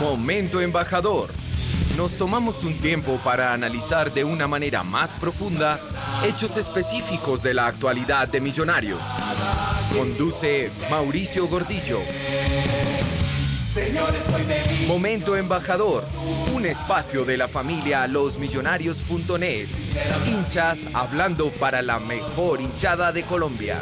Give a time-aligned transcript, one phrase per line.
[0.00, 1.28] Momento embajador.
[1.96, 5.80] Nos tomamos un tiempo para analizar de una manera más profunda
[6.24, 9.00] hechos específicos de la actualidad de Millonarios.
[9.92, 11.98] Conduce Mauricio Gordillo.
[14.86, 16.04] Momento embajador,
[16.54, 19.66] un espacio de la familia losmillonarios.net.
[20.28, 23.78] Hinchas hablando para la mejor hinchada de Colombia.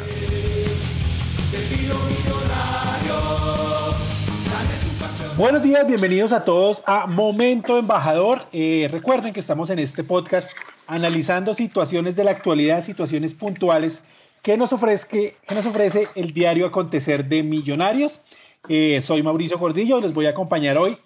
[5.37, 8.47] Buenos días, bienvenidos a todos a Momento Embajador.
[8.51, 10.49] Eh, recuerden que estamos en este podcast
[10.87, 14.01] analizando situaciones de la actualidad, situaciones puntuales
[14.41, 18.21] que nos, ofrece, que nos ofrece el diario Acontecer de Millonarios.
[18.67, 20.97] Eh, soy Mauricio Gordillo, les voy a acompañar hoy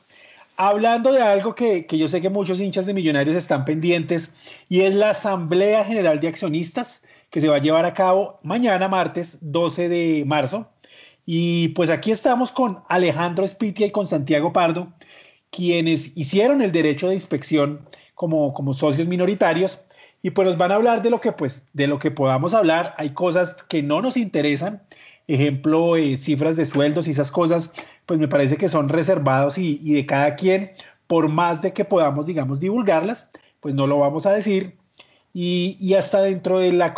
[0.55, 4.31] hablando de algo que, que yo sé que muchos hinchas de Millonarios están pendientes
[4.69, 7.01] y es la Asamblea General de Accionistas
[7.31, 10.69] que se va a llevar a cabo mañana, martes 12 de marzo.
[11.33, 14.91] Y pues aquí estamos con Alejandro Spitia y con Santiago Pardo,
[15.49, 19.79] quienes hicieron el derecho de inspección como, como socios minoritarios
[20.21, 22.95] y pues nos van a hablar de lo que pues de lo que podamos hablar.
[22.97, 24.83] Hay cosas que no nos interesan,
[25.25, 27.71] ejemplo, eh, cifras de sueldos y esas cosas,
[28.05, 30.73] pues me parece que son reservados y, y de cada quien,
[31.07, 33.29] por más de que podamos, digamos, divulgarlas,
[33.61, 34.75] pues no lo vamos a decir.
[35.33, 36.93] Y, y hasta dentro de la,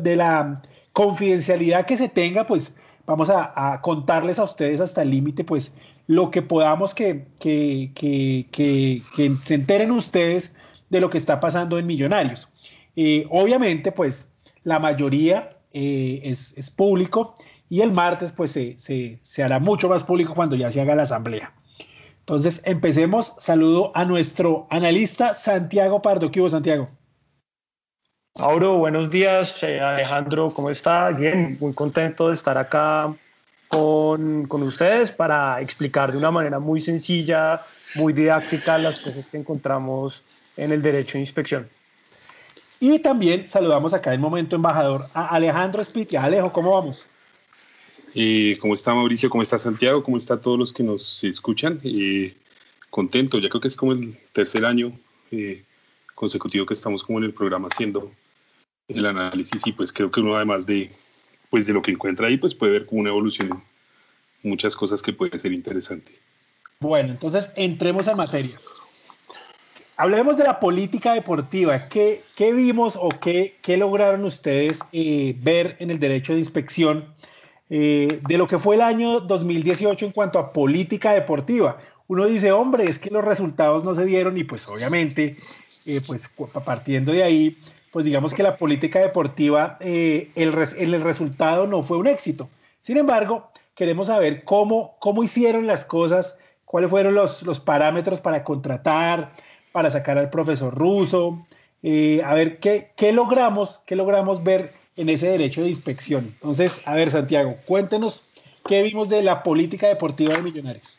[0.00, 0.62] de la
[0.92, 2.76] confidencialidad que se tenga, pues
[3.06, 5.72] vamos a, contarles a ustedes hasta el límite, pues
[6.06, 9.02] lo que podamos que, que, que,
[9.42, 10.54] se enteren ustedes
[10.90, 12.48] de lo que está pasando en Millonarios.
[12.96, 14.30] Eh, obviamente, pues
[14.62, 17.34] la mayoría eh, es, es, público
[17.68, 20.94] y el martes, pues se, se, se, hará mucho más público cuando ya se haga
[20.94, 21.52] la asamblea.
[22.20, 23.34] Entonces, empecemos.
[23.38, 26.30] Saludo a nuestro analista Santiago Pardo.
[26.30, 26.88] ¿Qué hubo, Santiago?
[28.36, 29.62] Auro, buenos días.
[29.62, 31.10] Eh, Alejandro, ¿cómo está?
[31.10, 33.14] Bien, muy contento de estar acá
[33.68, 37.62] con, con, ustedes para explicar de una manera muy sencilla,
[37.94, 40.24] muy didáctica las cosas que encontramos
[40.56, 41.68] en el derecho de inspección.
[42.80, 46.24] Y también saludamos acá en momento embajador a Alejandro Spitia.
[46.24, 47.06] Alejo, ¿cómo vamos?
[48.16, 49.30] Eh, ¿Cómo está Mauricio?
[49.30, 50.02] ¿Cómo está Santiago?
[50.02, 51.78] ¿Cómo está todos los que nos escuchan?
[51.84, 52.34] Eh,
[52.90, 54.90] contento, ya creo que es como el tercer año
[55.30, 55.62] eh,
[56.16, 58.10] consecutivo que estamos como en el programa haciendo
[58.88, 60.90] el análisis y pues creo que uno además de,
[61.50, 63.62] pues de lo que encuentra ahí, pues puede ver como una evolución
[64.44, 66.12] muchas cosas que puede ser interesante.
[66.80, 68.56] Bueno, entonces entremos en materia.
[69.96, 71.88] Hablemos de la política deportiva.
[71.88, 77.06] ¿Qué, qué vimos o qué, qué lograron ustedes eh, ver en el derecho de inspección
[77.70, 81.78] eh, de lo que fue el año 2018 en cuanto a política deportiva?
[82.06, 85.36] Uno dice, hombre, es que los resultados no se dieron y pues obviamente,
[85.86, 86.28] eh, pues
[86.64, 87.56] partiendo de ahí,
[87.94, 92.48] pues digamos que la política deportiva, eh, el, el, resultado no fue un éxito.
[92.82, 98.42] Sin embargo, queremos saber cómo, cómo hicieron las cosas, cuáles fueron los, los parámetros para
[98.42, 99.30] contratar,
[99.70, 101.46] para sacar al profesor ruso,
[101.84, 106.34] eh, a ver qué, qué logramos, qué logramos ver en ese derecho de inspección.
[106.34, 108.24] Entonces, a ver, Santiago, cuéntenos
[108.66, 110.98] qué vimos de la política deportiva de Millonarios.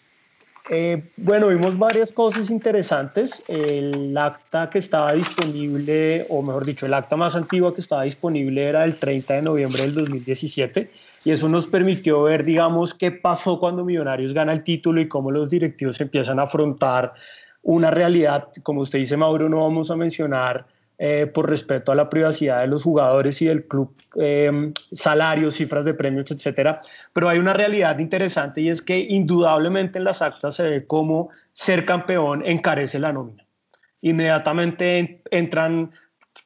[0.67, 3.43] Eh, bueno, vimos varias cosas interesantes.
[3.47, 8.67] El acta que estaba disponible, o mejor dicho, el acta más antigua que estaba disponible
[8.67, 10.91] era el 30 de noviembre del 2017
[11.23, 15.29] y eso nos permitió ver, digamos, qué pasó cuando Millonarios gana el título y cómo
[15.29, 17.13] los directivos empiezan a afrontar
[17.61, 22.09] una realidad, como usted dice, Mauro, no vamos a mencionar eh, por respeto a la
[22.09, 26.81] privacidad de los jugadores y del club, eh, salarios, cifras de premios, etcétera.
[27.11, 31.29] Pero hay una realidad interesante y es que indudablemente en las actas se ve cómo
[31.51, 33.45] ser campeón encarece la nómina.
[33.99, 35.91] Inmediatamente entran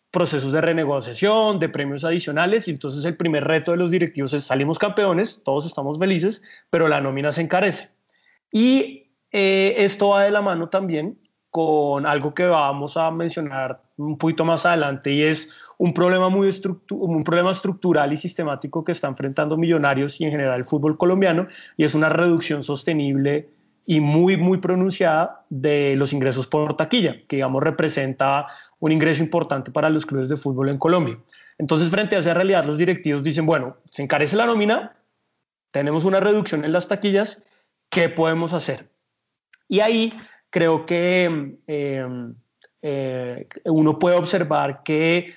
[0.10, 4.46] procesos de renegociación, de premios adicionales, y entonces el primer reto de los directivos es
[4.46, 6.42] salimos campeones, todos estamos felices,
[6.72, 7.90] pero la nómina se encarece.
[8.52, 11.20] Y eh, esto va de la mano también
[11.52, 16.50] con algo que vamos a mencionar un poquito más adelante y es un problema, muy
[16.92, 21.48] un problema estructural y sistemático que está enfrentando Millonarios y en general el fútbol colombiano
[21.78, 23.50] y es una reducción sostenible
[23.86, 28.46] y muy, muy pronunciada de los ingresos por taquilla, que digamos representa
[28.80, 31.18] un ingreso importante para los clubes de fútbol en Colombia.
[31.58, 34.94] Entonces, frente a esa realidad, los directivos dicen, bueno, se encarece la nómina,
[35.72, 37.42] tenemos una reducción en las taquillas,
[37.90, 38.90] ¿qué podemos hacer?
[39.68, 40.14] Y ahí
[40.50, 41.24] creo que
[41.68, 42.36] em,
[42.82, 45.34] eh, uno puede observar que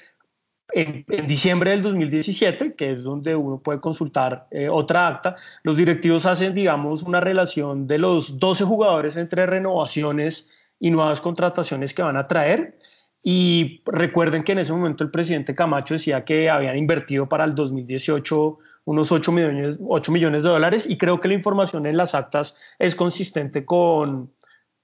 [0.74, 6.26] en, diciembre del 2017, que es donde uno puede consultar eh, otra acta, los directivos
[6.26, 10.48] hacen, digamos, una relación de los 12 jugadores entre renovaciones
[10.80, 12.78] y nuevas contrataciones que van a traer.
[13.22, 17.54] Y recuerden que en ese momento el presidente Camacho decía que habían invertido para el
[17.54, 22.16] 2018 unos 8 millones, 8 millones de dólares y creo que la información en las
[22.16, 24.32] actas es consistente con,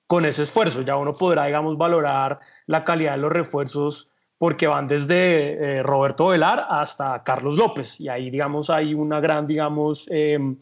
[0.09, 0.83] con ese esfuerzo.
[0.83, 6.29] Ya uno podrá, digamos, valorar la calidad de los refuerzos porque van desde eh, Roberto
[6.29, 10.57] Velar hasta Carlos López y ahí, digamos, hay una gran, digamos, em,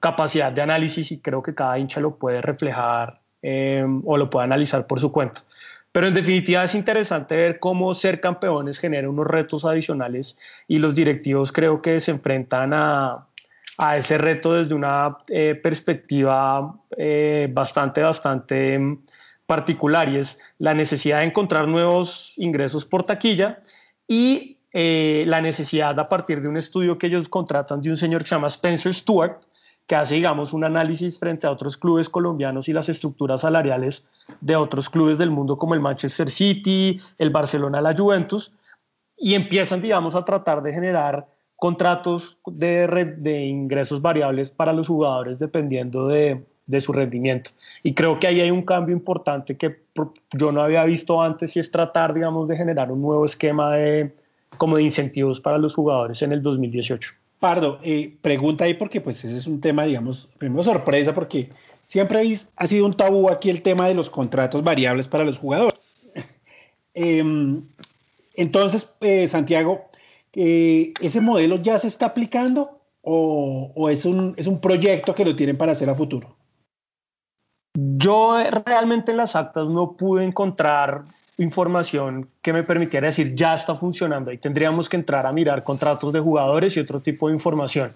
[0.00, 4.44] capacidad de análisis y creo que cada hincha lo puede reflejar em, o lo puede
[4.44, 5.42] analizar por su cuenta.
[5.90, 10.36] Pero en definitiva es interesante ver cómo ser campeones genera unos retos adicionales
[10.68, 13.26] y los directivos creo que se enfrentan a,
[13.78, 19.04] a ese reto desde una eh, perspectiva eh, bastante, bastante mm,
[19.46, 23.62] particular y es la necesidad de encontrar nuevos ingresos por taquilla
[24.08, 28.22] y eh, la necesidad a partir de un estudio que ellos contratan de un señor
[28.22, 29.40] que se llama Spencer Stewart,
[29.86, 34.04] que hace, digamos, un análisis frente a otros clubes colombianos y las estructuras salariales
[34.40, 38.52] de otros clubes del mundo como el Manchester City, el Barcelona, la Juventus,
[39.16, 41.26] y empiezan, digamos, a tratar de generar
[41.58, 47.50] contratos de, ingresos variables para los jugadores dependiendo de, de, su rendimiento.
[47.82, 49.80] Y creo que ahí hay un cambio importante que
[50.32, 54.14] yo no había visto antes y es tratar, digamos, de generar un nuevo esquema de,
[54.56, 57.12] como de incentivos para los jugadores en el 2018.
[57.40, 61.50] Pardo, eh, pregunta ahí porque pues ese es un tema, digamos, primero sorpresa porque
[61.86, 65.80] siempre ha sido un tabú aquí el tema de los contratos variables para los jugadores.
[66.94, 67.62] Em,
[68.34, 69.87] entonces, eh, Santiago,
[70.40, 75.34] eh, ¿ese modelo ya se está aplicando o, es, un, es un proyecto que lo
[75.34, 76.36] tienen para hacer a futuro?
[77.74, 81.02] Yo realmente en las actas no pude encontrar
[81.38, 86.12] información que me permitiera decir ya está funcionando y tendríamos que entrar a mirar contratos
[86.12, 87.92] de jugadores y otro tipo de información.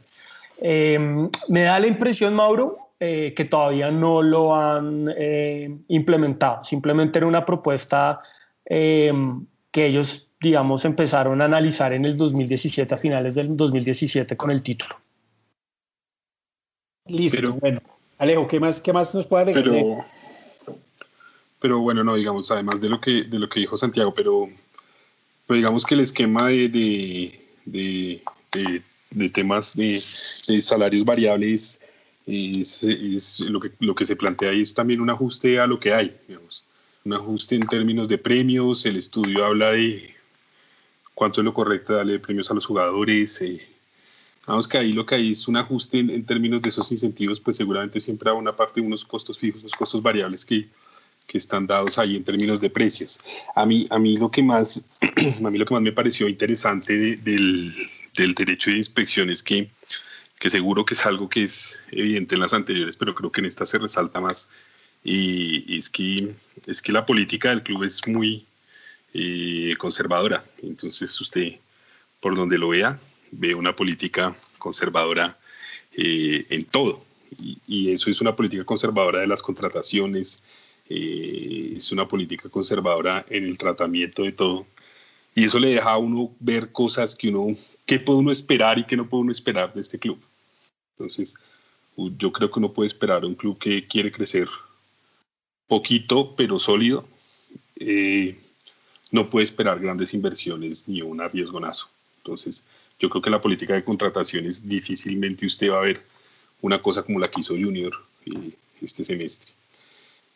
[0.61, 6.65] Em, me da la impresión, Mauro, eh, que todavía no lo han eh, implementado.
[6.65, 8.21] Simplemente era una propuesta
[8.65, 14.51] em, que ellos digamos, empezaron a analizar en el 2017, a finales del 2017 con
[14.51, 14.95] el título.
[17.07, 17.81] Listo, bueno.
[18.19, 19.65] Alejo, ¿qué más, qué más nos puede decir?
[19.65, 20.05] Pero,
[21.61, 24.49] pero bueno, no, digamos, además de lo que, de lo que dijo Santiago, pero,
[25.47, 26.69] pero digamos que el esquema de,
[27.65, 28.23] de,
[29.11, 29.99] de, temas de,
[30.61, 31.81] salarios variables
[32.27, 35.79] es, es, lo, que, lo que se plantea ahí es también un ajuste a lo
[35.81, 36.65] que hay, digamos,
[37.05, 40.12] un ajuste en términos de premios, el estudio habla de
[41.15, 43.41] cuánto es lo correcto darle premios a los jugadores.
[43.43, 43.67] Eh.
[44.47, 47.57] Vamos que ahí lo que hay es un ajuste en, términos de esos incentivos, pues
[47.57, 50.69] seguramente siempre habrá una parte de unos costos fijos, unos costos variables que,
[51.27, 53.21] que están dados ahí en términos de precios.
[53.55, 54.85] A mí, a mí, lo, que más,
[55.45, 57.73] a mí lo que más me pareció interesante del,
[58.17, 59.71] del derecho de inspección es que,
[60.39, 63.47] que seguro que es algo que es evidente en las anteriores, pero creo que en
[63.47, 64.49] esta se resalta más,
[65.05, 66.35] y es que,
[66.67, 68.47] es que la política del club es muy,
[69.15, 70.45] eh, conservadora.
[70.63, 71.59] Entonces usted,
[72.21, 72.99] por donde lo vea,
[73.31, 75.39] ve una política conservadora
[75.97, 77.05] eh, en todo.
[77.67, 80.45] Y, eso es una política conservadora de las contrataciones,
[80.89, 84.67] eh, es una política conservadora en el tratamiento de todo.
[85.35, 88.85] Y eso le deja a uno ver cosas que uno, qué puede uno esperar y
[88.85, 90.19] qué no puede uno esperar de este club.
[90.99, 91.35] Entonces,
[91.97, 94.49] yo creo que uno puede esperar un club que quiere crecer
[95.67, 97.07] poquito, pero sólido.
[97.77, 98.37] Eh,
[99.13, 101.89] no puede esperar grandes inversiones ni un arriesgonazo.
[102.17, 102.65] Entonces,
[102.99, 106.03] yo creo que la política de contrataciones difícilmente usted va a ver
[106.63, 107.93] una cosa como la que hizo Junior
[108.27, 108.51] eh,
[108.81, 109.53] este semestre.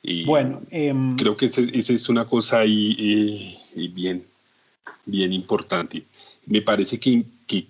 [0.03, 4.25] Y bueno, em, creo que esa es una cosa ahí eh, bien,
[5.05, 6.05] bien importante.
[6.47, 7.67] Me parece que, que,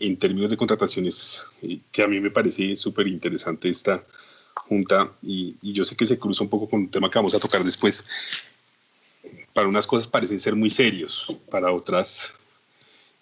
[0.00, 4.02] en términos de contrataciones, eh, que a mí me parece súper interesante esta
[4.54, 7.34] junta, y, y, yo sé que se cruza un poco con un tema que vamos
[7.34, 8.04] a tocar después,
[9.52, 12.34] para unas cosas parecen ser muy serios, para otras,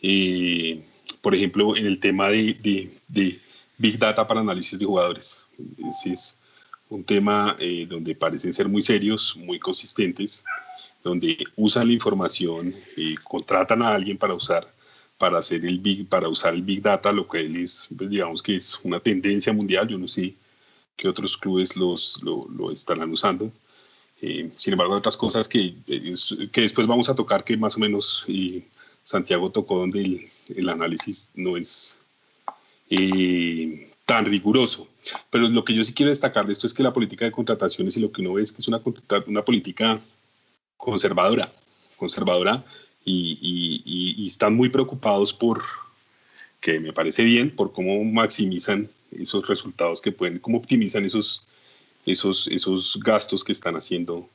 [0.03, 0.83] eh,
[1.21, 2.99] por ejemplo, en el tema de,
[3.79, 5.45] Big Data para análisis de jugadores.
[6.05, 6.39] Es
[6.89, 10.45] un tema eh, donde parecen ser muy serios, muy consistentes,
[11.05, 14.67] donde usan la información, y contratan a alguien para usar
[15.19, 18.57] para hacer el big para usar el big data lo que es pues, digamos que
[18.57, 20.35] es una tendencia mundial yo no sé
[20.97, 23.51] qué otros clubes los lo, lo estarán usando
[24.23, 25.75] eh, sin embargo hay otras cosas que,
[26.53, 28.65] que después vamos a tocar que más o menos y
[29.05, 32.01] Santiago tocó donde el, el análisis no es
[32.91, 34.89] eh, tan riguroso.
[35.31, 37.97] Pero lo que yo sí quiero destacar de esto es que la política de contrataciones
[37.97, 38.83] y lo que uno ve es que es una,
[39.27, 40.01] una política
[40.77, 41.53] conservadora
[41.97, 42.65] conservadora
[43.05, 45.63] y, están muy preocupados por,
[46.61, 51.47] que me parece bien, por cómo maximizan esos resultados que pueden, cómo optimizan esos,
[52.07, 54.29] esos, esos gastos que están haciendo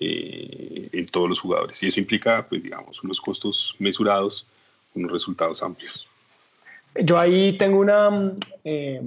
[0.00, 1.82] eh, en todos los jugadores.
[1.82, 4.46] Y eso implica, pues digamos, unos costos mesurados,
[4.94, 6.08] unos resultados amplios.
[7.00, 8.32] Yo ahí tengo una
[8.64, 9.02] eh,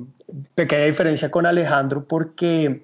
[0.56, 2.82] pequeña diferencia con Alejandro porque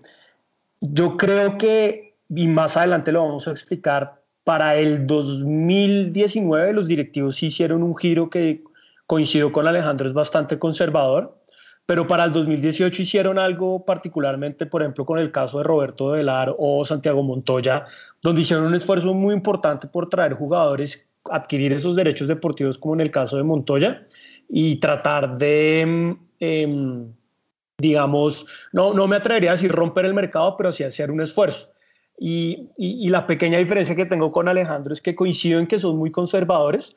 [0.80, 7.42] yo creo que, y más adelante lo vamos a explicar, para el 2019 los directivos
[7.42, 8.64] hicieron un giro que
[9.06, 11.38] coincidió con Alejandro, es bastante conservador,
[11.86, 16.56] pero para el 2018 hicieron algo particularmente, por ejemplo, con el caso de Roberto Delar
[16.58, 17.86] o Santiago Montoya,
[18.22, 23.02] donde hicieron un esfuerzo muy importante por traer jugadores, adquirir esos derechos deportivos como en
[23.02, 24.06] el caso de Montoya
[24.50, 26.16] y tratar de...
[26.40, 27.14] Em,
[27.78, 31.74] digamos, no, no me atrevería a decir romper el mercado, pero sí hacer un esfuerzo.
[32.18, 36.12] Y, la pequeña diferencia que tengo con Alejandro es que coincido en que son muy
[36.12, 36.96] conservadores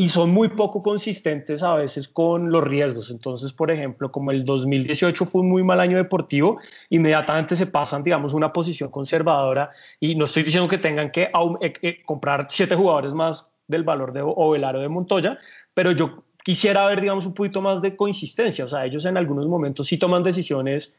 [0.00, 3.10] y son muy poco consistentes a veces con los riesgos.
[3.10, 8.02] Entonces, por ejemplo, como el 2018 fue un muy mal año deportivo, inmediatamente se pasan,
[8.02, 9.68] digamos, una posición conservadora
[10.00, 14.14] y no estoy diciendo que tengan que eh, eh, comprar siete jugadores más del valor
[14.14, 15.38] de Ovelar o de Montoya,
[15.74, 18.64] pero yo quisiera ver, digamos, un poquito más de consistencia.
[18.64, 20.96] O sea, ellos en algunos momentos sí toman decisiones,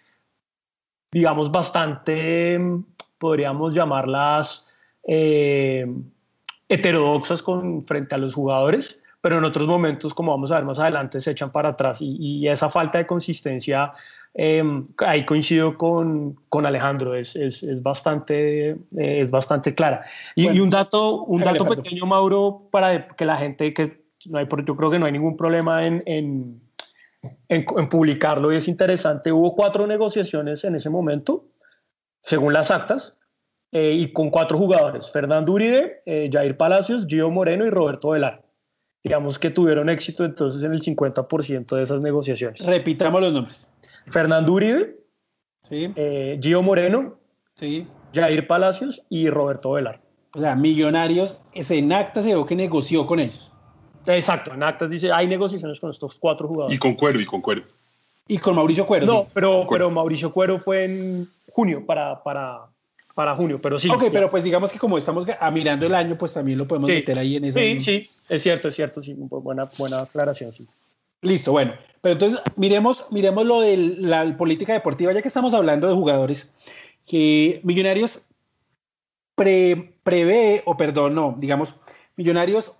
[1.11, 2.59] digamos, bastante
[3.17, 4.67] podríamos llamarlas
[5.07, 5.87] eh,
[6.71, 10.79] heterodoxas con, frente a los jugadores, pero en otros momentos, como vamos a ver más
[10.79, 13.91] adelante, se echan para atrás y, esa falta de consistencia,
[14.33, 20.05] em, ahí coincido con, con Alejandro, es, es, es bastante, es bastante clara.
[20.35, 24.75] Y, un dato, un dato pequeño, Mauro, para que la gente, que no hay, yo
[24.75, 26.61] creo que no hay ningún problema en, en,
[27.49, 31.45] en, en publicarlo y es interesante, hubo cuatro negociaciones en ese momento
[32.21, 33.17] según las actas,
[33.71, 38.43] eh, y con cuatro jugadores, Fernando Uribe, eh, Jair Palacios, Gio Moreno y Roberto Velar.
[39.03, 42.65] Digamos que tuvieron éxito entonces en el 50% de esas negociaciones.
[42.65, 43.69] Repitamos los nombres.
[44.07, 44.97] Fernando Uribe,
[45.63, 45.91] sí.
[45.95, 47.17] Eh, Gio Moreno,
[47.55, 47.87] sí.
[48.13, 50.01] Jair Palacios y Roberto Velar.
[50.33, 53.51] O sea, Millonarios, en actas se ve que negoció con ellos.
[54.05, 56.75] Exacto, en actas dice, hay negociaciones con estos cuatro jugadores.
[56.75, 57.63] Y con Cuero, y con Cuero.
[58.27, 59.05] Y con Mauricio Cuero.
[59.05, 62.70] No, pero, pero Mauricio Cuero fue en junio para, para,
[63.21, 63.87] para junio, pero sí.
[63.87, 67.19] Ok, pero pues digamos que como estamos mirando el año, pues también lo podemos meter
[67.19, 67.59] ahí en ese.
[67.59, 70.67] Sí, sí, es cierto, es cierto, sí, buena, buena aclaración, sí.
[71.21, 75.87] Listo, bueno, pero entonces miremos, miremos lo de la política deportiva, ya que estamos hablando
[75.87, 76.51] de jugadores,
[77.05, 78.23] que Millonarios
[79.35, 81.75] prevé, o perdón, no, digamos,
[82.15, 82.71] Millonarios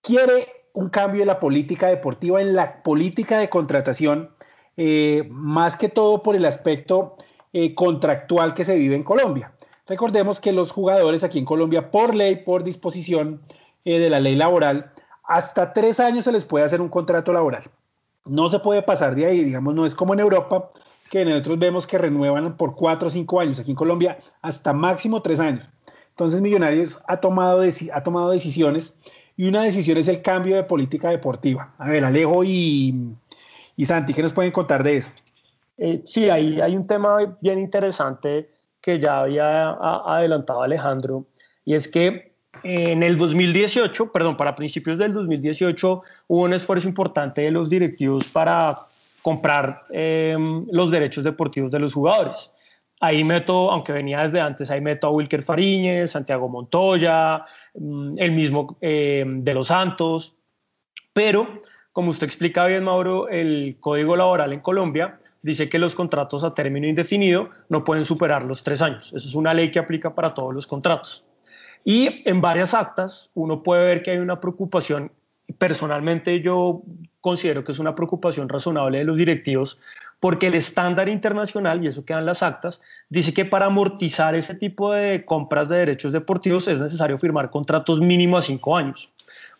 [0.00, 4.30] quiere un cambio de la política deportiva en la política de contratación
[4.78, 7.18] eh, más que todo por el aspecto
[7.56, 9.53] eh, contractual que se vive en Colombia.
[9.86, 13.42] Recordemos que los jugadores aquí en Colombia, por ley, por disposición
[13.84, 14.92] eh, de la ley laboral,
[15.24, 17.70] hasta tres años se les puede hacer un contrato laboral.
[18.24, 20.70] No se puede pasar de ahí, digamos, no es como en Europa,
[21.10, 23.60] que nosotros vemos que renuevan por cuatro o cinco años.
[23.60, 25.70] Aquí en Colombia, hasta máximo tres años.
[26.10, 27.62] Entonces, Millonarios ha tomado,
[27.92, 28.94] ha tomado decisiones
[29.36, 31.74] y una decisión es el cambio de política deportiva.
[31.76, 33.14] A ver, Alejo y,
[33.76, 35.10] y Santi, ¿qué nos pueden contar de eso?
[35.76, 38.48] Eh, sí, ahí hay un tema bien interesante
[38.84, 41.24] que ya había adelantado Alejandro,
[41.64, 47.40] y es que en el 2018, perdón, para principios del 2018, hubo un esfuerzo importante
[47.40, 48.86] de los directivos para
[49.22, 52.50] comprar em, los derechos deportivos de los jugadores.
[53.00, 58.32] Ahí meto, aunque venía desde antes, ahí meto a Wilker Fariñez, Santiago Montoya, mm, el
[58.32, 60.36] mismo em, de los Santos,
[61.14, 61.62] pero
[61.92, 66.54] como usted explica bien, Mauro, el Código Laboral en Colombia dice que los contratos a
[66.54, 69.12] término indefinido no pueden superar los tres años.
[69.14, 71.22] Esa es una ley que aplica para todos los contratos.
[71.84, 75.12] Y en varias actas uno puede ver que hay una preocupación,
[75.58, 76.80] personalmente yo
[77.20, 79.78] considero que es una preocupación razonable de los directivos,
[80.18, 84.92] porque el estándar internacional, y eso quedan las actas, dice que para amortizar ese tipo
[84.92, 89.12] de compras de derechos deportivos es necesario firmar contratos mínimos a cinco años,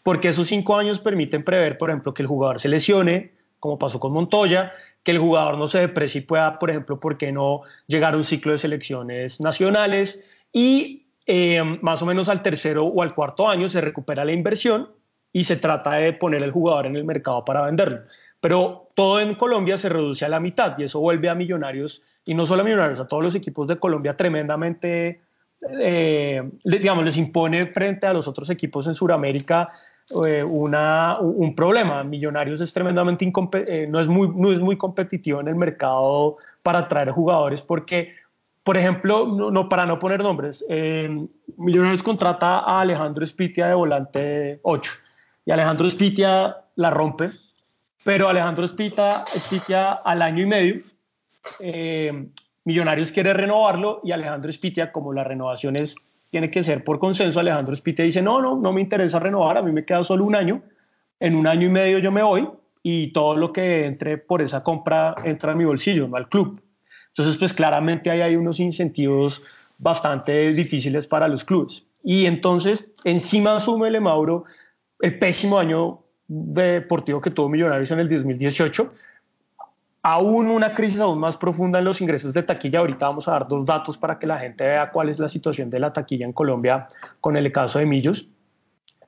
[0.02, 4.00] porque esos cinco años permiten prever, por ejemplo, que el jugador se lesione, como pasó
[4.00, 4.72] con Montoya,
[5.04, 8.16] que el jugador no se deprecie y pueda, por ejemplo, ¿por qué no llegar a
[8.16, 10.24] un ciclo de selecciones nacionales?
[10.52, 14.88] Y eh, más o menos al tercero o al cuarto año se recupera la inversión
[15.32, 18.00] y se trata de poner el jugador en el mercado para venderlo.
[18.40, 22.34] Pero todo en Colombia se reduce a la mitad y eso vuelve a Millonarios, y
[22.34, 25.20] no solo a Millonarios, a todos los equipos de Colombia tremendamente,
[25.80, 29.70] eh, digamos, les impone frente a los otros equipos en Sudamérica
[30.10, 32.04] una, un problema.
[32.04, 36.80] Millonarios es tremendamente eh, no, es muy, no es muy competitivo en el mercado para
[36.80, 38.14] atraer jugadores porque,
[38.62, 44.60] por ejemplo, no, para no poner nombres, eh, Millonarios contrata a Alejandro Spitia de volante
[44.62, 44.92] 8
[45.46, 47.30] y Alejandro Spitia la rompe,
[48.02, 50.82] pero Alejandro Spitia, Spitia al año y medio
[52.64, 55.96] Millonarios quiere renovarlo y Alejandro Spitia, como la renovación es
[56.34, 57.38] tiene que ser por consenso.
[57.38, 60.34] Alejandro Spite dice, no, no, no me interesa renovar, a mí me queda solo un
[60.34, 60.62] año,
[61.20, 62.48] en un año y medio yo me voy
[62.82, 66.60] y todo lo que entre por esa compra entra a mi bolsillo, no al club.
[67.10, 69.44] Entonces, pues claramente ahí hay unos incentivos
[69.78, 71.86] bastante difíciles para los clubes.
[72.02, 74.42] Y entonces, encima súmele, Mauro,
[74.98, 78.92] el pésimo año deportivo que tuvo Millonarios en el 2018,
[80.04, 82.80] aún una crisis aún más profunda en los ingresos de taquilla.
[82.80, 85.70] Ahorita vamos a dar dos datos para que la gente vea cuál es la situación
[85.70, 86.86] de la taquilla en Colombia
[87.22, 88.30] con el caso de Millos.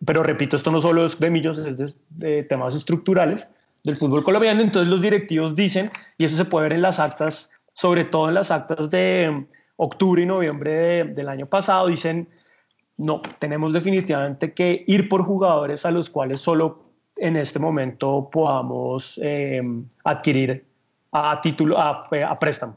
[0.05, 3.47] Pero repito, esto no solo es de Millos, es de, temas estructurales
[3.85, 4.63] del fútbol colombiano.
[4.63, 8.35] Entonces los directivos dicen, y eso se puede ver en las actas, sobre todo en
[8.35, 12.27] las actas de octubre y noviembre del año pasado, dicen,
[12.97, 16.85] no, tenemos definitivamente que ir por jugadores a los cuales solo
[17.17, 19.61] en este momento podamos eh,
[20.05, 20.66] adquirir
[21.17, 22.77] a título, a, a préstamo.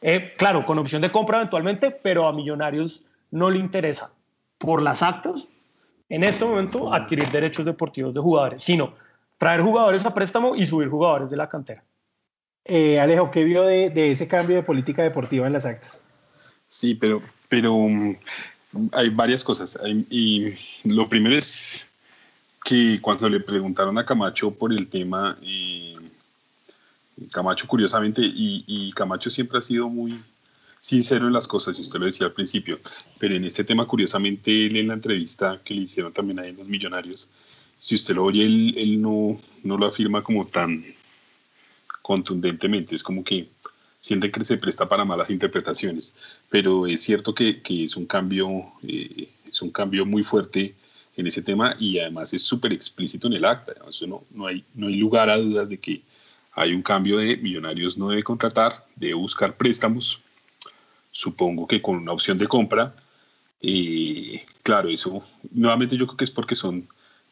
[0.00, 4.12] Eh, claro, con opción de compra eventualmente, pero a Millonarios no le interesa
[4.58, 5.46] por las actas
[6.08, 8.94] en este momento adquirir derechos deportivos de jugadores, sino
[9.38, 11.82] traer jugadores a préstamo y subir jugadores de la cantera.
[12.64, 16.00] Eh, Alejo, ¿qué vio de, de, ese cambio de política deportiva en las actas?
[16.68, 18.14] Sí, pero, pero um,
[18.92, 19.78] hay varias cosas.
[20.10, 21.90] y lo primero es
[22.64, 25.93] que cuando le preguntaron a Camacho por el tema, eh,
[27.32, 30.18] Camacho, curiosamente, y, Camacho siempre ha sido muy
[30.80, 32.78] sincero en las cosas, y usted lo decía al principio,
[33.18, 36.56] pero en este tema, curiosamente, él en la entrevista que le hicieron también ahí en
[36.56, 37.30] Los Millonarios,
[37.78, 40.84] si usted lo oye, él, no, no lo afirma como tan
[42.02, 43.48] contundentemente, es como que
[44.00, 46.14] siente que se presta para malas interpretaciones,
[46.50, 50.74] pero es cierto que, que es un cambio, eh, es un cambio muy fuerte
[51.16, 54.64] en ese tema y además es súper explícito en el acta, eso no, no, hay,
[54.74, 56.02] no hay lugar a dudas de que
[56.54, 60.20] hay un cambio de Millonarios no debe contratar, debe buscar préstamos,
[61.10, 62.94] supongo que con una opción de compra.
[63.60, 66.86] Eh, claro, eso nuevamente yo creo que es porque son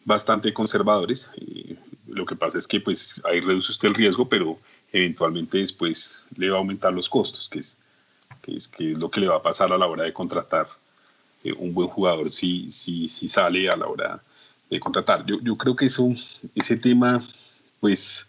[0.05, 1.31] bastante conservadores.
[1.37, 1.77] Eh,
[2.09, 4.59] lo que pasa es que pues ahí reduce usted el riesgo, pero
[4.93, 7.79] eventualmente después le va a aumentar los costos, que es,
[8.43, 10.69] que es, que es lo que le va a pasar a la hora de contratar
[11.45, 14.23] eh, un buen jugador si, si, si sale a la hora
[14.69, 15.25] de contratar.
[15.27, 16.09] Yo, yo creo que eso,
[16.55, 17.23] ese tema,
[17.79, 18.29] pues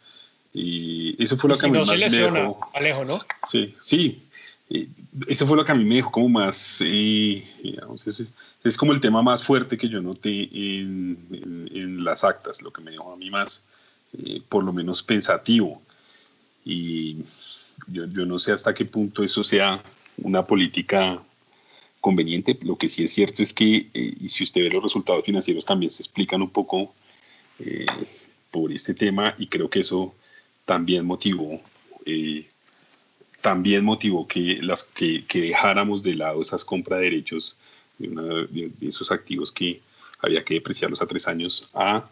[0.53, 2.59] y eso fue lo que a mí más me dejó.
[2.73, 3.19] Alejo, ¿no?
[3.49, 4.21] Sí, sí.
[5.27, 8.31] eso fue lo que a mí me dejó como más, eh, digamos, es,
[8.63, 11.17] es, como el tema más fuerte que yo noté en,
[11.73, 13.67] en, las actas, lo que me dejó a mí más,
[14.17, 15.81] eh, por lo menos pensativo.
[16.63, 17.17] Y
[17.87, 19.83] yo, yo no sé hasta qué punto eso sea
[20.17, 21.19] una política
[21.99, 22.59] conveniente.
[22.61, 25.65] Lo que sí es cierto es que, eh, y si usted ve los resultados financieros,
[25.65, 26.93] también se explican un poco
[28.51, 30.13] por este tema, y creo que eso
[30.65, 31.62] también motivó,
[32.06, 32.47] eh,
[33.41, 37.58] también motivó que, las, que, dejáramos de lado esas compras de derechos
[37.97, 39.82] de, esos activos que
[40.19, 42.04] había que depreciarlos a tres años a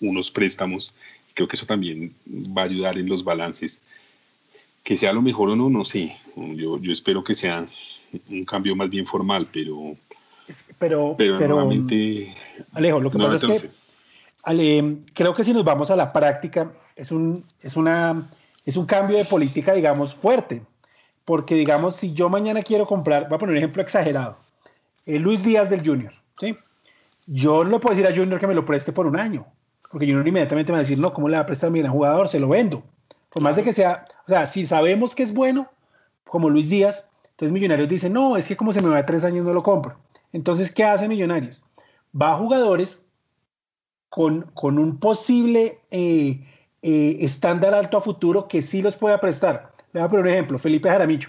[0.00, 0.94] unos préstamos.
[1.34, 3.80] Creo que eso también va a ayudar en los balances.
[4.82, 6.16] Que sea lo mejor o no, no sé.
[6.36, 7.66] Yo, yo espero que sea
[8.30, 9.96] un cambio más bien formal, pero,
[10.78, 12.34] pero, pero, nuevamente,
[12.72, 13.70] Alejo, lo que pasa es que
[15.12, 18.28] creo que si nos vamos a la práctica, es un, es, una,
[18.64, 20.62] es un cambio de política, digamos, fuerte.
[21.24, 24.38] Porque, digamos, si yo mañana quiero comprar, voy a poner un ejemplo exagerado,
[25.04, 26.56] el Luis Díaz del Junior, ¿sí?
[27.26, 29.44] Yo no le puedo decir a Junior que me lo preste por un año,
[29.90, 31.90] porque Junior inmediatamente me va a decir, no, ¿cómo le va a prestar bien a
[31.90, 32.28] jugador?
[32.28, 32.84] Se lo vendo.
[33.30, 35.68] Por más de que sea, o sea, si sabemos que es bueno,
[36.24, 39.44] como Luis Díaz, entonces Millonarios dice, no, es que como se me va tres años
[39.44, 39.96] no lo compro.
[40.32, 41.62] Entonces, ¿qué hace Millonarios?
[42.18, 43.04] Va a jugadores
[44.08, 46.40] con, con un posible eh,
[46.88, 49.72] eh, estándar alto a futuro que sí los pueda prestar.
[49.92, 51.28] Le voy a poner un ejemplo, Felipe Jaramillo.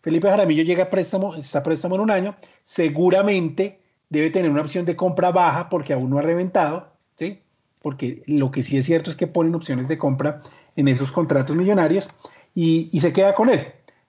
[0.00, 4.62] Felipe Jaramillo llega a préstamo, está a préstamo en un año, seguramente debe tener una
[4.62, 7.42] opción de compra baja porque aún no ha reventado, ¿sí?
[7.82, 10.40] Porque lo que sí es cierto es que ponen opciones de compra
[10.76, 12.08] en esos contratos millonarios
[12.54, 13.66] y, se queda con él.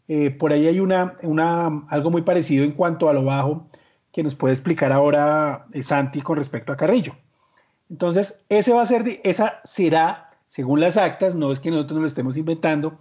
[0.08, 3.68] Eh, por ahí hay una, una, algo muy parecido en cuanto a lo bajo
[4.14, 7.14] que nos puede explicar ahora eh, Santi con respecto a Carrillo.
[7.90, 12.02] Entonces, ese va a ser, esa será, según las actas, no es que nosotros nos
[12.02, 12.98] lo estemos inventando,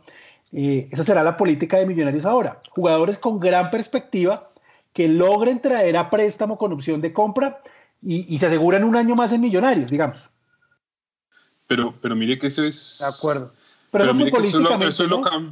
[0.53, 2.61] eh, esa será la política de Millonarios ahora.
[2.71, 4.51] Jugadores con gran perspectiva
[4.93, 7.63] que logren traer a préstamo con opción de compra
[8.03, 10.29] y, se aseguran un año más en Millonarios, digamos.
[11.67, 12.99] Pero, pero mire que eso es...
[13.01, 13.53] De acuerdo.
[13.91, 14.93] Pero, no futbolísticamente,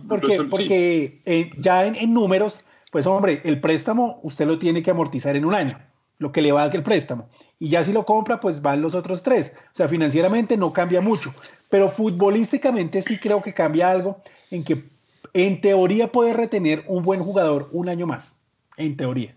[0.08, 2.60] Porque, porque eh, ya en, en números,
[2.92, 5.78] pues hombre, el préstamo usted lo tiene que amortizar en un año
[6.18, 7.28] lo que le va a dar el préstamo.
[7.58, 9.52] Y ya si lo compra, pues van los otros tres.
[9.56, 11.34] O sea, financieramente no cambia mucho,
[11.70, 14.18] pero futbolísticamente sí creo que cambia algo
[14.50, 14.84] en que
[15.32, 18.38] en teoría puede retener un buen jugador un año más,
[18.76, 19.34] en teoría.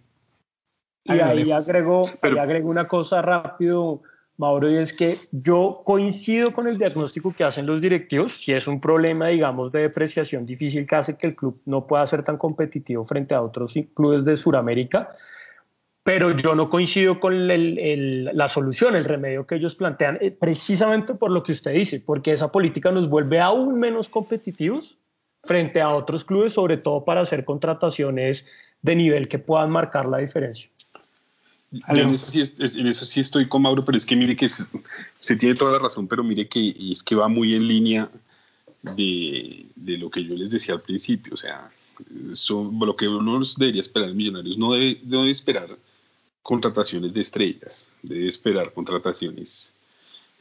[1.04, 4.02] Y ahí agrego, agrego una cosa rápido,
[4.36, 8.68] Mauro, y es que yo coincido con el diagnóstico que hacen los directivos, que es
[8.68, 12.38] un problema, digamos, de depreciación difícil que hace que el club no pueda ser tan
[12.38, 15.14] competitivo frente a otros clubes de Sudamérica
[16.08, 21.32] pero yo no coincido con la solución, el remedio que ellos plantean, eh, precisamente por
[21.32, 24.96] lo que usted dice, porque esa política nos vuelve aún menos competitivos
[25.44, 28.46] frente a otros clubes, sobre todo para hacer contrataciones
[28.82, 30.70] de nivel que puedan marcar la diferencia.
[31.90, 35.36] En eso, sí en eso, sí estoy con Mauro, pero es que mire que se
[35.36, 38.10] tiene toda la razón, pero mire que es que va muy en línea
[38.96, 41.70] de, de lo que yo les decía al principio, o sea,
[42.80, 45.78] lo que uno debería esperar en Millonarios no debe, debe esperar
[46.48, 49.74] contrataciones de estrellas, debe esperar contrataciones,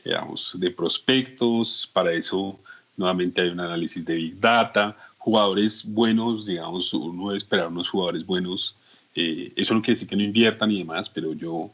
[0.05, 2.57] digamos, de prospectos, para eso
[2.97, 8.25] nuevamente hay un análisis de Big Data, jugadores buenos, digamos, uno debe esperar unos jugadores
[8.25, 8.77] buenos,
[9.17, 11.73] eh, eso no quiere decir que no inviertan y demás, pero yo,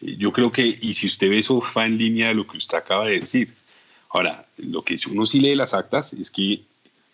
[0.00, 2.56] eh, yo creo que, y si usted ve eso, va en línea de lo que
[2.56, 3.54] usted acaba de decir.
[4.08, 6.62] Ahora, lo que uno sí lee las actas es que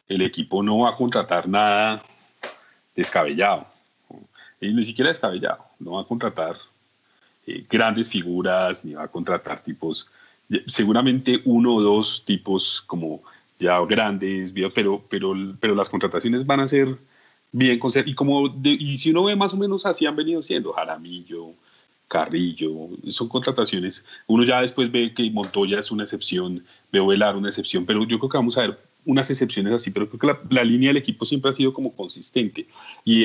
[0.08, 2.00] el equipo no va a contratar nada
[2.94, 3.66] descabellado
[4.60, 6.56] y ni siquiera descabellado, no va a contratar
[7.46, 10.08] eh, grandes figuras, ni va a contratar tipos,
[10.66, 13.22] seguramente uno o dos tipos como
[13.58, 16.98] ya grandes, pero, pero, pero las contrataciones van a ser
[17.52, 21.52] bien y como y si uno ve más o menos así han venido siendo Jaramillo,
[22.08, 27.48] Carrillo, son contrataciones, uno ya después ve que Montoya es una excepción, veo Velar una
[27.48, 30.64] excepción, pero yo creo que vamos a ver unas excepciones así, pero creo que la,
[30.64, 32.66] línea del equipo siempre ha sido como consistente
[33.04, 33.24] y,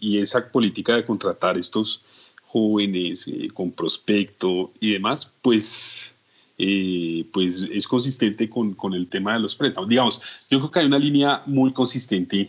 [0.00, 2.02] y, esa política de contratar estos
[2.46, 6.16] jóvenes eh, con prospecto y demás, pues,
[6.58, 9.88] eh, pues es consistente con, con, el tema de los préstamos.
[9.88, 12.48] Digamos, yo creo que hay una línea muy consistente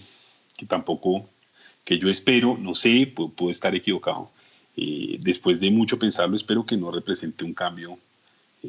[0.55, 1.27] que tampoco,
[1.83, 4.29] que yo espero, no sé, puedo, estar equivocado.
[4.75, 7.97] Eh, después de mucho pensarlo, espero que no represente un cambio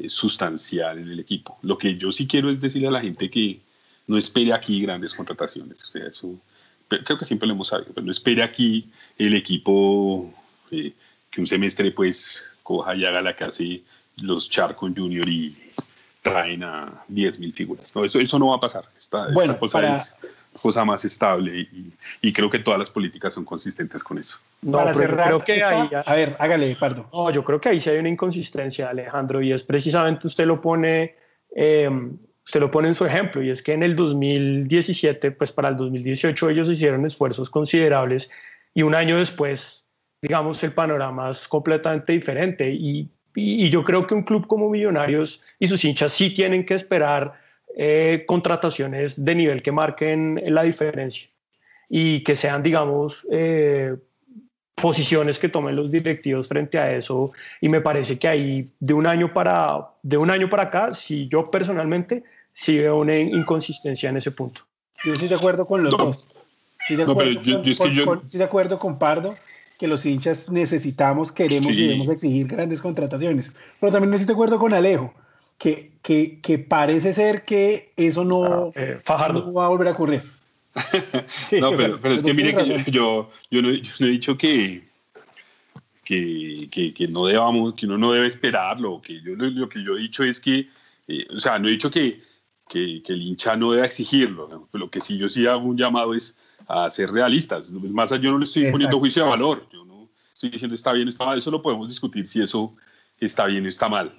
[0.07, 1.57] sustancial en el equipo.
[1.61, 3.59] Lo que yo sí quiero es decirle a la gente que,
[4.09, 5.83] no espere aquí grandes contrataciones.
[5.83, 6.35] O sea, eso
[6.87, 10.33] creo que siempre lo hemos sabido, pero no espere aquí el equipo
[10.71, 10.93] eh,
[11.29, 13.83] que un semestre pues coja y haga la que hace
[14.17, 15.55] los Charcon Junior y
[16.23, 17.95] traen a 10.000 figuras.
[17.95, 18.85] No, eso, eso no va a pasar.
[18.97, 20.15] Esta, bueno, esta cosa es
[20.59, 21.69] cosa más estable
[22.21, 24.39] y, creo que todas las políticas son consistentes con eso.
[24.63, 27.07] No, para cerrar, creo que ahí, a ver, hágale, Pardo.
[27.13, 30.59] No, yo creo que ahí sí hay una inconsistencia, Alejandro, y es precisamente usted lo
[30.59, 31.15] pone
[31.55, 31.89] eh,
[32.49, 35.77] usted lo pone en su ejemplo, y es que en el 2017, pues para el
[35.77, 38.31] 2018 ellos hicieron esfuerzos considerables
[38.73, 39.85] y un año después,
[40.19, 42.71] digamos, el panorama es completamente diferente.
[42.71, 46.73] Y, y, yo creo que un club como Millonarios y sus hinchas sí tienen que
[46.73, 47.33] esperar
[47.77, 51.29] eh, contrataciones de nivel que marquen la diferencia
[51.87, 53.95] y que sean, digamos, eh,
[54.73, 57.31] posiciones que tomen los directivos frente a eso
[57.61, 61.27] y me parece que ahí de un año para de un año para acá si
[61.27, 62.23] yo personalmente
[62.59, 64.61] sí veo una inconsistencia en ese punto.
[65.05, 66.29] Yo estoy de acuerdo con los dos.
[66.81, 69.35] Estoy de, acuerdo con, Pardo
[69.77, 73.53] que los hinchas necesitamos, queremos y debemos exigir grandes contrataciones.
[73.79, 75.13] Pero también estoy de acuerdo con Alejo,
[75.57, 78.97] que, que, que parece ser que eso no, ah, eh,
[79.33, 80.23] no va a volver a ocurrir.
[81.59, 84.83] no, pero, pero es que mire que yo, yo, no, yo, no, he dicho que,
[86.03, 89.01] que, que, no debamos, que uno no debe esperarlo.
[89.01, 90.67] Que yo, lo que yo he dicho es que,
[91.07, 92.19] eh, o sea, no he dicho que,
[92.69, 94.69] que, el hincha no debe exigirlo.
[94.71, 97.71] Lo que sí yo sí hago un llamado es a ser realistas.
[97.71, 99.67] Más yo no le estoy poniendo juicio de valor.
[99.73, 101.37] Yo no estoy diciendo está bien, está mal.
[101.37, 102.73] Eso lo podemos discutir si eso
[103.19, 104.13] está bien o está mal.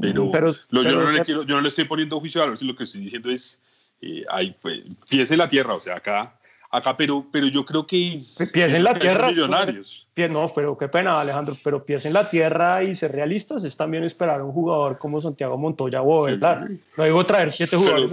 [0.00, 2.58] Pero, yo, no le yo, no le estoy poniendo juicio de valor.
[2.58, 3.62] Si lo que estoy diciendo es,
[4.00, 5.74] eh, hay, pues, piese la tierra.
[5.74, 6.38] O sea, acá
[6.76, 8.22] acá, pero, pero yo creo que...
[8.52, 9.28] Pies en la tierra.
[9.28, 10.06] Millonarios.
[10.30, 14.04] no, pero qué pena, Alejandro, pero pies en la tierra y ser realistas es también
[14.04, 16.68] esperar a un jugador como Santiago Montoya o ¿verdad?
[16.96, 18.10] No digo traer siete jugadores,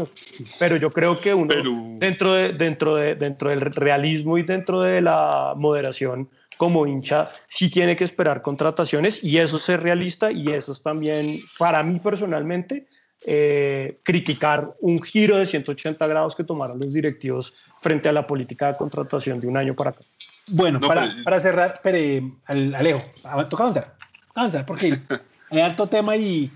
[0.60, 1.54] pero, yo creo que uno,
[2.00, 7.70] dentro, de, dentro, de, dentro del realismo y dentro de la moderación, como hincha, sí
[7.70, 11.26] tiene que esperar contrataciones y eso es ser realista y eso es también,
[11.58, 12.88] para mí personalmente,
[13.26, 18.68] eh, criticar un giro de 180 grados que tomaron los directivos frente a la política
[18.68, 20.02] de contratación de un año para acá.
[20.48, 23.04] Bueno, para, para, cerrar, pero, Alejo,
[23.50, 23.96] toca avanzar,
[24.34, 24.98] avanzar, porque
[25.52, 26.50] hay alto tema y,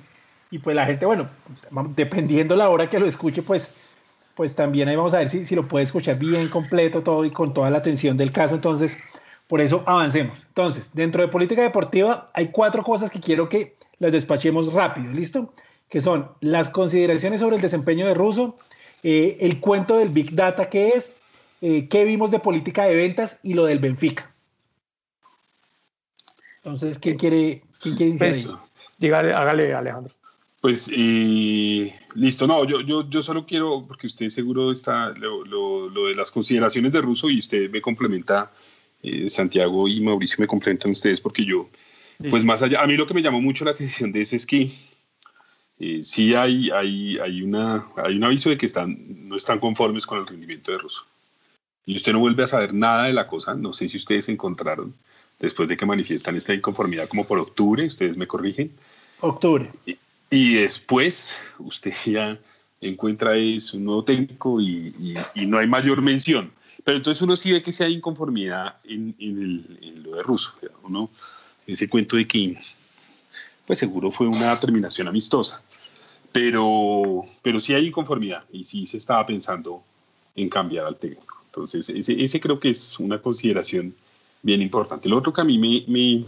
[0.49, 1.29] y, pues la gente, bueno,
[1.95, 3.69] dependiendo la hora que lo escuche, pues,
[4.35, 7.29] pues también ahí vamos a ver si, si lo puede escuchar bien completo todo y
[7.29, 8.55] con toda la atención del caso.
[8.55, 8.97] Entonces,
[9.47, 10.45] por eso avancemos.
[10.47, 15.53] Entonces, dentro de política deportiva hay cuatro cosas que quiero que las despachemos rápido, ¿listo?
[15.89, 18.57] que son las consideraciones sobre el desempeño de Russo,
[19.09, 21.13] eh, el cuento del Big Data que es,
[21.61, 24.35] eh, qué vimos de política de ventas y lo del Benfica.
[26.57, 28.49] Entonces, ¿quién quiere, quién quiere pues,
[28.97, 30.13] dígale, hágale, Alejandro.
[30.59, 36.13] Pues listo, no, yo, yo, yo solo quiero, porque usted seguro está lo, lo, de
[36.13, 38.51] las consideraciones de Russo y usted me complementa,
[39.03, 41.69] eh, Santiago y Mauricio me complementan ustedes, porque yo,
[42.29, 44.45] pues más allá, a mí lo que me llamó mucho la atención de eso es
[44.45, 44.69] que
[45.79, 50.05] eh, sí hay, hay, hay, una, hay un aviso de que están, no están conformes
[50.05, 51.05] con el rendimiento de Russo.
[51.85, 53.53] Y usted no vuelve a saber nada de la cosa.
[53.53, 54.93] No sé si ustedes encontraron,
[55.39, 58.71] después de que manifiestan esta inconformidad como por octubre, ustedes me corrigen.
[59.21, 59.71] Octubre.
[60.29, 62.37] Y, después usted ya
[62.81, 64.93] encuentra es un nuevo técnico y,
[65.35, 66.51] y, no hay mayor mención.
[66.83, 70.53] Pero entonces uno sí ve que sí hay inconformidad en, en, lo de Russo.
[70.83, 71.09] Uno,
[71.67, 72.57] ese cuento de que
[73.65, 75.61] pues seguro fue una terminación amistosa
[76.37, 79.81] pero, pero sí hay inconformidad y sí se estaba pensando
[80.35, 81.35] en cambiar al técnico.
[81.47, 83.95] Entonces, ese, ese creo que es una consideración
[84.43, 85.09] bien importante.
[85.09, 86.23] Lo otro que a mí me, me,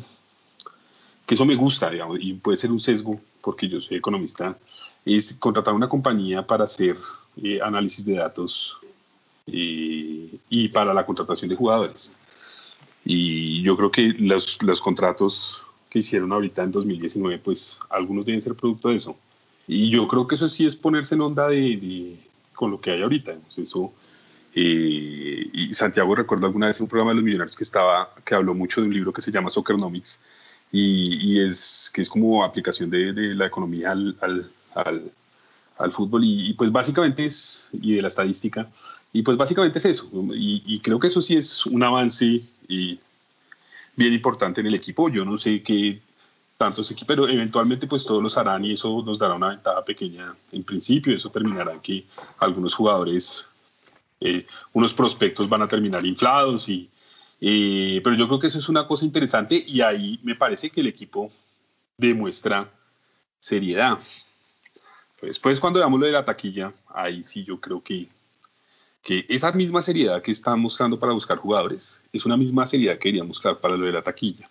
[1.28, 4.58] que eso me gusta, digamos, y puede ser un sesgo, porque yo soy economista,
[5.06, 6.98] es contratar una compañía para hacer
[7.44, 8.80] eh, análisis de datos
[9.46, 12.14] eh, y para la contratación de jugadores.
[13.06, 18.42] Y yo creo que los, los contratos que hicieron ahorita en 2019, pues algunos deben
[18.42, 19.16] ser producto de eso.
[19.72, 22.18] Y yo creo que eso sí es ponerse en onda de,
[22.56, 23.36] con lo que hay ahorita.
[23.56, 23.94] Eso,
[24.56, 28.56] eh, y Santiago recuerdo alguna vez un programa de los millonarios que, estaba, que habló
[28.56, 30.22] mucho de un libro que se llama Soccernomics
[30.72, 34.18] y, y es que es como aplicación de, de la economía al,
[34.74, 35.12] al,
[35.78, 38.68] al, fútbol y, pues básicamente es, y de la estadística,
[39.14, 40.10] y pues básicamente es eso.
[40.34, 43.00] Y, y creo que eso sí es un avance y
[43.96, 45.10] bien importante en el equipo.
[45.10, 46.02] Yo no sé qué
[46.60, 50.36] tantos equipos, pero eventualmente pues todos los harán y eso nos dará una ventaja pequeña
[50.52, 52.06] en principio, eso terminará en que
[52.38, 53.48] algunos jugadores,
[54.20, 56.90] eh, unos prospectos van a terminar inflados, y,
[57.40, 60.82] eh, pero yo creo que eso es una cosa interesante y ahí me parece que
[60.82, 61.32] el equipo
[61.96, 62.70] demuestra
[63.40, 63.98] seriedad.
[65.22, 68.10] Después pues cuando veamos lo de la taquilla, ahí sí yo creo que,
[69.02, 73.00] que esa misma seriedad que está mostrando para buscar jugadores es una misma seriedad que
[73.00, 74.46] quería mostrar para lo de la taquilla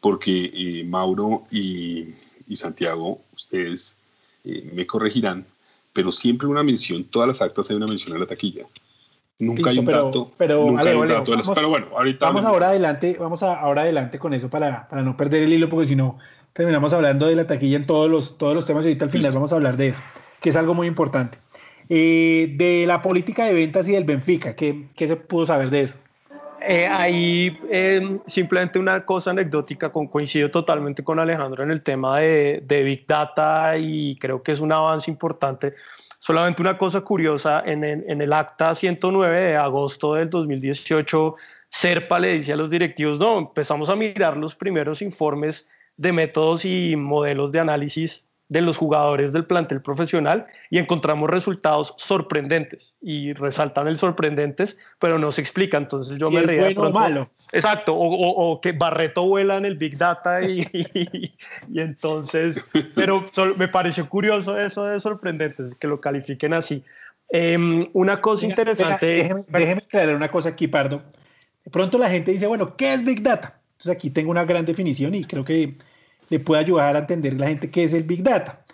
[0.00, 2.14] porque eh, Mauro y,
[2.54, 3.98] Santiago, ustedes
[4.44, 5.44] eh, me corregirán,
[5.92, 8.64] pero siempre una mención, todas las actas hay una mención a la taquilla.
[9.40, 10.32] Nunca hay un dato.
[10.36, 12.26] Pero, nunca hay un dato vamos, pero bueno, ahorita.
[12.26, 15.68] Vamos ahora adelante, vamos a, ahora adelante con eso para, para no perder el hilo,
[15.68, 16.18] porque si no,
[16.52, 19.32] terminamos hablando de la taquilla en todos los, todos los temas y ahorita al final
[19.32, 20.02] vamos a hablar de eso,
[20.40, 21.38] que es algo muy importante.
[21.88, 25.82] Eh, de la política de ventas y del Benfica, ¿qué, qué se pudo saber de
[25.82, 25.96] eso?
[26.60, 32.18] Eh, ahí em, simplemente una cosa anecdótica, con, coincido totalmente con Alejandro en el tema
[32.18, 35.72] de, de, Big Data y creo que es un avance importante.
[36.20, 41.36] Solamente una cosa curiosa, en el, en el acta 109 de agosto del 2018,
[41.68, 45.66] Serpa le dice a los directivos, no, empezamos a mirar los primeros informes
[45.96, 51.94] de métodos y modelos de análisis de los jugadores del plantel profesional y encontramos resultados
[51.98, 55.76] sorprendentes y resaltan el sorprendentes, pero no se explica.
[55.76, 56.70] Entonces yo me reía.
[56.74, 57.30] Bueno malo.
[57.50, 60.66] Exacto, o, que Barreto vuela en el Big Data y,
[61.72, 63.24] y, entonces, pero
[63.56, 66.84] me pareció curioso eso de sorprendentes, que lo califiquen así.
[67.30, 69.06] Em, una cosa interesante.
[69.06, 71.02] déjeme, déjeme aclarar una cosa aquí, Pardo.
[71.64, 73.60] De pronto la gente dice, bueno, ¿qué es Big Data?
[73.72, 75.74] Entonces aquí tengo una gran definición y creo que
[76.28, 78.64] le puede ayudar a entender la gente qué es el Big Data.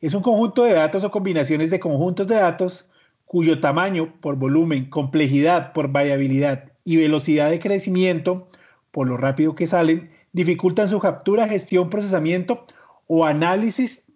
[0.00, 2.86] Es un conjunto de datos o combinaciones de conjuntos de datos
[3.24, 8.46] cuyo tamaño por volumen, complejidad por variabilidad y velocidad de crecimiento,
[8.90, 12.66] por lo rápido que salen, dificultan su captura, gestión, procesamiento
[13.06, 14.10] o análisis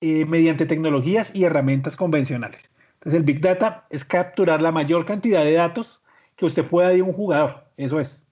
[0.00, 2.70] eh, mediante tecnologías y herramientas convencionales.
[2.94, 6.02] Entonces el Big Data es capturar la mayor cantidad de datos
[6.36, 7.64] que usted pueda de un jugador.
[7.76, 8.24] Eso es.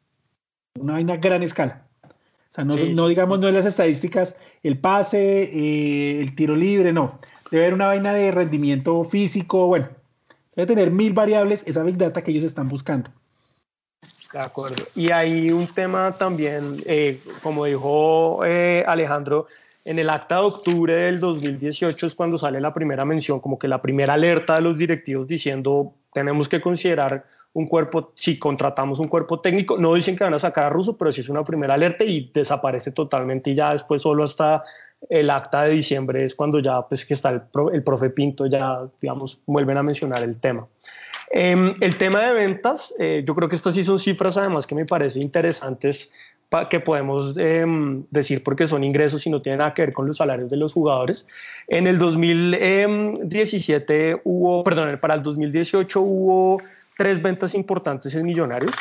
[0.78, 1.86] Una vaina gran escala.
[2.50, 4.34] O sea, no, digamos, no en las estadísticas,
[4.64, 7.20] el pase, eh, el tiro libre, no.
[7.50, 9.88] Debe haber una vaina de rendimiento físico, bueno,
[10.56, 13.10] debe tener mil variables esa Big Data que ellos están buscando.
[14.32, 14.84] De acuerdo.
[14.96, 19.46] Y hay un tema también, eh, como dijo eh, Alejandro,
[19.84, 23.68] en el acta de octubre del 2018 es cuando sale la primera mención, como que
[23.68, 29.08] la primera alerta de los directivos diciendo tenemos que considerar un cuerpo, si contratamos un
[29.08, 31.74] cuerpo técnico, no dicen que van a sacar a Russo, pero sí es una primera
[31.74, 34.62] alerta y desaparece totalmente y ya después solo hasta
[35.08, 37.42] el acta de diciembre es cuando ya pues que está el,
[37.72, 40.66] el profe Pinto, ya digamos vuelven a mencionar el tema.
[41.32, 44.74] Em, el tema de ventas, eh, yo creo que estas sí son cifras además que
[44.74, 46.12] me parecen interesantes
[46.68, 50.16] que podemos em, decir porque son ingresos y no tienen nada que ver con los
[50.16, 51.28] salarios de los jugadores.
[51.68, 56.60] En el 2017 hubo, perdón, para el 2018 hubo
[56.96, 58.72] tres ventas importantes en Millonarios.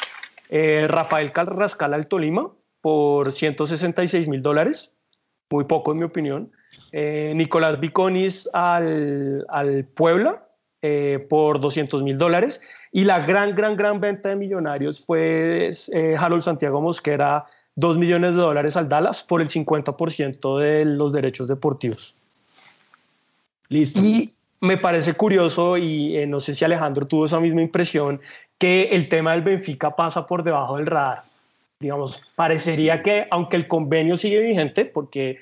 [0.49, 2.49] Eh, Rafael Carrascal al Tolima
[2.82, 4.91] por 166 mil dólares,
[5.51, 6.51] muy poco en mi opinión.
[6.91, 10.43] Eh, Nicolás Viconis al, al Puebla
[10.82, 12.62] eh, por 200 mil dólares.
[12.93, 18.36] Y la gran, gran, gran venta de millonarios fue eh, Harold Santiago Mosquera, 2 millones
[18.36, 22.15] de dólares al Dallas por el 50% de los derechos deportivos.
[23.69, 23.99] Listo.
[24.01, 28.19] Y me parece curioso, y eh, no sé si Alejandro tuvo esa misma impresión,
[28.58, 31.23] que el tema del Benfica pasa por debajo del radar.
[31.79, 35.39] Digamos, parecería que, aunque el convenio sigue vigente, porque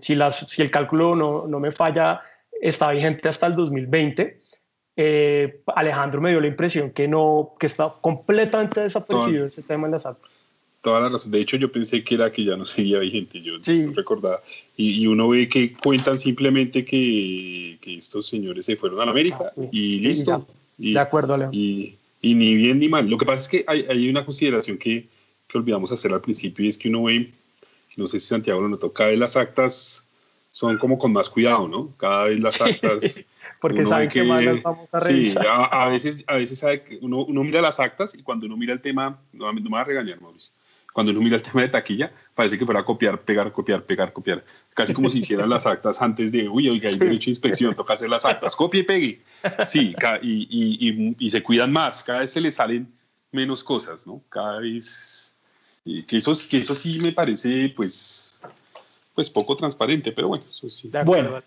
[0.00, 2.22] si, las, si el cálculo no, no me falla,
[2.60, 4.38] está vigente hasta el 2020.
[4.96, 9.92] Eh, Alejandro me dio la impresión que no, que está completamente desaparecido ese tema en
[9.92, 10.30] las actas.
[10.82, 11.30] Toda la razón.
[11.30, 13.40] De hecho, yo pensé que era que ya no seguía vigente.
[13.42, 14.40] Yo no recordaba.
[14.76, 19.50] Y, uno ve que cuentan simplemente que, que, estos señores se fueron a la América
[19.56, 20.46] ah, y listo.
[20.78, 21.50] de acuerdo, Leo.
[21.52, 23.08] Y, y, ni bien ni mal.
[23.08, 25.06] Lo que pasa es que hay, hay una consideración que,
[25.46, 27.30] que, olvidamos hacer al principio y es que uno ve,
[27.96, 30.06] no sé si Santiago lo notó, cada vez las actas
[30.50, 31.94] son como con más cuidado, ¿no?
[31.96, 33.20] Cada vez las actas...
[33.60, 35.42] porque saben que, más vamos a revisar.
[35.42, 38.56] Sí, a, veces, a veces sabe que uno, uno, mira las actas y cuando uno
[38.56, 40.52] mira el tema, no, me va a regañar, Mauricio,
[40.92, 44.44] cuando uno mira el tema de taquilla, parece que fuera copiar, pegar, copiar, pegar, copiar.
[44.74, 47.94] Casi como si hicieran las actas antes de, uy, oiga, hay derecho de inspección, toca
[47.94, 49.22] hacer las actas, copie y pegue.
[49.66, 52.92] Sí, y, y, y, se cuidan más, cada vez se les salen
[53.32, 54.22] menos cosas, ¿no?
[54.28, 55.36] Cada vez...
[55.84, 58.38] Que eso, que eso sí me parece, pues,
[59.14, 60.90] pues poco transparente, pero bueno, eso sí.
[61.04, 61.42] bueno,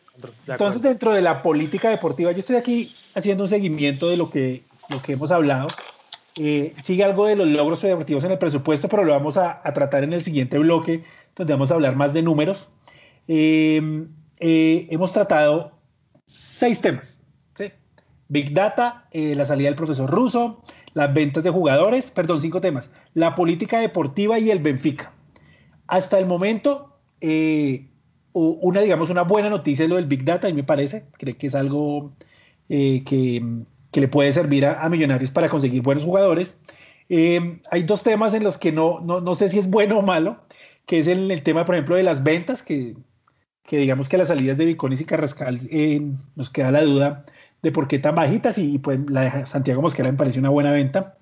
[0.47, 4.63] entonces dentro de la política deportiva, yo estoy aquí haciendo un seguimiento de lo que,
[4.89, 5.67] lo que hemos hablado.
[6.37, 10.03] Eh, sigue algo de los logros deportivos en el presupuesto, pero lo vamos a, tratar
[10.03, 11.03] en el siguiente bloque,
[11.35, 12.69] donde vamos a hablar más de números.
[13.27, 15.71] Em, eh, hemos tratado
[16.25, 17.19] seis temas.
[18.29, 20.63] Big Data, eh, la salida del profesor ruso,
[20.95, 25.11] las ventas de jugadores, perdón, cinco temas, la política deportiva y el Benfica.
[25.85, 27.89] Hasta el momento eh,
[28.33, 31.47] una, digamos, una buena noticia es lo del Big Data, y me parece, creo que
[31.47, 32.13] es algo
[32.69, 33.43] eh, que,
[33.93, 36.59] que, le puede servir a, Millonarios para conseguir buenos jugadores.
[37.09, 40.01] Eh, hay dos temas en los que no, no, no, sé si es bueno o
[40.01, 40.41] malo,
[40.85, 42.95] que es el, tema, por ejemplo, de las ventas, que,
[43.63, 45.59] que digamos que las salidas de Viconis y Carrascal
[46.35, 47.25] nos queda la duda
[47.61, 50.71] de por qué tan bajitas y, pues la de Santiago Mosquera me parece una buena
[50.71, 51.17] venta.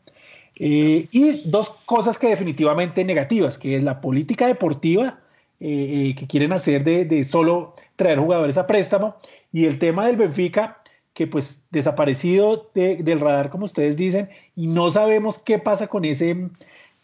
[0.55, 5.19] y dos cosas que definitivamente negativas, que es la política deportiva
[5.63, 9.17] eh, eh, que quieren hacer de, solo traer jugadores a préstamo.
[9.53, 10.80] Y el tema del Benfica,
[11.13, 16.49] que pues desaparecido del radar, como ustedes dicen, y no sabemos qué pasa con ese,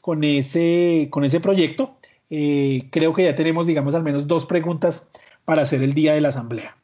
[0.02, 1.98] con ese, con ese proyecto.
[2.30, 5.10] Eh, creo que ya tenemos, digamos, al menos dos preguntas
[5.46, 6.76] para hacer el día de la asamblea.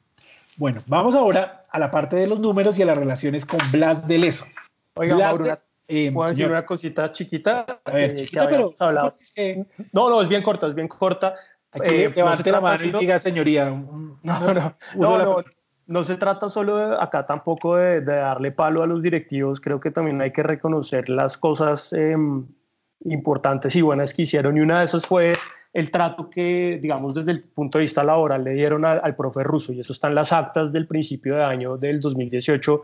[0.57, 4.07] Bueno, vamos ahora a la parte de los números y a las relaciones con Blas
[4.07, 4.45] de Leso.
[4.95, 5.59] Oiga, Blas
[6.13, 7.81] ¿puedo decir una cosita chiquita?
[7.83, 8.73] A ver, chiquita, pero...
[9.91, 11.35] No, no, es bien corta, es bien corta.
[11.83, 13.65] Eh, levante la mano y diga, señoría.
[14.23, 15.43] No, no, no, no,
[16.01, 20.31] se trata solo acá tampoco de, darle palo a los directivos, creo que también hay
[20.31, 22.47] que reconocer las cosas em,
[23.03, 25.33] importantes y buenas que hicieron y una de esas fue
[25.73, 29.43] el trato que, digamos, desde el punto de vista laboral le dieron al, al profe
[29.43, 32.81] ruso y eso está en las actas del principio de año del 2018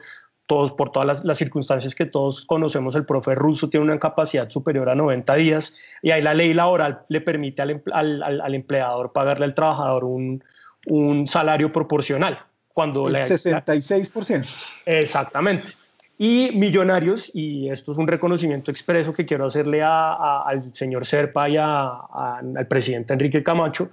[0.50, 4.90] todos, por todas las, circunstancias que todos conocemos, el profe ruso tiene una capacidad superior
[4.90, 10.06] a 90 días y ahí la ley laboral le permite al, empleador pagarle al trabajador
[10.06, 12.49] un salario proporcional.
[12.80, 14.72] Cuando el 66%.
[14.86, 15.74] Exactamente.
[16.18, 21.50] Y Millonarios, y esto es un reconocimiento expreso que quiero hacerle a, al señor Serpa
[21.50, 23.92] y al presidente Enrique Camacho,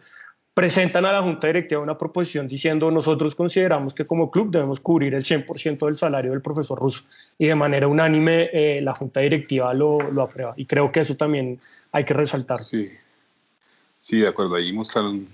[0.55, 5.15] presentan a la Junta Directiva una proposición diciendo nosotros consideramos que como club debemos cubrir
[5.15, 7.03] el 100% del salario del profesor ruso
[7.37, 11.17] y de manera unánime eh, la Junta Directiva lo, lo, aprueba y creo que eso
[11.17, 11.59] también
[11.91, 12.63] hay que resaltar.
[12.63, 12.89] Sí,
[13.99, 15.27] sí de acuerdo, ahí mostraron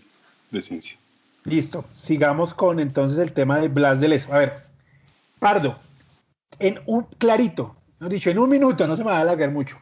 [0.51, 0.97] decencia.
[1.45, 4.33] Listo, sigamos con entonces el tema de Blas de Leso.
[4.33, 4.55] A ver,
[5.41, 5.77] Pardo,
[6.59, 9.77] en un clarito, no dicho, en un minuto, no se me va a alargar mucho.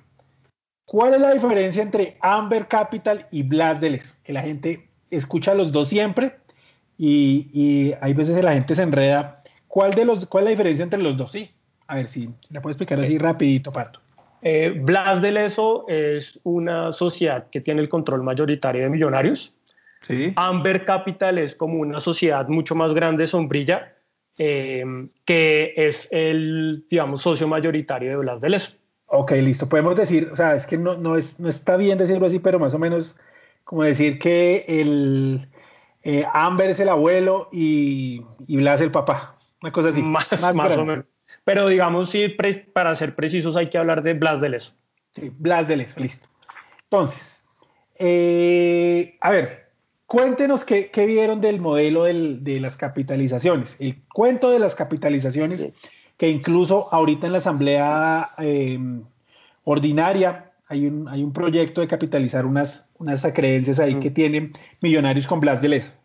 [0.87, 4.15] ¿Cuál es la diferencia entre Amber Capital y Blas de Leso?
[4.25, 6.37] Que la gente escucha los dos siempre
[6.97, 9.43] y, hay veces que la gente se enreda.
[9.69, 11.33] ¿Cuál, de los, ¿Cuál es la diferencia entre los dos?
[11.33, 11.51] Sí,
[11.87, 14.01] a ver si la puedo explicar así rapidito, Parto.
[14.43, 19.55] Eh, Blas de Leso es una sociedad que tiene el control mayoritario de millonarios.
[20.01, 20.33] Sí.
[20.37, 23.95] Amber Capital es como una sociedad mucho más grande, sombrilla,
[24.39, 24.85] eh,
[25.25, 28.73] que es el, digamos, socio mayoritario de Blas de Leso.
[29.07, 29.69] Ok, listo.
[29.69, 32.59] Podemos decir, o sea, es que no, no, es, no está bien decirlo así, pero
[32.59, 33.19] más o menos
[33.65, 35.49] como decir que el
[36.03, 39.37] eh, Amber es el abuelo y, y, Blas el papá.
[39.63, 40.01] Una cosa así.
[40.01, 41.07] Más, más, o menos.
[41.45, 42.29] Pero digamos, sí,
[42.73, 44.75] para ser precisos hay que hablar de Blas de Leso.
[45.11, 46.29] Sí, Blas de Leso, listo.
[46.85, 47.45] Entonces,
[47.99, 49.70] eh, a ver,
[50.11, 53.77] cuéntenos qué, qué vieron del modelo del, de las capitalizaciones.
[53.79, 55.73] El cuento de las capitalizaciones,
[56.17, 58.77] que incluso ahorita en la asamblea eh,
[59.63, 65.29] ordinaria hay un, hay un proyecto de capitalizar unas, unas acreencias ahí que tienen millonarios
[65.29, 65.97] con Blas de Les.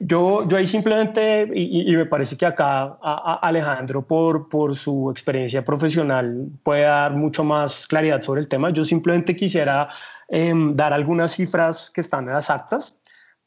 [0.00, 5.64] Yo, yo ahí simplemente, y, me parece que acá a, Alejandro, por, por su experiencia
[5.64, 8.70] profesional, puede dar mucho más claridad sobre el tema.
[8.70, 9.88] Yo simplemente quisiera
[10.26, 12.98] em, dar algunas cifras que están en las actas.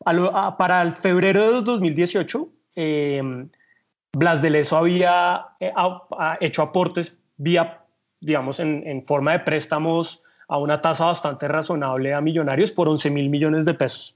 [0.03, 3.49] Para el febrero de 2018, em,
[4.13, 5.73] Blas de Leso había eh,
[6.39, 7.83] hecho aportes vía
[8.19, 13.29] digamos, en, forma de préstamos a una tasa bastante razonable a Millonarios por 11 mil
[13.29, 14.15] millones de pesos.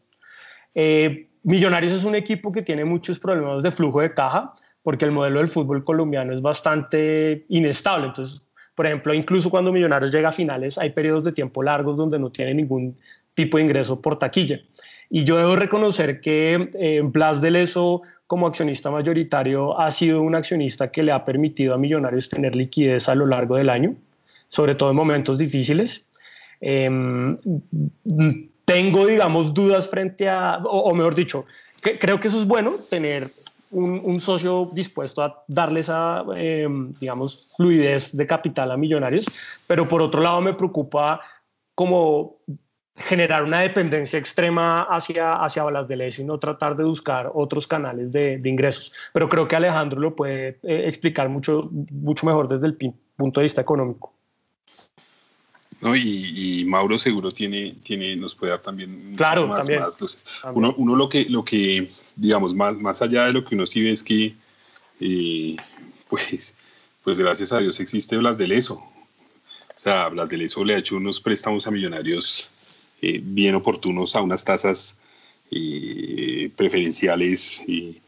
[0.74, 4.54] Eh, Millonarios es un equipo que tiene muchos problemas de flujo de caja
[4.84, 8.08] porque el modelo del fútbol colombiano es bastante inestable.
[8.08, 12.18] Entonces, por ejemplo, incluso cuando Millonarios llega a finales, hay periodos de tiempo largos donde
[12.18, 12.98] no tiene ningún
[13.34, 14.60] tipo de ingreso por taquilla.
[15.14, 20.36] Y yo debo reconocer que eh, Blas de Leso, como accionista mayoritario, ha sido un
[20.36, 23.93] accionista que le ha permitido a Millonarios tener liquidez a lo largo del año,
[24.47, 26.05] sobre todo en momentos difíciles.
[26.62, 27.36] Em,
[28.64, 31.45] tengo, digamos, dudas frente a, o, mejor dicho,
[31.82, 33.34] creo que eso es bueno, tener
[33.72, 39.26] un, socio dispuesto a darle esa, em, digamos, fluidez de capital a millonarios,
[39.68, 41.20] pero por otro lado me preocupa
[41.76, 42.38] como
[42.96, 48.12] generar una dependencia extrema hacia, hacia balas de ley, sino tratar de buscar otros canales
[48.12, 48.92] de, ingresos.
[49.14, 52.78] Pero creo que Alejandro lo puede eh, explicar mucho, mucho mejor desde el
[53.16, 54.14] punto de vista económico.
[55.80, 60.26] No, y, Mauro seguro tiene, tiene, nos puede dar también claro, más, también, luces.
[60.54, 63.82] Uno, uno, lo que, lo que, digamos, más, más allá de lo que uno sí
[63.82, 64.36] ve es que,
[65.00, 65.56] eh,
[66.08, 66.56] pues,
[67.04, 68.76] pues gracias a Dios existe Blas de Leso.
[68.76, 72.61] O sea, Blas de Leso le ha hecho unos préstamos a millonarios
[73.02, 74.99] eh, bien oportunos a unas tasas
[75.49, 77.99] eh, preferenciales y,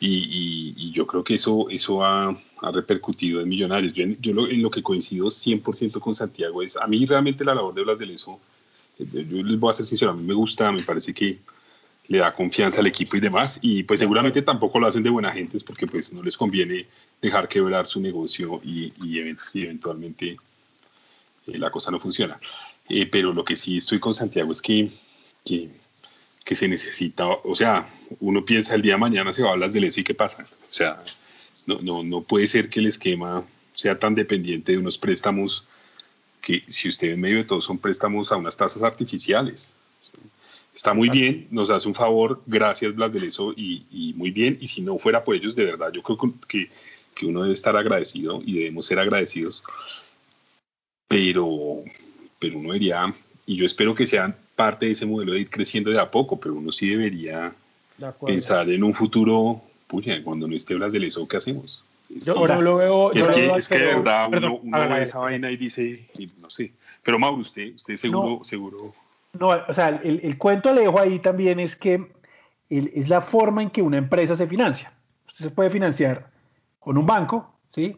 [0.00, 3.92] y, yo creo que eso, eso ha, ha repercutido en Millonarios.
[3.92, 7.54] Yo, yo lo, en lo que coincido 100% con Santiago es, a mí realmente la
[7.54, 8.38] labor de Blas de Leso,
[8.98, 11.38] eh, yo les voy a ser sincero, a mí me gusta, me parece que
[12.08, 15.32] le da confianza al equipo y demás, y pues seguramente tampoco lo hacen de buena
[15.32, 16.86] gente, porque pues no les conviene
[17.22, 20.36] dejar quebrar su negocio y, y eventualmente
[21.46, 22.36] la cosa no funciona.
[22.88, 24.90] Eh, pero lo que sí estoy con Santiago es que,
[25.44, 25.70] que,
[26.44, 27.88] que, se necesita, o sea,
[28.20, 30.46] uno piensa el día de mañana se va a hablar del eso y qué pasa.
[30.68, 31.02] O sea,
[31.66, 35.66] no, no, no puede ser que el esquema sea tan dependiente de unos préstamos
[36.42, 39.74] que, si usted en medio de todo, son préstamos a unas tasas artificiales.
[40.74, 44.58] Está muy bien, nos hace un favor, gracias Blas de Leso, y, y, muy bien.
[44.60, 46.18] Y si no fuera por ellos, de verdad, yo creo
[46.48, 46.68] que,
[47.14, 49.62] que uno debe estar agradecido y debemos ser agradecidos.
[51.08, 51.84] Pero,
[52.44, 53.14] pero uno debería,
[53.46, 56.38] y yo espero que sean parte de ese modelo de ir creciendo de a poco,
[56.38, 57.54] pero uno sí debería
[58.26, 61.82] pensar en un futuro, puya, cuando no esté Blas de Leso, ¿qué hacemos?
[62.10, 63.12] yo ahora lo veo.
[63.12, 66.06] Es, que, es que, de verdad uno, ve esa vaina y dice,
[66.38, 66.72] no sé.
[67.02, 68.76] Pero Mauro, usted, usted seguro, no, seguro.
[69.32, 72.12] No, o sea, el, el cuento Alejo ahí también es que
[72.68, 74.92] es la forma en que una empresa se financia.
[75.28, 76.30] Usted se puede financiar
[76.78, 77.96] con un banco, ¿sí?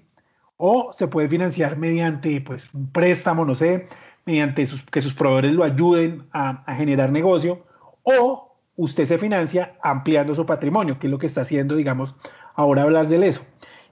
[0.56, 3.88] O se puede financiar mediante pues, un préstamo, no sé,
[4.26, 7.64] mediante que sus proveedores lo ayuden a, generar negocio,
[8.02, 12.16] o usted se financia ampliando su patrimonio, que es lo que está haciendo, digamos,
[12.54, 13.42] ahora hablas de eso.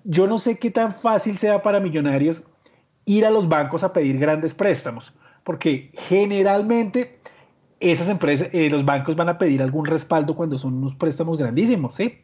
[0.03, 2.43] Yo no sé qué tan fácil sea para millonarios
[3.07, 5.15] ir a los bancos a pedir grandes préstamos,
[5.45, 7.21] porque generalmente
[7.79, 11.95] esas empresas, eh, los bancos van a pedir algún respaldo cuando son unos préstamos grandísimos,
[11.95, 12.23] ¿sí?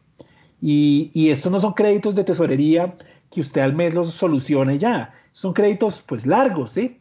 [0.60, 2.96] Y, y, estos no son créditos de tesorería
[3.30, 6.99] que usted al mes los solucione ya, son créditos pues largos, ¿sí?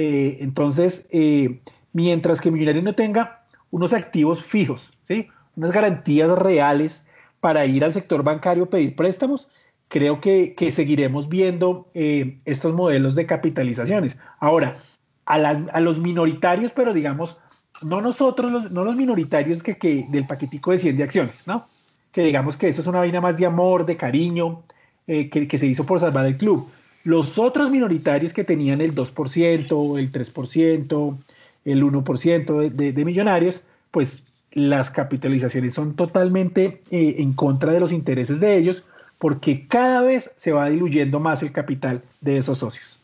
[0.00, 1.60] Eh, entonces, eh,
[1.92, 3.42] mientras que Millonario no tenga
[3.72, 5.26] unos activos fijos, ¿sí?
[5.56, 7.04] Unas garantías reales
[7.40, 9.50] para ir al sector bancario a pedir préstamos,
[9.88, 14.18] creo que, seguiremos viendo eh, estos modelos de capitalizaciones.
[14.38, 14.80] Ahora,
[15.26, 17.38] a, los minoritarios, pero digamos,
[17.82, 21.66] no nosotros, no los minoritarios que, del paquetico de 100 de acciones, ¿no?
[22.12, 24.62] Que digamos que esto es una vaina más de amor, de cariño,
[25.06, 26.70] que, se hizo por salvar el club.
[27.08, 31.18] Los otros minoritarios que tenían el 2%, el 3%,
[31.64, 37.80] el 1% de, de, de millonarios, pues las capitalizaciones son totalmente eh, en contra de
[37.80, 38.84] los intereses de ellos
[39.16, 43.00] porque cada vez se va diluyendo más el capital de esos socios.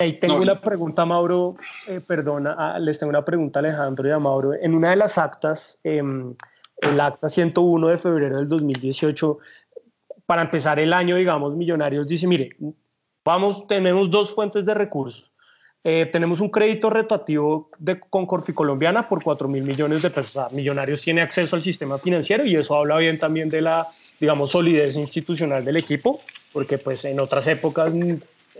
[0.00, 0.42] Ahí tengo no.
[0.44, 4.54] una pregunta, Mauro, eh, perdona, ah, les tengo una pregunta a Alejandro y a Mauro.
[4.54, 6.02] En una de las actas, eh,
[6.78, 9.38] el acta 101 de febrero del 2018,
[10.24, 12.56] para empezar el año, digamos, Millonarios dice, mire,
[13.26, 15.32] vamos, tenemos dos fuentes de recursos.
[15.82, 20.36] Eh, tenemos un crédito retroactivo de, con Corficolombiana por 4 mil millones de pesos.
[20.36, 23.88] O sea, Millonarios tiene acceso al sistema financiero y eso habla bien también de la,
[24.18, 26.20] digamos, solidez institucional del equipo,
[26.52, 27.92] porque pues en otras épocas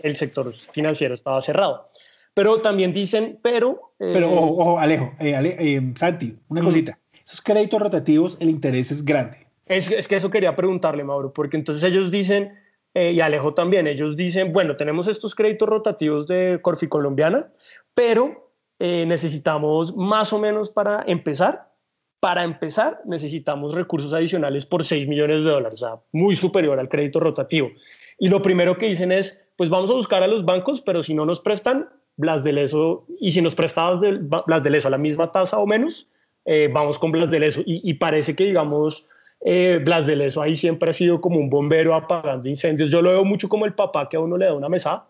[0.03, 1.85] el sector financiero estaba cerrado.
[2.33, 3.93] Pero también dicen, pero...
[3.99, 6.99] Eh, pero, ojo, ojo Alejo, eh, Ale, eh, Santi, una cosita.
[7.25, 9.47] Esos créditos rotativos, el interés es grande.
[9.65, 12.53] Es, es que eso quería preguntarle, Mauro, porque entonces ellos dicen,
[12.99, 17.47] eh, y Alejo también, ellos dicen, bueno, tenemos estos créditos rotativos de Corfi Colombiana,
[17.93, 21.71] pero eh, necesitamos más o menos para empezar,
[22.19, 26.89] para empezar necesitamos recursos adicionales por 6 millones de dólares, o sea, muy superior al
[26.89, 27.69] crédito rotativo.
[28.17, 31.13] Y lo primero que dicen es, pues vamos a buscar a los bancos, pero si
[31.13, 34.13] no nos prestan, Blas de Leso, y si nos prestabas de,
[34.47, 36.09] Blas de Leso a la misma tasa o menos,
[36.45, 37.61] eh, vamos con Blas de Leso.
[37.63, 39.07] Y, y parece que, digamos,
[39.41, 42.91] eh, Blas de Leso ahí siempre ha sido como un bombero apagando incendios.
[42.91, 45.05] Yo lo veo mucho como el papá que a uno le da una mesa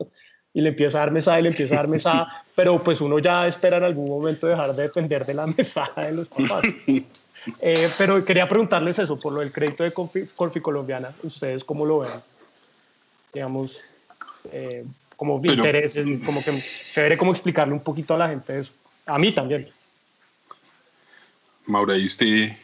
[0.54, 3.20] y le empieza a dar mesada y le empieza a dar mesada, pero pues uno
[3.20, 6.64] ya espera en algún momento dejar de depender de la mesada de los papás.
[7.62, 11.86] Eh, pero quería preguntarles eso, por lo del crédito de Corfi, Corfi Colombiana, ¿ustedes cómo
[11.86, 12.10] lo ven?
[13.34, 13.80] Digamos,
[14.52, 14.84] eh,
[15.16, 16.62] como pero, intereses, como que
[16.92, 18.74] chévere como explicarle un poquito a la gente eso.
[19.06, 19.70] A mí también.
[21.66, 22.58] Maura, ¿y usted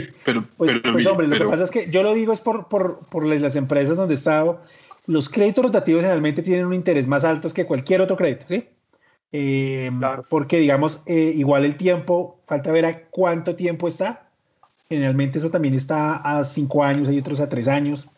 [0.24, 2.40] pero, pues, pero, pues, hombre, pero, lo que pasa es que yo lo digo es
[2.40, 4.60] por, por, por, las empresas donde he estado,
[5.06, 8.68] los créditos rotativos generalmente tienen un interés más alto que cualquier otro crédito, ¿sí?
[9.32, 10.24] Eh, claro.
[10.28, 14.28] Porque, digamos, eh, igual el tiempo, falta ver a cuánto tiempo está.
[14.88, 18.08] Generalmente eso también está a cinco años, hay otros a tres años.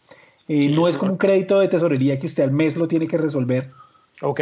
[0.46, 3.06] Eh, sí, no es como un crédito de tesorería que usted al mes lo tiene
[3.06, 3.70] que resolver.
[4.20, 4.40] Ok.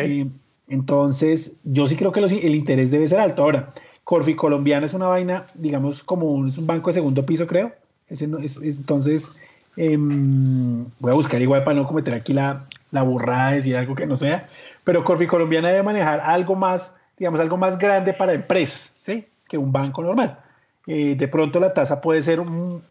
[0.68, 3.42] Entonces, yo sí creo que los, el interés debe ser alto.
[3.42, 3.72] Ahora,
[4.04, 7.72] Corfi Colombiana es una vaina, digamos, como un, es un banco de segundo piso, creo.
[8.08, 9.32] Entonces,
[9.76, 13.94] eh, voy a buscar igual para no cometer aquí la, la burrada de decir algo
[13.94, 14.46] que no sea,
[14.84, 19.26] pero Corfi Colombiana debe manejar algo más, digamos, algo más grande para empresas, ¿sí?
[19.48, 20.38] Que un banco normal.
[20.86, 22.42] Eh, de pronto la tasa puede ser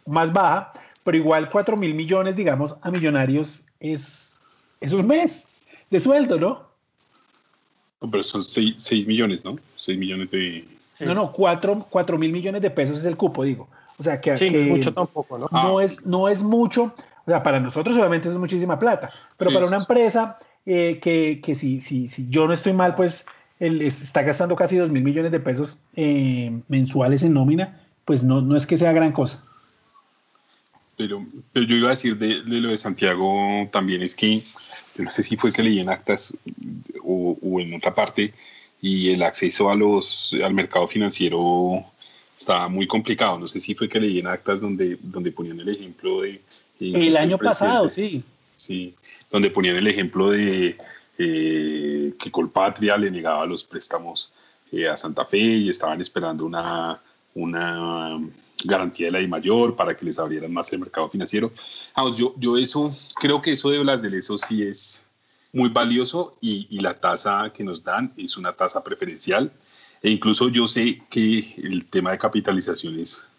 [0.06, 0.72] más baja,
[1.04, 4.40] pero igual 4 mil millones, digamos, a millonarios es,
[4.82, 5.48] es un mes
[5.92, 6.74] de sueldo, ¿no?
[8.00, 9.58] Pero son 6, 6 millones, ¿no?
[9.78, 10.66] 6 millones de,
[11.04, 11.08] Sí.
[11.08, 13.68] No, no, 4, mil millones de pesos es el cupo, digo.
[13.98, 15.48] O sea, que, sí, que mucho tampoco, ¿no?
[15.52, 15.84] No, ah.
[15.84, 16.96] es, no es mucho.
[17.26, 19.54] O sea, para nosotros obviamente es muchísima plata, pero sí.
[19.54, 23.26] para una empresa eh, que, que si, si, si, yo no estoy mal, pues
[23.60, 28.42] él está gastando casi 2 mil millones de pesos eh, mensuales en nómina, pues no,
[28.42, 29.44] no es que sea gran cosa.
[30.98, 34.40] Pero, pero yo iba a decir de, de, lo de Santiago también es que,
[34.96, 36.36] yo no sé si fue que leí en actas
[37.04, 38.34] o, o en otra parte,
[38.84, 41.86] y el acceso a los, al mercado financiero
[42.38, 43.40] estaba muy complicado.
[43.40, 46.32] No sé si fue que leí en actas donde, donde ponían el ejemplo de...
[46.82, 48.22] Eh, el año pasado, sí.
[48.58, 48.94] Sí,
[49.32, 50.76] donde ponían el ejemplo de
[51.18, 54.34] eh, que Colpatria le negaba los préstamos
[54.70, 57.02] eh, a Santa Fe y estaban esperando una,
[57.36, 58.20] una
[58.66, 61.54] garantía de la I mayor para que les abrieran más el mercado financiero.
[61.96, 65.03] Vamos, yo, yo eso, creo que eso de Blas del Eso sí es,
[65.54, 69.54] muy valioso y, y, la tasa que nos dan es una tasa preferencial.
[70.02, 73.30] E incluso yo sé que el tema de capitalización es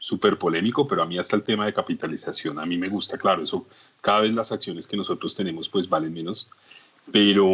[0.00, 3.42] súper polémico, pero a mí hasta el tema de capitalización, a mí me gusta, claro,
[3.42, 3.66] eso
[4.00, 6.48] cada vez las acciones que nosotros tenemos pues valen menos,
[7.12, 7.44] pero...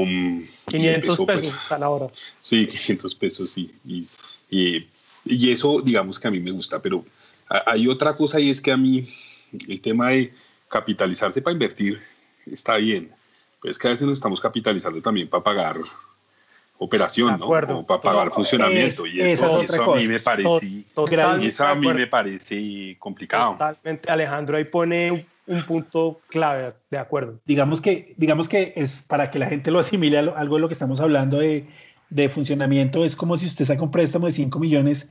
[0.69, 2.07] 500 mm, pesos pues, están ahora.
[2.41, 3.75] Sí, 500 pesos, sí.
[3.85, 4.07] Y,
[4.49, 4.89] y,
[5.25, 7.05] y, eso digamos que a mí me gusta, pero
[7.49, 9.09] hay otra cosa y es que a mí
[9.67, 10.33] el tema de
[10.69, 12.01] capitalizarse para invertir
[12.47, 13.11] está bien,
[13.67, 15.79] es que a veces nos estamos capitalizando también para pagar
[16.79, 17.49] operación, ¿no?
[17.49, 19.07] para pagar funcionamiento.
[19.07, 20.85] y eso, eso, a mí me parece,
[21.43, 23.53] eso a mí me parece complicado.
[23.53, 27.39] Totalmente, Alejandro ahí pone un punto clave, de acuerdo.
[27.47, 30.75] Digamos que, digamos que es para que la gente lo asimile algo de lo que
[30.75, 31.67] estamos hablando de,
[32.11, 35.09] de funcionamiento, es como si usted saca un préstamo de 5 millones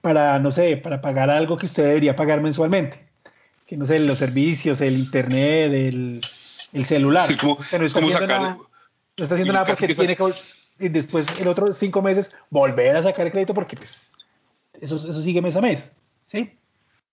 [0.00, 2.98] para, no sé, para pagar algo que usted debería pagar mensualmente.
[3.66, 6.20] Que no sé, los servicios, el internet, el,
[6.74, 7.26] el celular.
[7.26, 10.24] Sí, como, no está haciendo nada, no está haciendo nada porque tiene que
[10.80, 14.08] y después el otro cinco meses volver a sacar el crédito porque pues
[14.80, 15.92] eso, eso sigue mes a mes.
[16.26, 16.50] ¿Sí?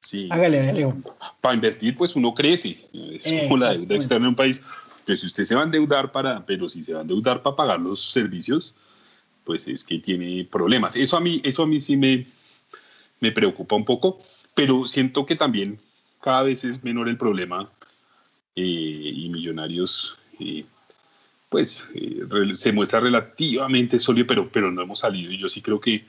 [0.01, 0.27] Sí.
[0.31, 0.97] Hágale, Leo.
[1.41, 2.89] Para invertir, pues uno crece.
[2.91, 4.63] Es como la deuda externa en un país.
[5.05, 7.55] Pero si usted se va a endeudar para, pero si se va a endeudar para
[7.55, 8.75] pagar los servicios,
[9.43, 10.95] pues es que tiene problemas.
[10.95, 12.25] Eso a mí, eso a mí sí me,
[13.19, 14.21] me preocupa un poco,
[14.55, 15.79] pero siento que también
[16.19, 17.80] cada vez es menor el problema eh,
[18.55, 20.65] y Millonarios eh,
[21.49, 25.81] pues eh, se muestra relativamente sólido, pero, pero no hemos salido y yo sí creo
[25.81, 26.05] que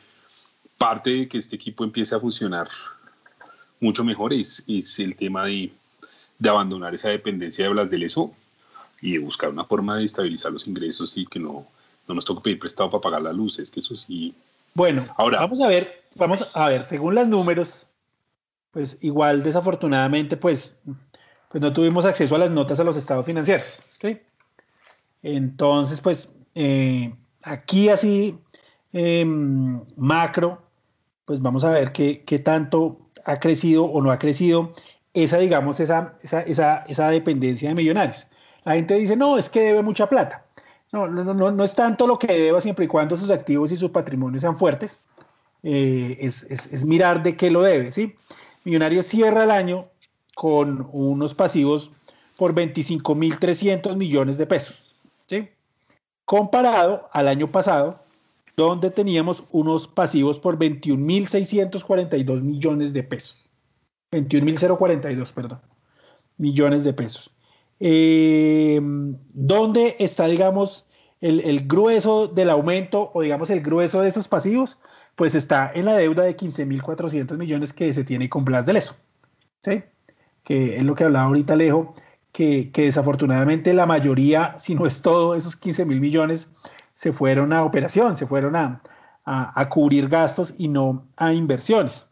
[0.79, 2.69] parte de que este equipo empiece a funcionar
[3.81, 5.73] mucho mejor es, es el tema de,
[6.39, 8.33] de abandonar esa dependencia de Blas del ESO
[9.01, 11.67] y de buscar una forma de estabilizar los ingresos y que no,
[12.07, 14.33] no nos toque pedir prestado para pagar la luz, es que eso sí.
[14.75, 17.89] Bueno, ahora vamos a ver, vamos a ver, según los números,
[18.71, 20.79] pues igual desafortunadamente, pues,
[21.53, 23.67] pues no tuvimos acceso a las notas a los estados financieros.
[25.23, 28.39] Entonces, pues eh, aquí así
[28.93, 30.63] em, macro,
[31.27, 34.73] pues vamos a ver qué, qué, tanto ha crecido o no ha crecido
[35.13, 38.27] esa, digamos, esa, esa, esa, esa dependencia de millonarios.
[38.65, 40.47] La gente dice, no, es que debe mucha plata.
[40.91, 43.77] No, no, no, no es tanto lo que deba siempre y cuando sus activos y
[43.77, 45.01] sus patrimonios sean fuertes.
[45.63, 48.17] Eh, es, es, es, mirar de qué lo debe, ¿sí?
[48.65, 49.92] Millonarios cierra el año
[50.35, 51.91] con unos pasivos
[52.37, 54.85] por 25.300 millones de pesos,
[55.27, 55.49] ¿sí?
[56.25, 58.01] Comparado al año pasado,
[58.57, 63.49] donde teníamos unos pasivos por 21.642 millones de pesos.
[64.13, 65.61] 21.042, perdón,
[66.37, 67.31] millones de pesos.
[67.81, 70.85] Eh, ¿Dónde está, digamos,
[71.21, 74.79] el, el, grueso del aumento o, digamos, el grueso de esos pasivos?
[75.17, 78.95] Pues está en la deuda de 15.400 millones que se tiene con Blas de Leso.
[79.63, 79.83] ¿Sí?
[80.45, 81.95] Que es lo que hablaba ahorita Alejo,
[82.33, 86.51] que, que desafortunadamente la mayoría, si no es todo, esos 15.000 millones
[86.95, 88.83] se fueron a operación, se fueron a,
[89.25, 92.09] a, a cubrir gastos y no a inversiones.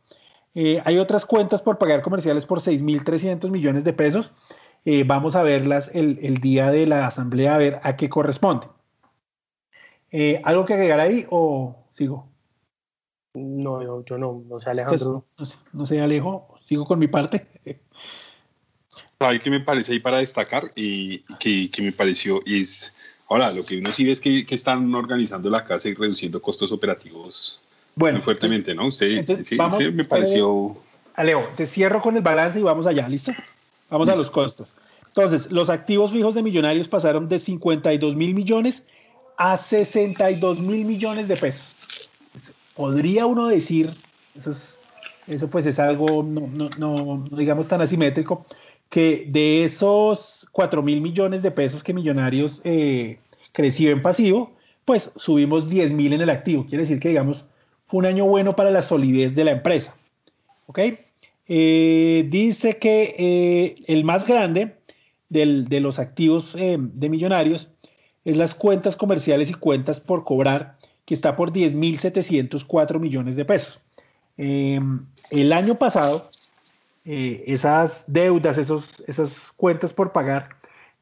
[0.55, 4.33] Eh, hay otras cuentas por pagar comerciales por 6.300 millones de pesos
[4.85, 8.67] eh, vamos a verlas el, el, día de la asamblea a ver a qué corresponde.
[10.11, 12.29] Eh, ¿Algo que agregar ahí o sigo?
[13.35, 15.25] No, yo, yo no, no sé Alejandro.
[15.39, 17.47] no, sé, no sé Alejo, sigo con mi parte.
[19.21, 20.65] ¿Sabe qué me parece ahí para destacar?
[20.75, 22.97] Y que, que me pareció es,
[23.29, 26.41] ahora, lo que uno sí ve es que, que están organizando la casa y reduciendo
[26.41, 27.61] costos operativos
[27.97, 28.91] bueno, muy fuertemente, ¿no?
[28.91, 30.75] Sí, entonces, sí, vamos, sí, me pareció...
[31.17, 33.33] Alejo, te cierro con el balance y vamos allá, ¿listo?
[33.91, 34.75] Vamos a los costos.
[35.09, 38.85] Entonces, los activos fijos de millonarios pasaron de 52 mil millones
[39.37, 41.77] a 62 mil millones de pesos.
[42.33, 43.93] Pues, podría uno decir,
[44.35, 44.79] eso, es,
[45.27, 48.47] eso pues es algo no, no, no, digamos tan asimétrico,
[48.91, 53.19] que de esos 4 mil millones de pesos que millonarios eh,
[53.53, 54.53] creció en pasivo,
[54.85, 56.67] pues subimos 10 mil en el activo.
[56.67, 57.47] Quiere decir que, digamos,
[57.87, 59.95] fue un año bueno para la solidez de la empresa.
[60.67, 60.81] ¿Ok?
[61.47, 64.77] Eh, dice que eh, el más grande
[65.29, 67.69] del, de los activos de millonarios
[68.25, 73.81] es las cuentas comerciales y cuentas por cobrar, que está por 10.704 millones de pesos.
[74.37, 76.31] El año pasado,
[77.05, 80.51] esas deudas, esos, esas cuentas por pagar,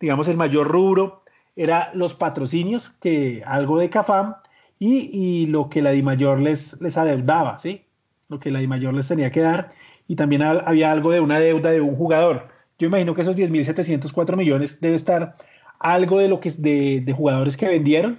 [0.01, 1.23] digamos, el mayor rubro
[1.57, 4.37] era los patrocinios, que algo de CAFAM,
[4.79, 7.83] y, y lo que la DIMAYOR les, les adeudaba, ¿sí?
[8.29, 9.73] Lo que la DIMAYOR les tenía que dar
[10.07, 12.49] y también había algo de una deuda de un jugador.
[12.79, 15.37] Yo imagino que esos 10.704 millones debe estar
[15.79, 18.19] algo de lo que de, de jugadores que vendieron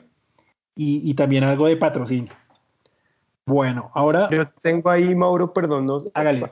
[0.76, 2.34] y, y, también algo de patrocinio.
[3.50, 4.30] Bueno, ahora.
[4.32, 6.04] Yo tengo ahí, Mauro, perdón, no,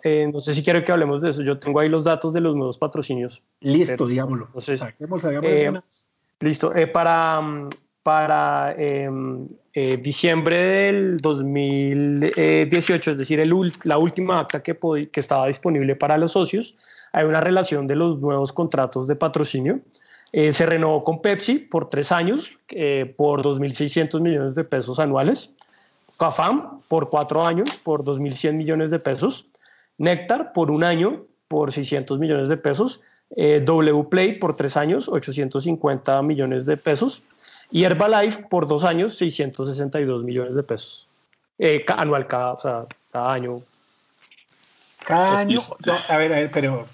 [0.04, 1.44] eh, no sé si quiero que hablemos de eso.
[1.44, 3.44] Yo tengo ahí los datos de los nuevos patrocinios.
[3.62, 4.46] Listo, pero, digámoslo.
[4.48, 5.72] Entonces, saquemos, eh,
[6.40, 6.76] listo.
[6.76, 7.42] Eh, para,
[8.02, 14.76] para em, eh, diciembre del 2018, es decir, el, la última acta que,
[15.12, 16.76] que estaba disponible para los socios,
[17.14, 19.82] hay una relación de los nuevos contratos de patrocinio.
[20.34, 25.56] Eh, se renovó con Pepsi por tres años, eh, por 2.600 millones de pesos anuales.
[26.18, 29.46] CAFAM por cuatro años, por 2.100 millones de pesos.
[29.98, 33.02] Néctar por un año, por 600 millones de pesos.
[33.30, 37.24] W Play por tres años, 850 millones de pesos
[37.72, 41.08] Y Herbalife por dos años, 662 millones de pesos.
[41.60, 43.60] Eh, anual, cada, o sea, cada año.
[45.06, 45.60] Cada año,
[46.10, 46.86] a ver, a ver, pero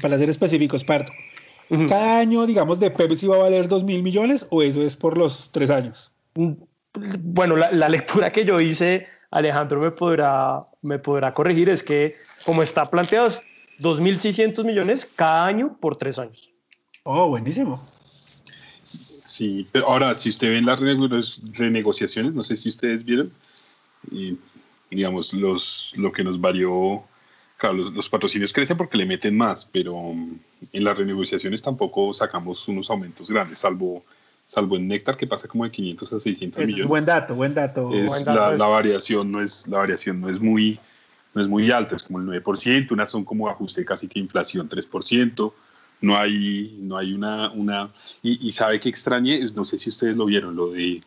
[0.00, 1.12] para ser específicos, parto.
[1.88, 5.16] ¿Cada año, digamos, de Pepsi va a valer 2 mil millones o eso es por
[5.16, 6.10] los tres años?
[6.94, 12.16] Bueno, la, la, lectura que yo hice, Alejandro me podrá, me podrá corregir, es que
[12.44, 13.42] como está planteado, es
[13.78, 16.50] 2.600 millones cada año por tres años.
[17.04, 17.82] Oh, buenísimo.
[19.24, 20.80] Sí, pero ahora, si usted ve en las
[21.56, 23.32] renegociaciones, no sé si ustedes vieron,
[24.10, 24.36] y,
[24.90, 27.04] digamos, los, lo que nos varió,
[27.56, 29.94] claro, los, patrocinios crecen porque le meten más, pero
[30.72, 34.04] en las renegociaciones tampoco sacamos unos aumentos grandes, salvo,
[34.50, 36.88] salvo en Néctar que pasa como de 500 a 600 millones.
[36.88, 37.88] buen dato, buen dato.
[38.26, 40.80] la, variación no es, la variación no es muy,
[41.34, 44.68] no es muy alta, es como el 9%, unas son como ajuste casi que inflación
[44.68, 45.52] 3%,
[46.00, 47.50] no hay, no hay una...
[47.52, 47.90] una
[48.22, 51.00] y, sabe que extrañe, no sé si ustedes lo vieron, lo de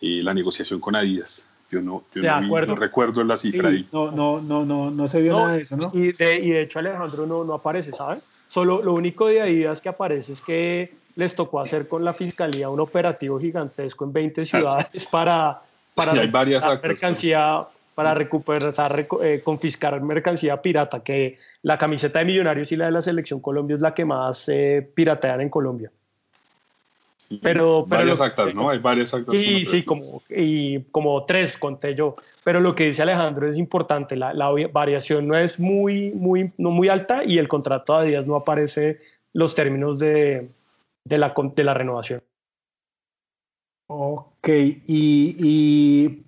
[0.00, 1.50] eh, la negociación con Adidas.
[1.70, 3.86] Yo no, yo no, recuerdo la cifra ahí.
[3.92, 5.90] No, no, no, no, no se vio nada de eso, ¿no?
[5.92, 8.20] Y de, y de hecho Alejandro no, no aparece, ¿sabe?
[8.48, 12.68] Solo lo único de Adidas que aparece es que les tocó hacer con la fiscalía
[12.68, 15.60] un operativo gigantesco en 20 ah, ciudades para,
[15.94, 17.62] para hay varias mercancía
[17.96, 23.00] para recuperar, eh, confiscar mercancía pirata, que la camiseta de Millonarios y la de la
[23.00, 25.90] Selección Colombia es la que más eh, piratean en Colombia.
[27.40, 28.68] pero, varias actas, ¿no?
[28.68, 29.38] Hay varias actas.
[29.38, 32.16] Sí, sí, como, y como tres conté yo.
[32.44, 36.70] Pero lo que dice Alejandro es importante, la, la variación no es muy, muy, no
[36.70, 39.00] muy alta y el contrato de días no aparece
[39.32, 40.50] los términos de,
[41.06, 42.22] de, la, de la renovación.
[43.88, 46.26] Ok, y, y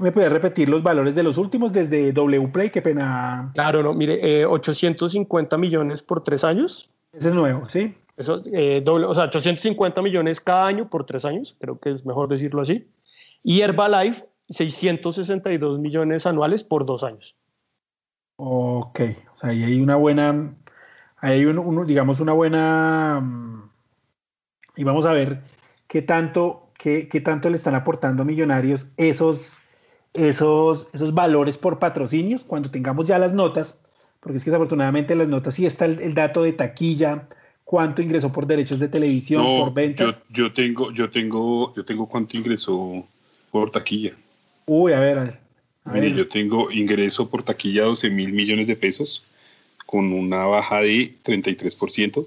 [0.00, 2.70] me puede repetir los valores de los últimos desde WPlay?
[2.70, 3.52] Qué pena.
[3.54, 6.90] Claro, no, mire, 850 eh, millones por tres años.
[7.12, 7.94] Ese es nuevo, ¿sí?
[8.16, 12.04] Eso, eh, doble, o sea, 850 millones cada año por tres años, creo que es
[12.04, 12.88] mejor decirlo así.
[13.42, 17.36] Y Herbalife, 662 millones anuales por dos años.
[18.36, 19.00] Ok,
[19.32, 20.54] o sea, ahí hay una buena,
[21.16, 23.70] hay un, digamos, una buena, mm,
[24.76, 25.40] y vamos a ver
[25.88, 29.62] qué tanto, qué, qué tanto le están aportando a Millonarios esos
[30.14, 33.78] esos, esos valores por patrocinios cuando tengamos ya las notas,
[34.20, 37.28] porque es que desafortunadamente las notas sí está el, dato de taquilla,
[37.64, 40.22] cuánto ingresó por derechos de televisión, por ventas.
[40.30, 43.06] Yo, yo, tengo, yo tengo, yo tengo cuánto ingresó
[43.50, 44.12] por taquilla.
[44.66, 45.18] Uy, a ver,
[45.84, 46.14] a ver.
[46.14, 49.26] yo tengo ingreso por taquilla 12 mil millones de pesos
[49.86, 52.26] con una baja de 33%.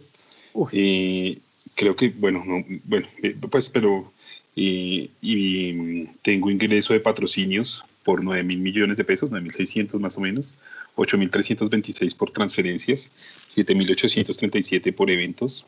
[0.72, 1.40] Eh,
[1.76, 4.12] creo que, bueno, no, bueno, eh, pues, pero
[4.56, 10.18] y, tengo ingreso de patrocinios por 9 mil millones de pesos, 9 mil 600 más
[10.18, 10.56] o menos,
[10.96, 13.12] 8 mil 326 por transferencias,
[13.48, 15.66] 7 mil 837 por eventos,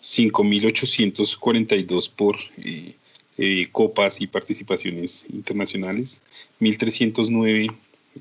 [0.00, 2.94] 5 mil 842 por eh,
[3.38, 6.22] eh, copas y participaciones internacionales,
[6.60, 7.74] 1.309,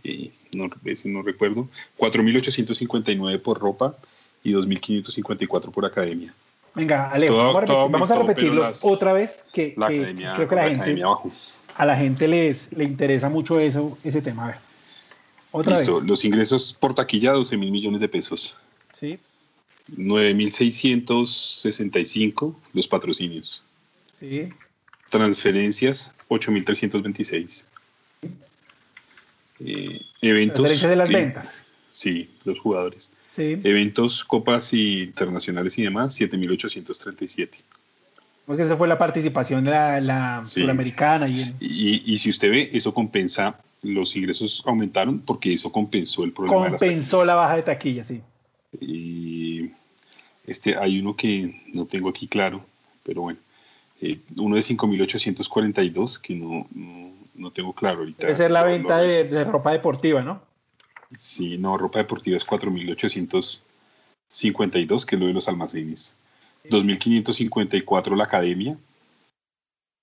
[0.04, 0.70] eh, no,
[1.06, 3.98] no recuerdo, 4.859 por ropa
[4.44, 6.34] y 2.554 por academia.
[6.74, 7.36] Venga, Alejo,
[7.90, 11.04] vamos, a repetirlos otra vez, que, creo que la, gente,
[11.76, 14.46] a la gente les, le interesa mucho eso, ese tema.
[14.46, 14.56] A ver,
[15.52, 16.08] otra Listo, vez.
[16.08, 18.56] los ingresos por taquilla, 12 mil millones de pesos.
[18.94, 19.20] Sí.
[19.98, 23.64] 9.665 los patrocinios.
[24.20, 24.50] Sí.
[25.10, 27.66] Transferencias, 8.326.
[29.60, 30.56] Eh, eventos.
[30.56, 31.66] Transferencias de las ventas.
[31.92, 33.12] Sí, los jugadores.
[33.38, 37.62] Eventos, copas internacionales y demás, 7.837.
[38.46, 41.28] Porque esa fue la participación de la, sudamericana.
[41.30, 46.70] Y, y, si usted ve, eso compensa, los ingresos aumentaron porque eso compensó el problema.
[46.70, 48.22] Compensó la baja de taquilla, sí.
[48.80, 49.72] Y
[50.46, 52.66] este, hay uno que no tengo aquí claro,
[53.04, 53.40] pero bueno,
[54.02, 56.68] eh, uno de 5.842 que no,
[57.36, 58.28] no, tengo claro ahorita.
[58.28, 60.42] Debe ser la venta de ropa deportiva, ¿no?
[61.18, 66.18] Sí, no, ropa deportiva es 4.852, que es lo de los almacenes.
[66.70, 68.78] 2.554 la academia.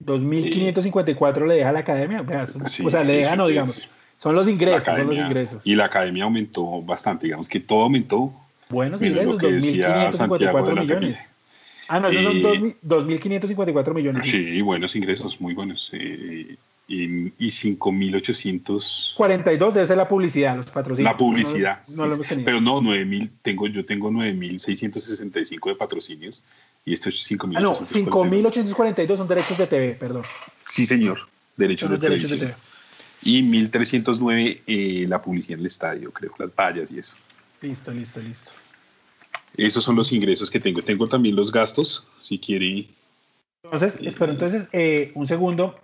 [0.05, 2.25] 2.554 le deja la academia.
[2.85, 3.89] o sea, le deja, no, digamos.
[4.19, 5.67] Son los ingresos, son los ingresos.
[5.67, 8.33] Y la academia aumentó bastante, digamos que todo aumentó.
[8.69, 11.19] Buenos ingresos, 2.554 millones.
[11.87, 14.31] Ah, no, esos son 2.554 millones.
[14.31, 15.89] Sí, buenos ingresos, muy buenos.
[15.95, 16.57] Eh,
[16.89, 19.15] y, y 5.800.
[19.15, 21.13] 42 debe ser la publicidad, los patrocinios.
[21.13, 21.83] La publicidad.
[21.95, 22.27] No, lo hemos.
[22.27, 26.45] Pero no, 9.000, tengo, yo tengo 9.665 de patrocinios
[26.87, 27.57] y estos 5.842.
[27.57, 30.23] Ah, no, 5.842 son derechos de TV, perdón.
[30.67, 31.29] Sí, señor,
[31.59, 32.55] derechos, de, derechos de TV.
[33.23, 37.17] Y 1.309 eh, la publicidad en el estadio, creo, las vallas y eso.
[37.61, 38.51] Listo, listo, listo.
[39.57, 40.81] Esos son los ingresos que tengo.
[40.81, 42.89] Tengo también los gastos, si quiere
[43.65, 45.79] Entonces, espero entonces eh, un segundo.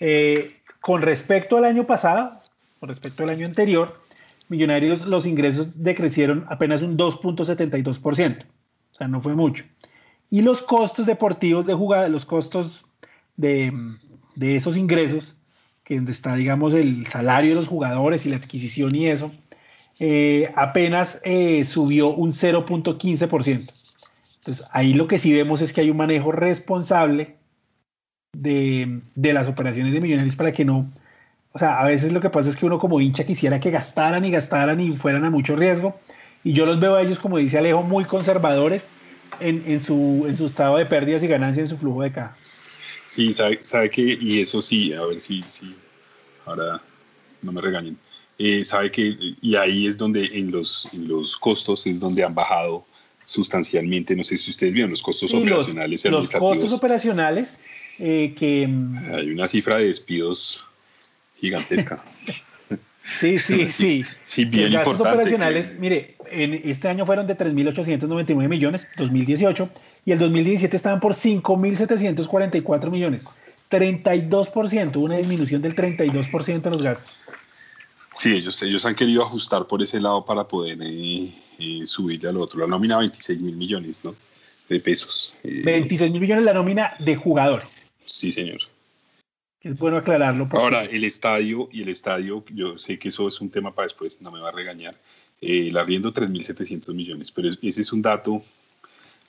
[0.00, 2.40] Eh, con respecto al año pasado,
[2.80, 4.06] con respecto al año anterior,
[4.48, 9.64] Millonarios los ingresos decrecieron apenas un 2.72%, o sea, no fue mucho.
[10.30, 12.86] Y los costos deportivos de jugada, los costos
[13.36, 13.72] de,
[14.40, 15.34] esos ingresos,
[15.82, 19.32] que donde está, digamos, el salario de los jugadores y la adquisición y eso,
[19.98, 23.72] eh, apenas eh, subió un 0.15%.
[24.38, 27.36] Entonces, ahí lo que sí vemos es que hay un manejo responsable
[28.40, 30.90] de, de las operaciones de millonarios para que no
[31.56, 34.22] o sea, a veces lo que pasa es que uno como hincha quisiera que gastaran
[34.26, 35.98] y gastaran y fueran a mucho riesgo.
[36.44, 38.90] Y yo los veo a ellos, como dice Alejo, muy conservadores
[39.40, 42.36] en, su, en su estado de pérdidas y ganancias en su flujo de caja.
[43.06, 45.70] Sí, sabe, sabe que, y eso sí, a ver si, si
[46.44, 46.78] ahora
[47.40, 47.96] no me regañen.
[48.38, 52.84] Eh, sabe que, y ahí es donde en los, los costos es donde han bajado
[53.24, 56.04] sustancialmente, no sé si ustedes vieron los costos operacionales.
[56.04, 57.60] Los, los costos operacionales
[57.98, 58.68] eh, que...
[59.14, 60.66] Hay una cifra de despidos
[61.38, 62.02] gigantesca.
[63.06, 64.04] Sí, sí, sí.
[64.24, 69.68] sí, bien Los gastos operacionales, mire, en este año fueron de 3.899 millones, 2018,
[70.04, 73.26] y el 2017 estaban por 5.744 millones.
[73.70, 77.14] 32%, una disminución del 32% en los gastos.
[78.16, 82.38] Sí, ellos, ellos han querido ajustar por ese lado para poder eh, eh, subir al
[82.38, 82.60] otro.
[82.60, 84.14] La nómina 26 mil millones ¿no?
[84.68, 85.34] de pesos.
[85.42, 87.82] 26 eh, mil millones la nómina de jugadores.
[88.06, 88.60] Sí, señor.
[89.60, 90.48] Es bueno aclararlo.
[90.52, 94.20] Ahora, el estadio y el estadio, yo sé que eso es un tema para después,
[94.22, 94.94] no me va a regañar.
[95.40, 98.42] Eh, el arriendo 3.700 millones, pero ese es un dato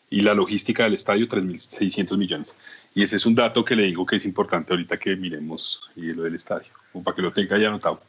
[0.10, 2.56] y la logística del estadio 3.600 millones.
[2.96, 6.10] Y ese es un dato que le digo que es importante ahorita que miremos y
[6.12, 6.68] lo del estadio,
[7.04, 8.00] para que lo tenga ya anotado.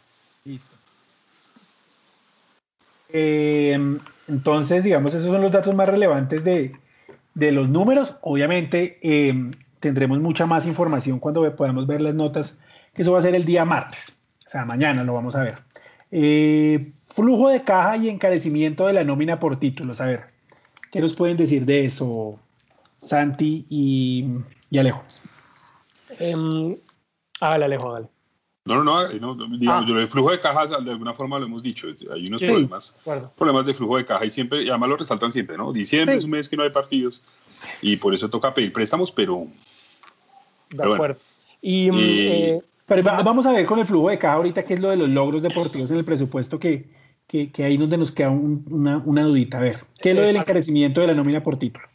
[3.11, 3.99] Eh,
[4.29, 6.77] entonces, digamos, esos son los datos más relevantes de,
[7.35, 8.17] de los números.
[8.21, 9.51] Obviamente, eh,
[9.81, 12.59] tendremos mucha más información cuando podamos ver las notas,
[12.95, 14.17] que eso va a ser el día martes,
[14.47, 15.59] o sea, mañana lo vamos a ver.
[16.11, 16.81] Eh,
[17.15, 20.27] flujo de caja y encarecimiento de la nómina por títulos, a ver,
[20.91, 22.39] ¿qué nos pueden decir de eso,
[22.97, 24.27] Santi y,
[24.79, 25.03] Alejo?
[26.21, 26.77] Um,
[27.41, 28.09] hágale, Alejo, hágale.
[28.69, 29.87] No, no, no, no digamos, ah.
[29.89, 33.01] yo el flujo de caja, de alguna forma lo hemos dicho, hay unos problemas,
[33.35, 35.73] problemas de flujo de caja y siempre, y además lo resaltan siempre, ¿no?
[35.73, 37.23] Diciembre es un mes que no hay partidos
[37.81, 39.47] y por eso toca pedir préstamos, pero,
[40.71, 41.19] de acuerdo.
[41.61, 44.91] Y, eh, pero vamos a ver con el flujo de caja ahorita qué es lo
[44.91, 46.87] de los logros deportivos en el presupuesto que,
[47.27, 49.59] que, que ahí donde nos queda una, una, dudita.
[49.59, 51.87] A ver, ¿qué es lo del encarecimiento de la nómina por título?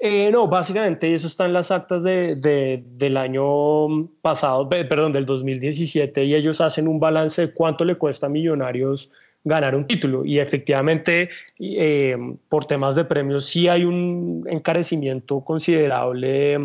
[0.00, 5.26] Eh, no, básicamente eso está en las actas de, de, del año pasado, perdón, del
[5.26, 9.10] 2017, y ellos hacen un balance de cuánto le cuesta a Millonarios
[9.42, 10.24] ganar un título.
[10.24, 12.16] Y efectivamente, eh,
[12.48, 16.58] por temas de premios, sí hay un encarecimiento considerable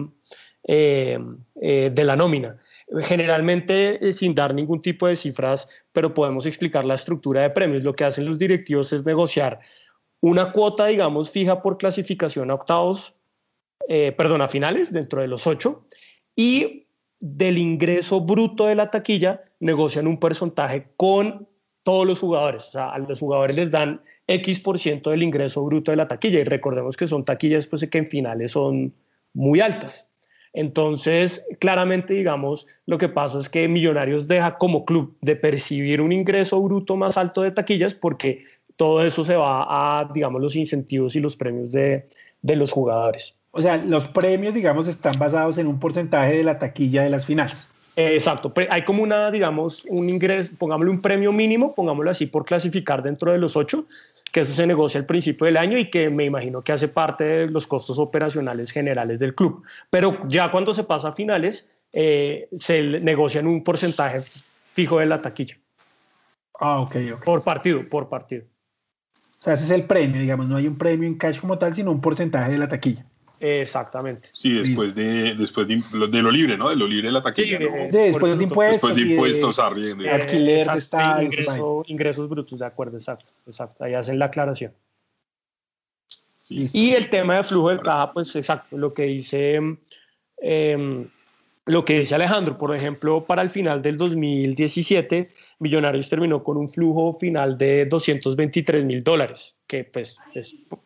[0.68, 1.20] eh,
[1.62, 2.58] eh, de la nómina.
[3.02, 7.84] Generalmente eh, sin dar ningún tipo de cifras, pero podemos explicar la estructura de premios.
[7.84, 9.60] Lo que hacen los directivos es negociar
[10.22, 13.16] una cuota, digamos, fija por clasificación a octavos,
[13.88, 15.86] perdón, a finales, dentro de los ocho,
[16.34, 16.88] y
[17.20, 21.48] del ingreso bruto de la taquilla negocian un porcentaje con
[21.84, 22.68] todos los jugadores.
[22.70, 26.08] O sea, a los jugadores les dan X por ciento del ingreso bruto de la
[26.08, 26.40] taquilla.
[26.40, 28.94] Y recordemos que son taquillas pues, que en finales son
[29.34, 30.10] muy altas.
[30.54, 36.12] Entonces, claramente, digamos, lo que pasa es que Millonarios deja como club de percibir un
[36.12, 38.44] ingreso bruto más alto de taquillas porque
[38.76, 42.06] todo eso se va a, digamos, los incentivos y los premios de,
[42.44, 43.36] los jugadores.
[43.52, 47.26] O sea, los premios, digamos, están basados en un porcentaje de la taquilla de las
[47.26, 47.68] finales.
[47.96, 53.04] Exacto, hay como una, digamos, un ingreso, pongámosle un premio mínimo, pongámoslo así, por clasificar
[53.04, 53.86] dentro de los ocho,
[54.32, 57.24] que eso se negocia al principio del año y que me imagino que hace parte
[57.24, 59.64] de los costos operacionales generales del club.
[59.92, 64.22] Pero ya cuando se pasa a finales, eh, se negocian un porcentaje
[64.74, 65.56] fijo de la taquilla.
[66.60, 67.24] Ah, ok, ok.
[67.24, 68.46] Por partido, por partido.
[69.40, 71.76] O sea, ese es el premio, digamos, no hay un premio en cash como tal,
[71.76, 73.06] sino un porcentaje de la taquilla.
[73.46, 74.30] Exactamente.
[74.32, 75.84] Sí, después de, después de,
[76.22, 76.70] lo libre, ¿no?
[76.70, 77.60] De lo libre de la taquilla.
[77.92, 78.72] después de impuestos.
[78.72, 80.10] Después de impuestos, arriendo.
[80.10, 83.84] alquiler de ingresos brutos, de acuerdo, exacto, exacto.
[83.84, 84.72] Ahí hacen la aclaración.
[86.50, 89.60] y el tema de flujo de caja, pues exacto, lo que dice,
[90.38, 91.10] em,
[91.66, 96.68] lo que dice Alejandro, por ejemplo, para el final del 2017, Millonarios terminó con un
[96.68, 100.18] flujo final de 223 mil dólares, que pues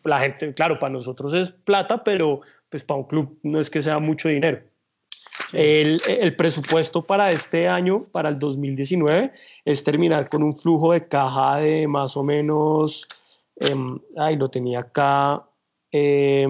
[0.04, 3.82] la gente, claro, para nosotros es plata, pero pues para un club no es que
[3.82, 4.62] sea mucho dinero.
[5.52, 9.32] El, el, presupuesto para este año, para el 2019,
[9.66, 13.08] es terminar con un flujo de caja de más o menos,
[13.60, 13.76] eh,
[14.18, 15.44] ay, lo tenía acá,
[15.92, 16.46] eh,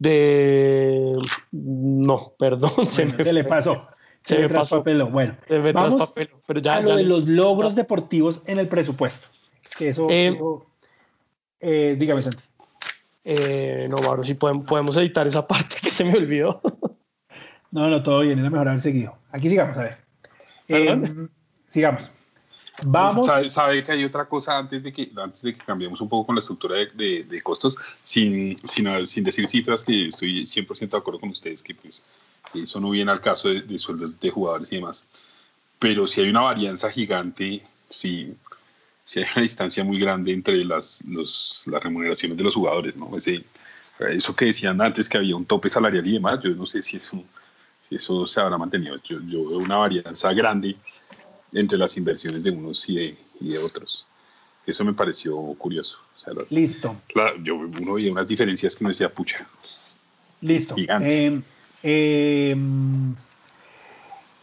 [0.00, 1.16] de...
[1.52, 3.86] No, perdón, se, me le pasó.
[4.24, 4.82] Se, me pasó.
[4.82, 5.36] Bueno,
[5.72, 6.12] vamos
[6.46, 9.28] pero ya, a lo de los logros deportivos en el presupuesto.
[9.78, 10.34] Que eso, eh,
[11.60, 12.42] eh, dígame, Santi.
[13.22, 16.60] Eh, no, Mauro, si podemos, podemos editar esa parte que se me olvidó.
[17.70, 19.16] no, no, todo bien, era mejor haber seguido.
[19.30, 19.98] Aquí sigamos, a ver.
[20.68, 21.28] Eh,
[21.68, 22.10] sigamos.
[22.82, 23.26] Vamos.
[23.48, 26.34] ¿Sabe, que hay otra cosa antes de que, antes de que cambiemos un poco con
[26.34, 31.20] la estructura de, de, costos, sin, sin, sin, decir cifras, que estoy 100% de acuerdo
[31.20, 32.04] con ustedes, que pues
[32.54, 35.06] eso no viene al caso de, sueldos de jugadores y demás.
[35.78, 38.34] Pero si hay una varianza gigante, si,
[39.04, 43.16] si hay una distancia muy grande entre las, los, las remuneraciones de los jugadores, ¿no?
[43.16, 43.44] Ese,
[43.98, 46.96] eso que decían antes que había un tope salarial y demás, yo no sé si
[46.96, 47.22] eso,
[47.88, 48.96] si eso se habrá mantenido.
[49.04, 50.76] Yo, yo veo una varianza grande
[51.52, 54.06] entre las inversiones de unos y de, y de otros.
[54.66, 55.98] Eso me pareció curioso.
[56.50, 56.96] Listo.
[57.42, 59.46] yo, uno veía unas diferencias que no decía, pucha.
[60.40, 60.74] Listo.
[61.82, 62.56] Eh,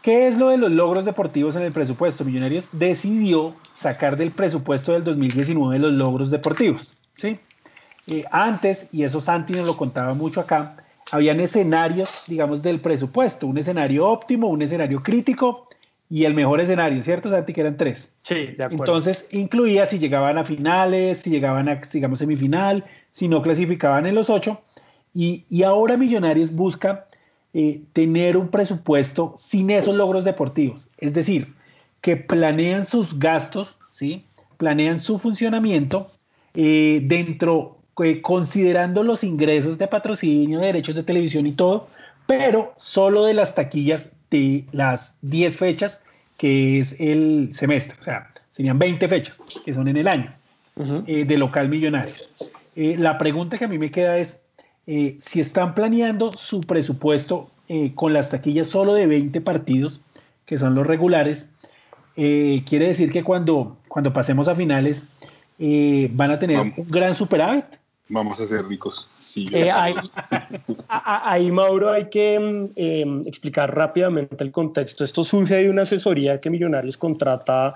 [0.01, 2.24] ¿Qué es lo de los logros deportivos en el presupuesto?
[2.24, 6.93] Millonarios decidió sacar del presupuesto del 2019 los logros deportivos.
[7.16, 7.39] ¿sí?
[8.08, 10.78] Eh, antes, y eso Santi nos lo contaba mucho acá,
[11.12, 15.68] habían escenarios, digamos, del presupuesto, un escenario óptimo, un escenario crítico
[16.10, 17.53] y el mejor escenario, ¿cierto, Santi?
[17.53, 18.16] Que eran tres.
[18.24, 18.86] Sí, de acuerdo.
[18.86, 24.16] Entonces, incluía si llegaban a finales, si llegaban a, digamos, semifinal, si no clasificaban en
[24.16, 24.62] los ocho.
[25.14, 27.08] Y, y ahora Millonarios busca
[27.53, 30.89] eh, tener un presupuesto sin esos logros deportivos.
[30.97, 31.55] Es decir,
[32.01, 34.26] que planean sus gastos, ¿sí?
[34.58, 36.12] Planean su funcionamiento
[36.53, 41.88] eh, dentro, eh, considerando los ingresos de patrocinio, derechos de televisión y todo,
[42.28, 46.01] pero solo de las taquillas de las 10 fechas
[46.38, 50.34] que es el semestre, o sea, serían 20 fechas que son en el año
[51.07, 52.13] eh, de local millonario.
[52.75, 54.43] Eh, la pregunta que a mí me queda es,
[54.86, 57.49] eh, si están planeando su presupuesto
[57.95, 59.99] con las taquillas solo de 20 partidos,
[60.45, 61.49] que son los regulares,
[62.15, 65.05] quiere decir que cuando, cuando pasemos a finales
[66.11, 67.65] van a tener un gran superávit.
[68.10, 69.10] Vamos a ser ricos.
[69.18, 69.49] Sí.
[69.51, 69.70] Eh,
[70.88, 75.03] ahí, Mauro, hay que mm, em, explicar rápidamente el contexto.
[75.03, 77.74] Esto surge de una asesoría que Millonarios contrata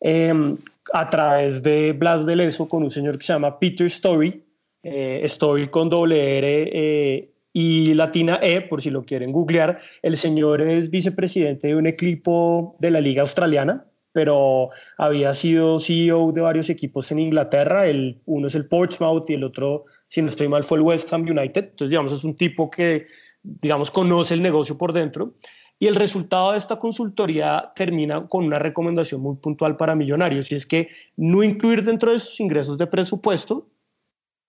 [0.00, 0.56] em,
[0.92, 4.44] a través de Blas de Leso con un señor que se llama Peter Story.
[4.84, 9.80] Eh, Story con doble R eh, y latina E, por si lo quieren googlear.
[10.02, 16.32] El señor es vicepresidente de un equipo de la Liga Australiana, pero había sido CEO
[16.32, 17.86] de varios equipos en Inglaterra.
[17.86, 21.12] El, uno es el Portsmouth y el otro, si no estoy mal, fue el West
[21.12, 21.64] Ham United.
[21.64, 23.06] Entonces, digamos, es un tipo que,
[23.42, 25.34] digamos, conoce el negocio por dentro.
[25.78, 30.54] Y el resultado de esta consultoría termina con una recomendación muy puntual para millonarios, y
[30.54, 33.68] es que no incluir dentro de sus ingresos de presupuesto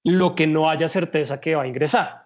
[0.03, 2.22] lo que no haya certeza que va a ingresar.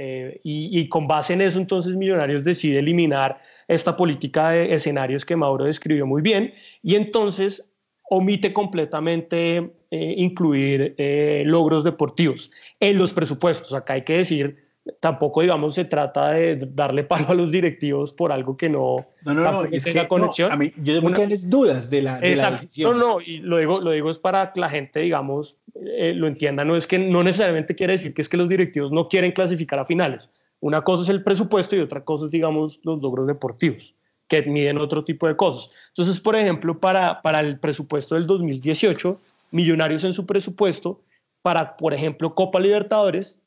[0.00, 5.34] Eh, y, con base en eso, entonces Millonarios decide eliminar esta política de escenarios que
[5.34, 7.64] Mauro describió muy bien y entonces
[8.08, 13.74] omite completamente eh, incluir eh, logros deportivos en los presupuestos.
[13.74, 14.67] Acá hay que decir
[15.00, 19.34] tampoco, digamos, se trata de darle palo a los directivos por algo que no, no,
[19.34, 20.52] no, no es tenga que, conexión.
[20.52, 21.10] a mí, yo tengo
[21.46, 22.98] dudas de la, de la, decisión.
[22.98, 26.26] No, no, y lo digo, lo digo es para que la gente, digamos, eh, lo
[26.26, 26.64] entienda.
[26.64, 29.78] No es que no necesariamente quiere decir que es que los directivos no quieren clasificar
[29.78, 30.30] a finales.
[30.60, 33.94] Una cosa es el presupuesto y otra cosa es, digamos, los logros deportivos,
[34.26, 35.70] que miden otro tipo de cosas.
[35.88, 39.20] Entonces, por ejemplo, para, para el presupuesto del 2018,
[39.50, 41.00] Millonarios en su presupuesto,
[41.40, 43.40] para, por ejemplo, Copa Libertadores,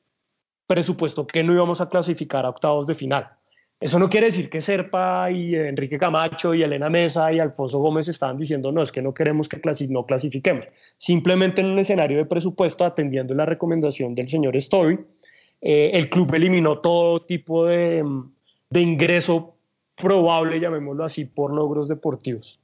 [0.72, 3.28] presupuesto que no íbamos a clasificar a octavos de final.
[3.78, 8.07] Eso no quiere decir que Serpa y Enrique Camacho y Elena Mesa y Alfonso Gómez
[8.07, 9.59] estaban diciendo no, es que no queremos que
[9.89, 10.69] no clasifiquemos.
[10.95, 14.97] Simplemente en un escenario de presupuesto, atendiendo la recomendación del señor Story,
[15.59, 18.05] eh, el club eliminó todo tipo de,
[18.69, 19.57] de ingreso
[19.95, 22.61] probable, llamémoslo así, por logros deportivos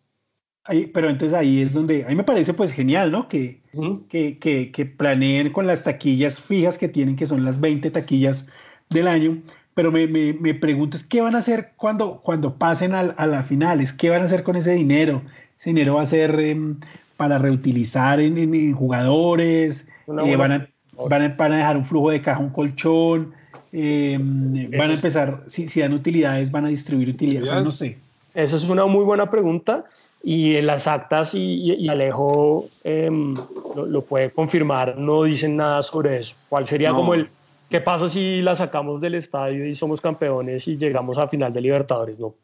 [0.93, 3.27] pero entonces ahí es donde, a mí me parece pues genial, ¿no?
[3.27, 3.61] Que,
[4.09, 8.47] que, que, que, planeen con las taquillas fijas que tienen, que son las 20 taquillas
[8.89, 9.41] del año,
[9.73, 13.47] pero me, me, me pregunto, ¿qué van a hacer cuando, cuando pasen a, a las
[13.47, 13.93] finales?
[13.93, 15.21] ¿Qué van a hacer con ese dinero?
[15.57, 16.77] ¿Ese dinero va a ser em,
[17.15, 19.87] para reutilizar en, en, jugadores?
[20.07, 20.67] Eh, van, a,
[21.07, 23.33] van, a, van, a, dejar un flujo de caja, un colchón?
[23.71, 27.63] Eh, ¿Van a empezar, si, si dan utilidades, van a distribuir utilidades?
[27.63, 27.97] No sé.
[28.33, 29.85] Esa es una muy buena pregunta
[30.29, 33.33] y en las actas y, Alejo em,
[33.77, 36.35] lo, puede confirmar, no dicen nada sobre eso.
[36.49, 37.29] ¿Cuál sería como el,
[37.69, 41.61] qué pasa si la sacamos del estadio y somos campeones y llegamos a final de
[41.61, 42.19] Libertadores?
[42.19, 42.35] No,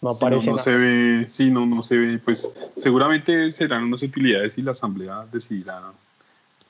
[0.00, 0.46] no aparece.
[0.46, 4.62] no, no se ve, sí, no, no se ve, pues seguramente serán unas utilidades y
[4.62, 5.82] la asamblea decidirá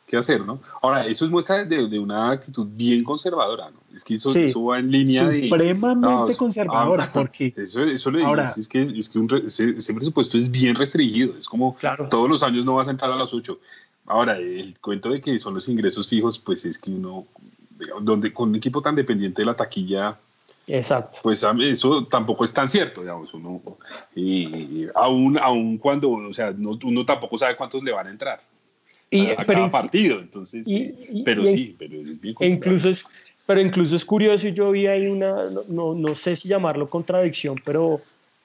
[0.09, 0.59] qué hacer, ¿no?
[0.81, 3.79] Ahora, eso es muestra de, una actitud bien conservadora, ¿no?
[3.95, 4.33] Es que eso,
[4.65, 5.49] va en línea de...
[5.49, 7.53] Supremamente conservadora, ah, porque...
[7.57, 11.47] Eso, eso le digo, es que, es que un, ese, presupuesto es bien restringido, es
[11.47, 11.77] como
[12.09, 13.59] todos los años no vas a entrar a las 8.
[14.07, 17.27] Ahora, el cuento de que son los ingresos fijos, pues es que uno,
[17.79, 20.19] digamos, donde con un equipo tan dependiente de la taquilla,
[20.71, 21.21] Exacto.
[21.23, 23.63] Pues eso tampoco es tan cierto, digamos, uno,
[24.15, 28.39] y, aún, aún cuando, o sea, uno tampoco sabe cuántos le van a entrar
[29.11, 30.67] y, a, pero, cada partido, entonces,
[31.25, 33.05] pero sí, pero es bien e incluso es,
[33.47, 37.57] pero incluso es curioso, y yo vi ahí una, no, no sé si llamarlo contradicción,
[37.65, 38.01] pero,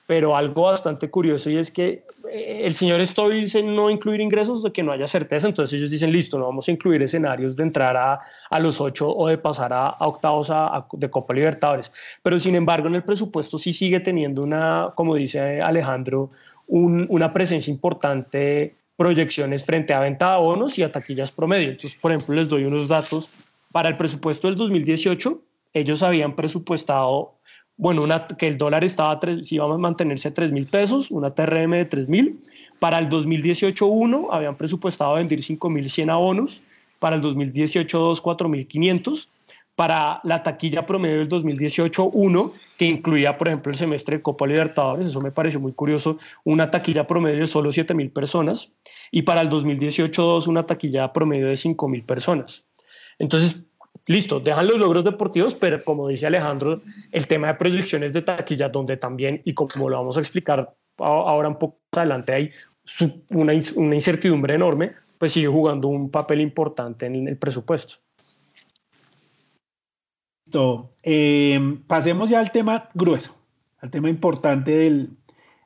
[0.07, 4.64] pero algo bastante curioso, y es que eh, el señor Stoy dice no incluir ingresos
[4.64, 7.64] de que no haya certeza, entonces ellos dicen, listo, no vamos a incluir escenarios de
[7.64, 11.91] entrar a, a los ocho o de pasar a, octavos a, de Copa Libertadores,
[12.22, 16.30] pero sin embargo en el presupuesto sí sigue teniendo una, como dice Alejandro,
[16.68, 21.70] una presencia importante proyecciones frente a venta de abonos y a taquillas promedio.
[21.70, 23.32] Entonces, por ejemplo, les doy unos datos.
[23.72, 25.41] Para el presupuesto del 2018,
[25.74, 27.34] ellos habían presupuestado,
[27.76, 31.34] bueno, una, que el dólar estaba, si íbamos a mantenerse a 3 mil pesos, una
[31.34, 32.39] TRM de 3 mil.
[32.80, 36.62] Para el 2018, 1, habían presupuestado vender 5 mil 100 abonos.
[37.00, 39.30] Para el 2018, 2, 4 mil 500
[39.76, 45.08] para la taquilla promedio del 2018-1, que incluía, por ejemplo, el semestre de Copa Libertadores,
[45.08, 48.72] eso me pareció muy curioso, una taquilla promedio de solo 7 mil personas,
[49.12, 52.64] y para el 2018-2 una taquilla promedio de 5 mil personas.
[53.20, 53.66] Entonces,
[54.08, 58.70] listo, dejan los logros deportivos, pero como dice Alejandro, el tema de proyecciones de taquilla,
[58.70, 62.52] donde también, y como lo vamos a explicar ahora un poco adelante, hay
[63.32, 67.96] una incertidumbre enorme, pues sigue jugando un papel importante en el presupuesto.
[71.04, 73.36] Eh, pasemos ya al tema grueso,
[73.82, 75.10] al tema importante del,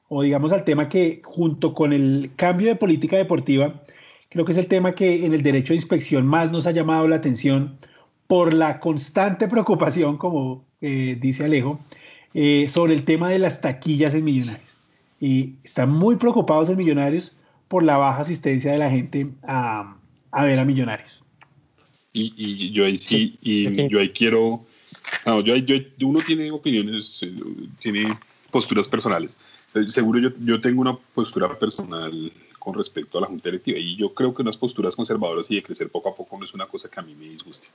[0.10, 3.82] o digamos al tema que junto con el cambio de política deportiva,
[4.30, 7.08] creo que es el tema que en el derecho de inspección más nos ha llamado
[7.08, 7.78] la atención
[8.28, 11.80] por la constante preocupación, como eh, dice Alejo,
[12.34, 14.80] eh, sobre el tema de las taquillas en Millonarios.
[15.20, 17.34] Y están muy preocupados en Millonarios
[17.68, 19.98] por la baja asistencia de la gente a,
[20.32, 21.24] a ver a Millonarios.
[22.14, 24.66] Y, yo ahí sí, y yo ahí quiero
[25.26, 25.56] no, yo,
[26.02, 27.34] uno tiene opiniones, eh,
[27.80, 28.18] tiene
[28.52, 29.38] posturas personales.
[29.74, 33.96] Eh, seguro yo, yo tengo una postura personal con respecto a la Junta Directiva y
[33.96, 36.66] yo creo que unas posturas conservadoras y de crecer poco a poco no es una
[36.66, 37.68] cosa que a mí me disguste.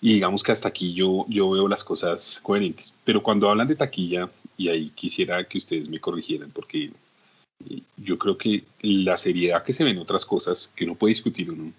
[0.00, 2.98] Y digamos que hasta aquí yo, yo veo las cosas coherentes.
[3.04, 6.90] Pero cuando hablan de taquilla, y ahí quisiera que ustedes me corrigieran, porque
[7.68, 11.50] eh, yo creo que la seriedad que se ven otras cosas, que uno puede discutir
[11.50, 11.72] o no,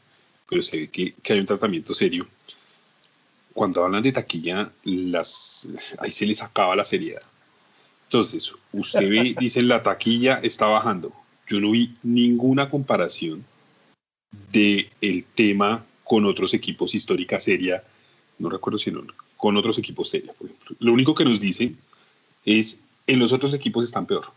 [0.50, 2.28] pero se ve que, que hay un tratamiento serio
[3.60, 7.22] cuando hablan de taquilla, las, ahí se les acaba la seriedad.
[8.06, 11.12] Entonces, usted ve, dicen la taquilla está bajando.
[11.46, 13.44] Yo no vi ninguna comparación
[14.54, 17.84] de el tema con otros equipos histórica seria,
[18.38, 19.04] no recuerdo si no,
[19.36, 20.78] con otros equipos seria, por ejemplo.
[20.80, 21.78] Lo único que nos dicen
[22.46, 24.28] es en los otros equipos están peor,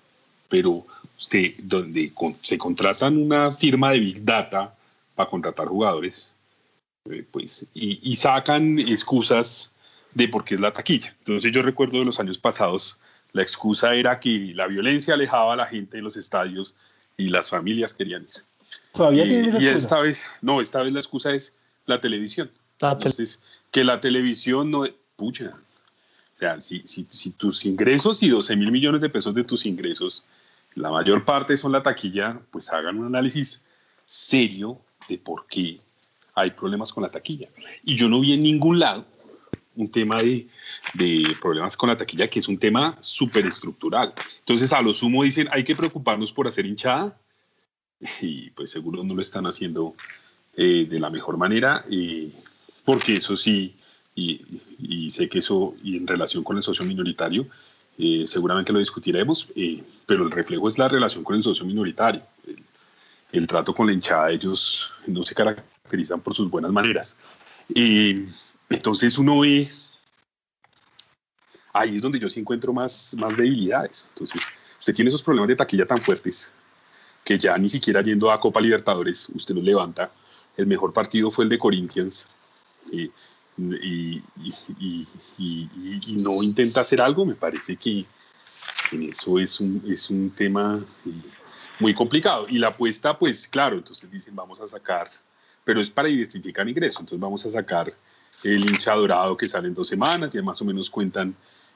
[0.48, 0.84] pero
[1.16, 2.10] usted donde
[2.40, 4.74] se contratan una firma de Big Data
[5.14, 6.34] para contratar jugadores,
[7.30, 9.72] pues, y, sacan excusas
[10.14, 11.14] de por qué es la taquilla.
[11.18, 12.98] Entonces yo recuerdo de los años pasados,
[13.32, 16.76] la excusa era que la violencia alejaba a la gente de los estadios
[17.16, 18.44] y las familias querían ir.
[18.92, 21.54] Todavía y, y esta vez, no, esta vez la excusa es
[21.86, 22.50] la televisión.
[22.80, 23.40] Entonces,
[23.70, 24.84] que la televisión no...
[25.14, 25.54] Pucha,
[26.34, 29.66] o sea, si, si, si tus ingresos y 12 mil millones de pesos de tus
[29.66, 30.24] ingresos,
[30.74, 33.64] la mayor parte son la taquilla, pues hagan un análisis
[34.04, 35.80] serio de por qué
[36.34, 37.48] hay problemas con la taquilla.
[37.84, 39.06] Y yo no vi en ningún lado
[39.74, 40.48] un tema de,
[40.94, 44.12] de problemas con la taquilla, que es un tema súper estructural.
[44.40, 47.18] Entonces, a lo sumo dicen, hay que preocuparnos por hacer hinchada,
[48.20, 49.94] y pues seguro no lo están haciendo
[50.56, 51.84] eh, de la mejor manera,
[52.84, 53.74] porque eso sí,
[54.14, 54.42] y,
[54.78, 57.46] y, sé que eso, y en relación con el socio minoritario,
[57.98, 62.22] eh, seguramente lo discutiremos, eh, pero el reflejo es la relación con el socio minoritario.
[62.46, 62.62] El,
[63.32, 67.16] el trato con la hinchada, ellos no se caracterizan caracterizan por sus buenas maneras.
[67.68, 68.26] Y
[68.70, 69.70] entonces uno ve,
[71.72, 74.08] ahí es donde yo sí encuentro más, más debilidades.
[74.14, 74.42] Entonces,
[74.78, 76.50] usted tiene esos problemas de taquilla tan fuertes
[77.24, 80.10] que ya ni siquiera yendo a Copa Libertadores, usted los levanta.
[80.56, 82.28] El mejor partido fue el de Corinthians.
[82.90, 83.10] Y,
[83.58, 84.22] y,
[85.38, 88.04] y, no intenta hacer algo, me parece que
[88.90, 91.10] en eso es un, es un tema eh,
[91.78, 92.46] muy complicado.
[92.48, 95.10] Y la apuesta, pues claro, entonces dicen, vamos a sacar
[95.64, 97.00] pero es para identificar ingresos.
[97.00, 97.92] Entonces vamos a sacar
[98.44, 101.34] el hincha dorado que sale en dos semanas, ya más o menos cuentan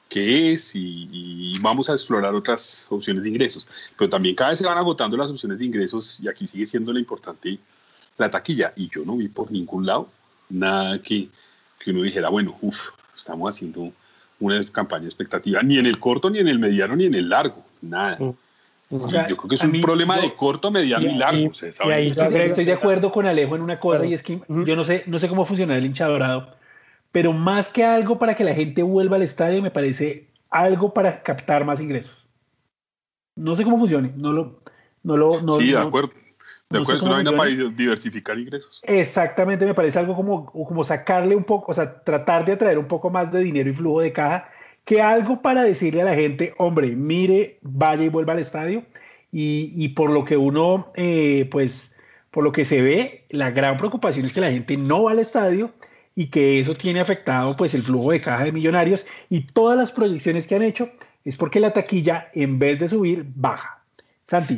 [0.09, 3.67] qué es y, vamos a explorar otras opciones de ingresos.
[3.97, 6.93] Pero también cada vez se van agotando las opciones de ingresos y aquí sigue siendo
[6.93, 7.59] lo importante
[8.17, 8.73] la taquilla.
[8.75, 10.09] Y yo no vi por ningún lado
[10.49, 11.29] nada que,
[11.79, 13.91] que uno dijera, bueno, uff, estamos haciendo
[14.39, 17.65] una campaña expectativa, ni en el corto, ni en el mediano, ni en el largo,
[17.81, 18.19] nada.
[18.89, 21.51] Yo creo que es un problema de corto, mediano y, largo.
[21.51, 25.19] estoy, de acuerdo con Alejo en una cosa y es que yo no sé, no
[25.19, 26.55] sé cómo funciona el hincha dorado,
[27.11, 31.21] pero más que algo para que la gente vuelva al estadio, me parece algo para
[31.21, 32.15] captar más ingresos.
[33.35, 34.61] No sé cómo funcione, no lo,
[35.03, 36.11] no lo, no, sí, de acuerdo.
[36.69, 38.81] De acuerdo, es una vaina para diversificar ingresos.
[38.83, 42.87] Exactamente, me parece algo como, como sacarle un poco, o sea, tratar de atraer un
[42.87, 44.49] poco más de dinero y flujo de caja,
[44.87, 48.85] que algo para decirle a la gente, hombre, mire, vaya y vuelva al estadio.
[49.33, 51.93] Y, y por lo que uno, eh, pues,
[52.31, 55.19] por lo que se ve, la gran preocupación es que la gente no va al
[55.19, 55.73] estadio
[56.15, 59.91] y que eso tiene afectado, pues, el flujo de caja de millonarios y todas las
[59.91, 60.89] proyecciones que han hecho
[61.25, 63.83] es porque la taquilla, en vez de subir, baja.
[64.23, 64.55] Santi.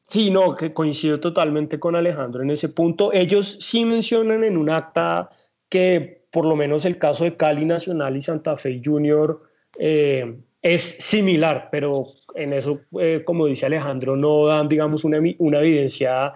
[0.00, 3.12] Sí, no, que coincido totalmente con Alejandro en ese punto.
[3.12, 5.30] Ellos sí mencionan en un acta
[5.68, 10.82] que por lo menos el caso de Cali Nacional y Santa Fe Junior eh, es
[10.82, 16.32] similar, pero en eso, eh, como dice Alejandro, no dan, digamos, una, una evidencia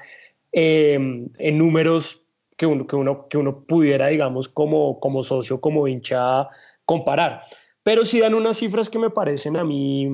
[0.53, 2.25] eh, en números
[2.57, 6.49] que uno, que uno, que uno pudiera, digamos, como, como socio, como hincha,
[6.85, 7.41] comparar.
[7.83, 10.09] Pero sí dan unas cifras que me parecen a mí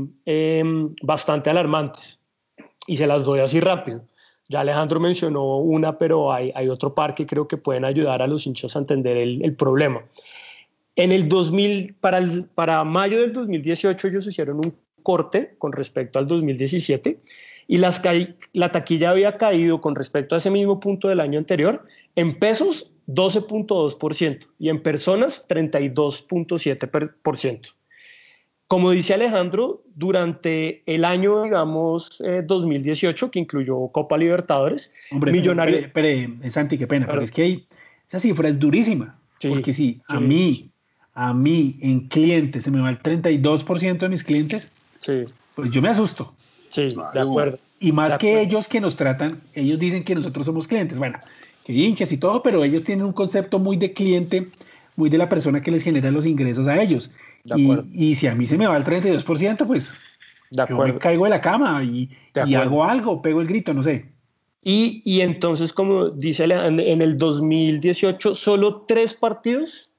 [1.03, 2.21] bastante alarmantes
[2.87, 4.05] y se las doy así rápido.
[4.49, 8.27] Ya Alejandro mencionó una, pero hay, hay otro par que creo que pueden ayudar a
[8.27, 10.05] los hinchas a entender el, el problema.
[10.97, 16.19] En el 2000, para, el, para mayo del 2018 ellos hicieron un corte con respecto
[16.19, 17.21] al 2017
[17.67, 18.03] y las,
[18.53, 21.85] la taquilla había caído con respecto a ese mismo punto del año anterior
[22.17, 27.75] en pesos 12.2% y en personas 32.7%.
[28.69, 35.85] Como dice Alejandro, durante el año, digamos, 2018, eh, que incluyó Copa Libertadores, Hombre, Millonarios...
[35.85, 37.67] Espere, Santi, qué pena, porque es que hay,
[38.09, 39.21] esa cifra es durísima.
[39.47, 40.72] porque si a mí,
[41.15, 44.71] a mí en clientes se me va el 32% de mis clientes,
[45.55, 46.33] pues yo me asusto.
[46.71, 47.59] Sí, de acuerdo.
[47.81, 50.99] Y más que ellos que nos tratan, ellos dicen que nosotros somos clientes.
[50.99, 51.19] Bueno,
[51.65, 54.49] que hinchas y todo, pero ellos tienen un concepto muy de cliente,
[54.97, 57.11] muy de la persona que les genera los ingresos a ellos.
[57.93, 59.95] Y, si a mí se me va el 32%, pues
[60.51, 62.09] yo me caigo de la cama y,
[62.57, 64.07] hago algo, pego el grito, no sé.
[64.65, 69.91] Y, y entonces, como dice en, el 2018, solo tres partidos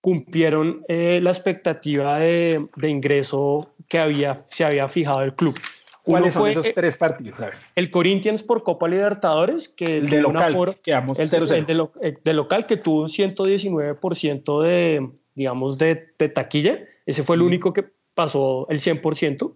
[0.00, 5.58] cumplieron eh, la expectativa de, de, ingreso que había, se había fijado el club.
[6.02, 7.38] ¿Cuáles son esos tres partidos?
[7.76, 10.56] El Corinthians por Copa Libertadores, que el de local,
[10.86, 16.80] el, de, local que tuvo un 119% de, digamos, de, de, taquilla.
[17.04, 19.54] Ese fue el único que pasó el 100%.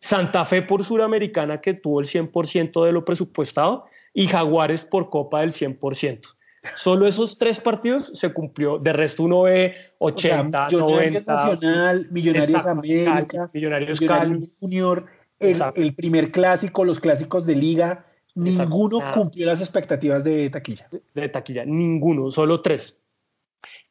[0.00, 3.86] Santa Fe por Suramericana, que tuvo el 100% de lo presupuestado.
[4.12, 6.36] Y Jaguares por Copa del 100%.
[6.74, 8.78] Solo esos tres partidos se cumplió.
[8.78, 11.32] De resto uno ve 80, 90.
[11.32, 15.06] Nacional, Millonarios América, Millonarios, Millonarios Junior,
[15.38, 18.04] el, el, primer clásico, los clásicos de liga.
[18.34, 20.88] Ninguno cumplió las expectativas de taquilla.
[21.14, 22.96] De, taquilla, ninguno, solo tres.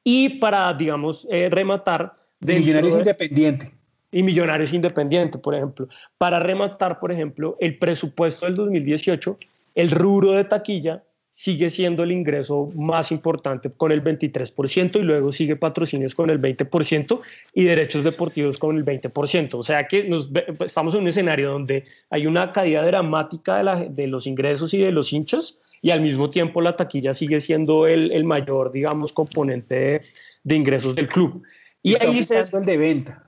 [0.03, 2.13] Y para, digamos, eh, rematar...
[2.39, 3.73] Millonarios Independiente.
[4.11, 5.87] Y Millonarios Independiente, por ejemplo.
[6.17, 9.37] Para rematar, por ejemplo, el presupuesto del 2018,
[9.75, 11.03] el rubro de taquilla
[11.37, 16.41] sigue siendo el ingreso más importante con el 23% y luego sigue patrocinios con el
[16.41, 17.19] 20%
[17.53, 19.53] y derechos deportivos con el 20%.
[19.53, 20.31] O sea que nos,
[20.65, 24.79] estamos en un escenario donde hay una caída dramática de, la, de los ingresos y
[24.79, 29.13] de los hinchas y al mismo tiempo la taquilla sigue siendo el, el mayor, digamos,
[29.13, 30.01] componente
[30.43, 31.43] de, ingresos del club.
[31.83, 32.39] Y, ahí se...
[32.39, 33.26] el de venta.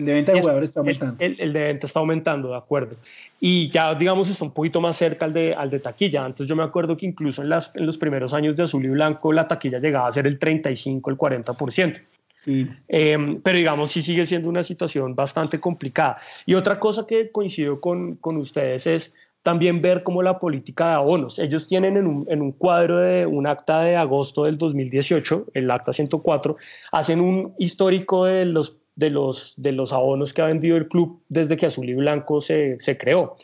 [0.00, 1.16] El de venta de jugadores está aumentando.
[1.18, 2.96] El, de venta está aumentando, de acuerdo.
[3.38, 6.24] Y ya, digamos, está un poquito más cerca al de, al de taquilla.
[6.24, 8.88] Antes yo me acuerdo que incluso en, las, en los primeros años de Azul y
[8.88, 12.00] Blanco la taquilla llegaba a ser el 35, el 40%.
[12.32, 12.66] Sí.
[12.88, 16.16] Em, pero digamos, sí sigue siendo una situación bastante complicada.
[16.46, 19.12] Y otra cosa que coincido con, con ustedes es
[19.42, 21.38] también ver cómo la política de abonos.
[21.38, 25.70] Ellos tienen en un, en un, cuadro de un acta de agosto del 2018, el
[25.70, 26.56] acta 104,
[26.92, 31.20] hacen un histórico de los de los, de los abonos que ha vendido el club
[31.28, 33.34] desde que Azul y Blanco se, se creó.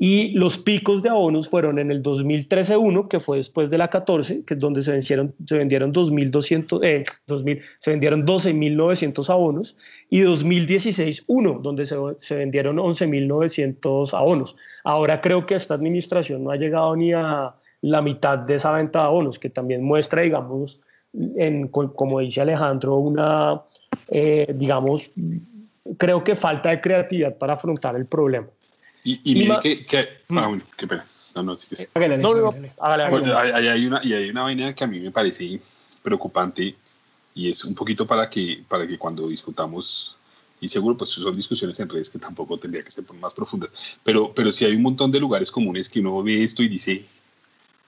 [0.00, 4.44] Y los picos de abonos fueron en el 2013-1, que fue después de la 14,
[4.44, 9.76] que es donde se, vencieron, se vendieron 2.200, eh, 2000, se vendieron 12.900 abonos,
[10.08, 14.54] y 2016-1, donde se, se vendieron 11.900 abonos.
[14.84, 19.00] Ahora creo que esta administración no ha llegado ni a la mitad de esa venta
[19.00, 20.80] de abonos, que también muestra, digamos,
[21.12, 23.62] en, como dice Alejandro, una,
[24.08, 25.10] eh, digamos,
[25.96, 28.46] creo que falta de creatividad para afrontar el problema.
[29.04, 30.48] Y, y, que, que ah, mm.
[30.48, 31.04] bueno, qué pena.
[31.36, 31.86] No, no, sí que sí.
[31.94, 35.60] No, no, hay, una, y hay una vaina que a mí me parece
[36.02, 36.74] preocupante
[37.34, 40.16] y es un poquito para que, para que cuando discutamos,
[40.60, 44.32] y seguro pues son discusiones en redes que tampoco tendría que ser más profundas, pero,
[44.34, 47.04] pero sí hay un montón de lugares comunes que uno ve esto y dice,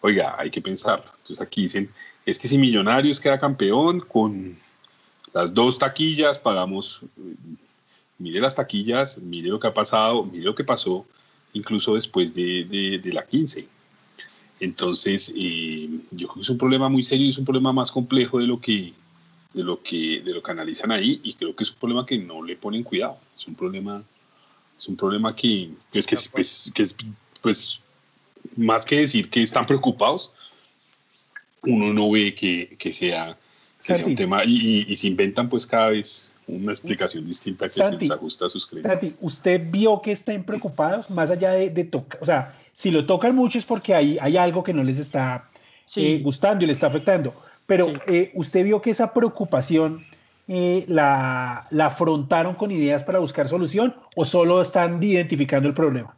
[0.00, 1.10] oiga, hay que pensarlo.
[1.18, 1.90] Entonces aquí dicen,
[2.24, 4.56] es que si Millonarios queda campeón con
[5.32, 7.02] las dos taquillas, pagamos,
[8.18, 11.06] mire las taquillas, mire lo que ha pasado, mire lo que pasó,
[11.52, 12.64] incluso después de,
[13.02, 13.66] de, la 15.
[14.60, 17.90] Entonces, eh, yo creo que es un problema muy serio y es un problema más
[17.90, 18.92] complejo de lo que
[19.52, 22.18] de lo que de lo que analizan ahí y creo que es un problema que
[22.18, 23.18] no le ponen cuidado.
[23.36, 24.02] Es un problema
[24.80, 26.96] es un problema que, es que, pues, que es
[27.42, 27.80] pues
[28.56, 30.32] más que decir que están preocupados,
[31.62, 33.36] uno no ve que, que sea,
[34.04, 38.10] un tema y, y, se inventan pues cada vez una explicación distinta que se les
[38.10, 38.92] ajusta a sus creencias.
[38.92, 42.20] Santi, ¿usted vio que estén preocupados más allá de, de tocar?
[42.22, 45.50] O sea, si lo tocan mucho es porque hay, hay algo que no les está
[45.96, 47.34] eh, gustando y les está afectando.
[47.66, 50.02] Pero eh, usted vio que esa preocupación
[50.48, 56.16] eh, la, la afrontaron con ideas para buscar solución o solo están identificando el problema?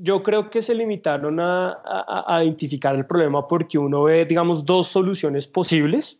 [0.00, 1.78] Yo creo que se limitaron a,
[2.26, 6.18] a, identificar el problema porque uno ve, digamos, dos soluciones posibles.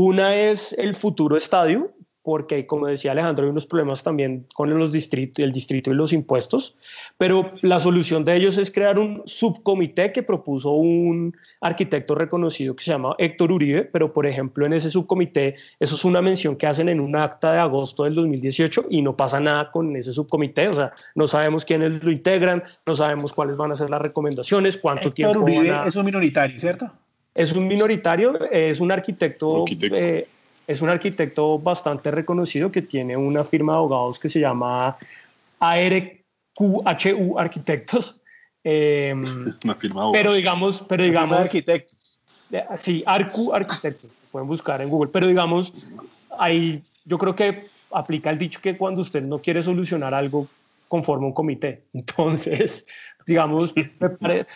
[0.00, 1.92] Una es el futuro estadio,
[2.22, 6.12] porque como decía Alejandro, hay unos problemas también con los distritos, el distrito y los
[6.12, 6.76] impuestos,
[7.16, 12.84] pero la solución de ellos es crear un subcomité que propuso un arquitecto reconocido que
[12.84, 16.68] se llama Héctor Uribe, pero por ejemplo en ese subcomité, eso es una mención que
[16.68, 20.68] hacen en un acta de agosto del 2018 y no pasa nada con ese subcomité,
[20.68, 24.78] o sea, no sabemos quiénes lo integran, no sabemos cuáles van a ser las recomendaciones,
[24.78, 25.40] cuánto tiempo...
[25.40, 26.88] Uribe es un minoritario, ¿cierto?
[27.38, 29.64] Es un minoritario, es un arquitecto...
[29.68, 30.26] Eh,
[30.66, 34.98] es un arquitecto bastante reconocido que tiene una firma de abogados que se llama
[35.58, 38.20] ARQHU Arquitectos.
[38.64, 39.22] Em,
[39.64, 42.18] una firma pero digamos, pero digamos, arquitectos.
[42.76, 45.72] Sí, ARCU Arquitectos, pueden buscar en Google, pero digamos,
[46.38, 50.48] ahí yo creo que aplica el dicho que cuando usted no quiere solucionar algo,
[50.88, 51.84] conforma un comité.
[51.94, 52.84] Entonces,
[53.28, 53.72] digamos,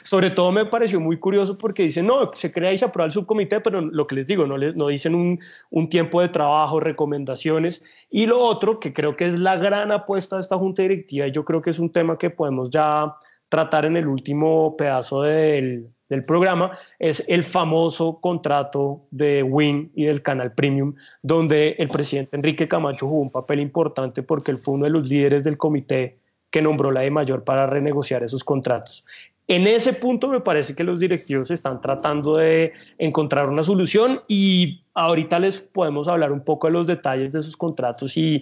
[0.02, 3.12] sobre todo me pareció muy curioso porque dicen, no, se crea y se aprueba el
[3.12, 5.38] subcomité, pero lo que les digo, no, no dicen un,
[5.70, 7.82] un, tiempo de trabajo, recomendaciones.
[8.10, 11.32] Y lo otro, que creo que es la gran apuesta de esta junta directiva, y
[11.32, 13.14] yo creo que es un tema que podemos ya
[13.48, 20.04] tratar en el último pedazo del, del programa, es el famoso contrato de Win y
[20.04, 24.74] del canal Premium, donde el presidente Enrique Camacho jugó un papel importante porque él fue
[24.74, 26.21] uno de los líderes del comité
[26.52, 29.04] que nombró la de mayor para renegociar esos contratos.
[29.48, 34.82] En ese punto me parece que los directivos están tratando de encontrar una solución y
[34.94, 38.40] ahorita les podemos hablar un poco de los detalles de esos contratos y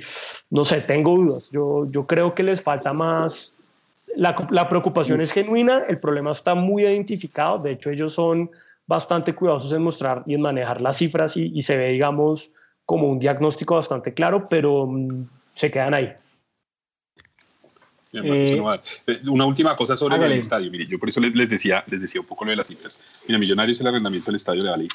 [0.50, 1.50] no sé, tengo dudas.
[1.52, 3.56] Yo, yo creo que les falta más.
[4.14, 8.50] La, la preocupación es genuina, el problema está muy identificado, de hecho ellos son
[8.86, 12.50] bastante cuidadosos en mostrar y en manejar las cifras y, y se ve, digamos,
[12.84, 16.12] como un diagnóstico bastante claro, pero mm, se quedan ahí.
[18.12, 18.60] Eh,
[19.06, 20.70] eh, una última cosa sobre el estadio.
[20.70, 23.00] Mire, yo por eso les, decía, les decía un poco lo de las cifras.
[23.26, 24.88] Mira, Millonarios el arrendamiento del estadio le vale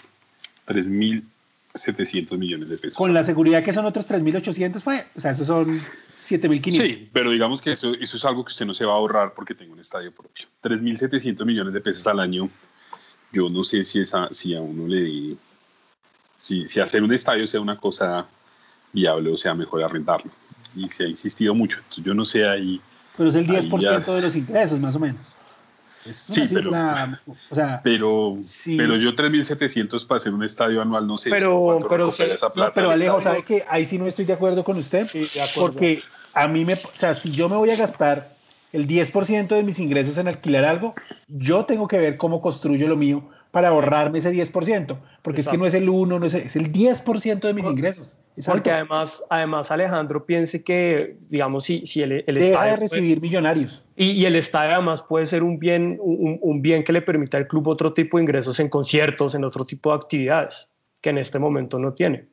[0.68, 2.98] 3.700 millones de pesos.
[2.98, 5.80] Con la seguridad que son otros 3.800, fue, o sea, esos son
[6.20, 6.72] 7.500.
[6.72, 9.34] Sí, pero digamos que eso, eso es algo que usted no se va a ahorrar
[9.34, 10.48] porque tengo un estadio propio.
[10.62, 12.50] 3.700 millones de pesos al año.
[13.32, 15.36] Yo no sé si, esa, si a uno le...
[16.44, 18.28] Si, si hacer un estadio sea una cosa
[18.92, 20.32] viable o sea mejor arrendarlo.
[20.76, 21.80] Y se ha insistido mucho.
[21.80, 22.82] Entonces, yo no sé ahí
[23.18, 25.36] pero es el 10% de los ingresos, más o menos.
[26.10, 26.72] sí, pero,
[27.50, 28.34] o sea, pero,
[28.66, 31.30] pero yo 3.700 para hacer un estadio anual, no sé.
[31.30, 34.78] Pero, pero, esa plata pero Alejo, ¿sabe que Ahí sí no estoy de acuerdo con
[34.78, 35.08] usted.
[35.56, 38.36] Porque a mí me, o sea, si yo me voy a gastar
[38.72, 40.94] el 10% de mis ingresos en alquilar algo,
[41.28, 45.58] yo tengo que ver cómo construyo lo mío para ahorrarme ese 10%, porque es que
[45.58, 48.18] no es el 1, no es, es el 10% de mis ingresos.
[48.48, 53.82] porque además, además Alejandro piense que, digamos, si, si el, el Deja de recibir millonarios.
[53.96, 57.38] Y, y, el estadio además puede ser un bien, un, un, bien que le permita
[57.38, 60.68] al club otro tipo de ingresos en conciertos, en otro tipo de actividades,
[61.00, 62.26] que en este momento no tiene.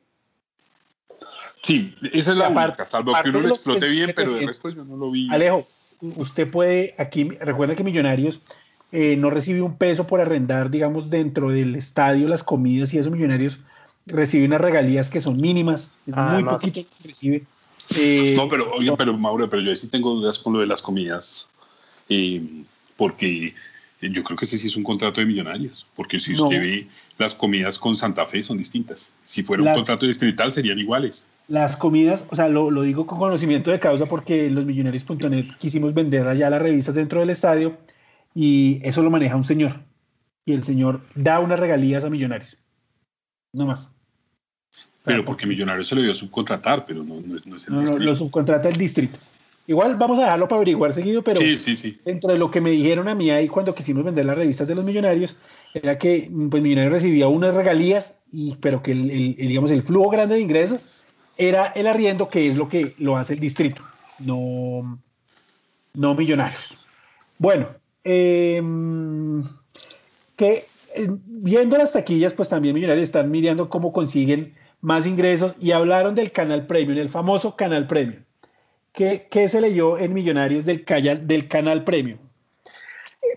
[1.61, 4.83] Sí, esa es la parte, salvo que uno lo explote bien, pero de resto yo
[4.83, 5.29] no lo vi.
[5.31, 5.65] Alejo,
[6.17, 8.41] usted puede, aquí, recuerda que Millonarios
[8.95, 13.11] eh, no recibe un peso por arrendar, digamos, dentro del estadio las comidas y esos
[13.11, 13.59] millonarios
[14.05, 17.43] reciben unas regalías que son mínimas, es muy poquito que recibe.
[17.97, 20.79] Eh, no, pero oye, pero Mauro, pero yo sí tengo dudas con lo de las
[20.79, 21.47] comidas,
[22.07, 22.43] eh,
[22.95, 23.55] porque
[23.99, 26.87] yo creo que ese sí es un contrato de millonarios, porque si usted ve
[27.17, 29.11] las comidas con Santa Fe son distintas.
[29.25, 31.25] Si fuera un contrato distrital serían iguales.
[31.47, 35.95] Las comidas, o sea, lo, lo digo con conocimiento de causa porque los millonarios.net quisimos
[35.95, 37.75] vender allá las revistas dentro del estadio
[38.35, 39.79] y eso lo maneja un señor.
[40.45, 42.57] Y el señor da unas regalías a Millonarios.
[43.53, 43.93] No más.
[45.03, 47.99] Pero porque Millonarios se lo dio a subcontratar, pero no, es el distrito.
[47.99, 49.19] No, lo subcontrata el distrito.
[49.65, 51.97] Igual vamos a dejarlo para averiguar seguido, pero sí, sí, sí.
[52.03, 54.75] dentro de lo que me dijeron a mí ahí cuando quisimos vender las revistas de
[54.75, 55.37] los millonarios,
[55.73, 60.35] era que pues, Millonarios recibía unas regalías, y, pero que el, digamos, el flujo grande
[60.35, 60.89] de ingresos
[61.37, 63.81] era el arriendo, que es lo que lo hace el distrito,
[64.19, 64.99] no,
[65.93, 66.77] no Millonarios.
[67.37, 67.69] Bueno,
[68.03, 69.43] em,
[70.35, 70.65] que
[70.95, 76.13] eh, viendo las taquillas, pues también Millonarios están mirando cómo consiguen más ingresos y hablaron
[76.13, 78.23] del canal premium, el famoso canal premium.
[78.91, 80.85] ¿Qué, qué se leyó en Millonarios del,
[81.23, 82.19] del canal premium?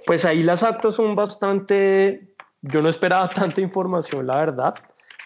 [0.05, 4.75] Pues ahí las actas son bastante, yo no esperaba tanta información, la verdad,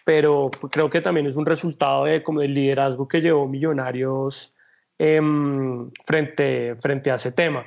[0.05, 4.55] pero creo que también es un resultado de como del liderazgo que llevó Millonarios
[4.99, 7.67] em, frente, frente a ese tema.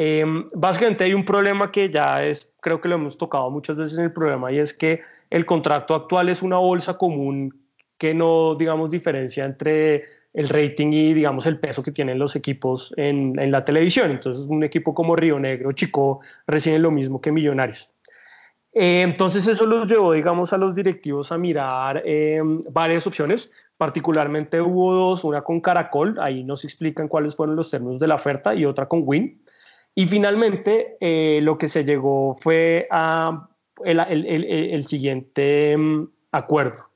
[0.00, 3.98] Em, básicamente hay un problema que ya es, creo que lo hemos tocado muchas veces
[3.98, 7.52] en el programa y es que el contrato actual es una bolsa común
[7.98, 10.04] que no, digamos, diferencia entre
[10.34, 14.12] el rating y, digamos, el peso que tienen los equipos en, la televisión.
[14.12, 17.90] Entonces, un equipo como Río Negro, Chico, reciben lo mismo que Millonarios.
[18.72, 23.50] Eh, entonces, eso los llevó, digamos, a los directivos a mirar eh, varias opciones.
[23.76, 28.14] Particularmente hubo dos, una con Caracol, ahí nos explican cuáles fueron los términos de la
[28.14, 29.42] oferta, y otra con Win.
[29.98, 32.86] Y finalmente, eh, lo que se llegó fue
[33.84, 36.88] el, el siguiente mm, acuerdo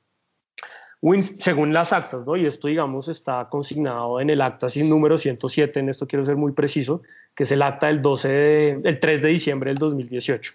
[1.37, 2.37] según las actas, ¿no?
[2.37, 6.37] y esto, digamos, está consignado en el acta sin número 107, en esto quiero ser
[6.37, 7.01] muy preciso,
[7.35, 10.53] que es el acta del, 12 de, 3 de diciembre del 2018.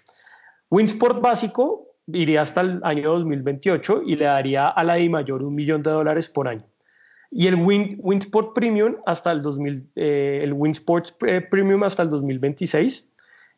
[0.71, 5.53] Winsport básico iría hasta el año 2028 y le daría a la I mayor un
[5.53, 6.65] millón de dólares por año.
[7.31, 12.09] Y el Win, Winsport Premium hasta el 2000, eh, el Winsport eh, Premium hasta el
[12.09, 13.07] 2026.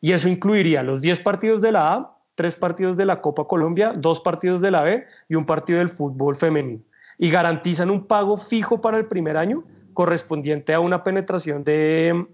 [0.00, 3.92] Y eso incluiría los 10 partidos de la A, tres partidos de la Copa Colombia,
[3.96, 6.80] dos partidos de la B y un partido del fútbol femenino.
[7.18, 12.26] Y garantizan un pago fijo para el primer año correspondiente a una penetración de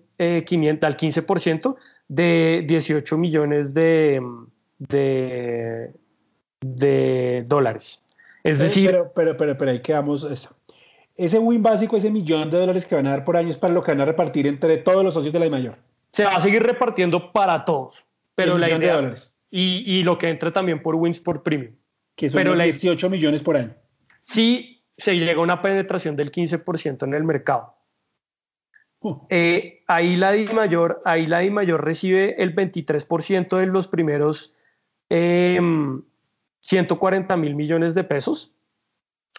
[0.47, 1.77] 500 eh, al 15%
[2.09, 4.23] de 18 millones de,
[4.79, 5.93] de,
[6.61, 8.05] de dólares.
[8.45, 8.91] Es decir...
[8.91, 10.49] Pero, pero, pero, pero ahí quedamos.
[11.19, 13.75] Ese win básico, ese millón de dólares que van a dar por año es para
[13.75, 15.77] lo que van a repartir entre todos los socios de la mayor.
[16.13, 18.07] Se va a seguir repartiendo para todos.
[18.35, 21.75] Pero la idea, de dólares y, lo que entra también por Winsport Premium.
[22.15, 23.75] Que son Pero 18 millones por año.
[24.21, 27.75] Sí, se llega a una penetración del 15% en el mercado.
[29.01, 29.27] Uh.
[29.31, 34.55] Eh, ahí, la Di Mayor, ahí la Di Mayor recibe el 23% de los primeros
[35.09, 38.57] 140 em, mil millones de pesos.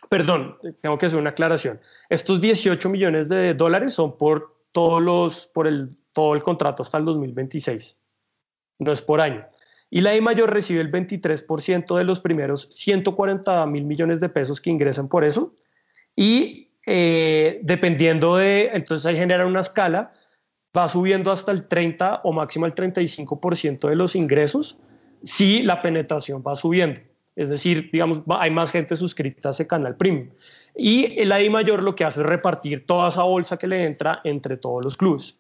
[0.10, 1.80] Perdón, tengo que hacer una aclaración.
[2.10, 6.98] Estos 18 millones de dólares son por todos los, por el, todo el contrato hasta
[6.98, 8.00] el 2026.
[8.80, 9.46] No es por año
[9.90, 14.62] y la I mayor recibe el 23% de los primeros 140 mil millones de pesos
[14.62, 15.54] que ingresan por eso
[16.16, 20.14] y eh, dependiendo de, entonces ahí genera una escala,
[20.76, 24.78] va subiendo hasta el 30 o máximo el 35% de los ingresos
[25.24, 27.02] si la penetración va subiendo.
[27.40, 30.28] Es decir, digamos, hay más gente suscrita a ese canal premium.
[30.76, 34.20] Y la I mayor lo que hace es repartir toda esa bolsa que le entra
[34.26, 35.40] entre todos los clubes.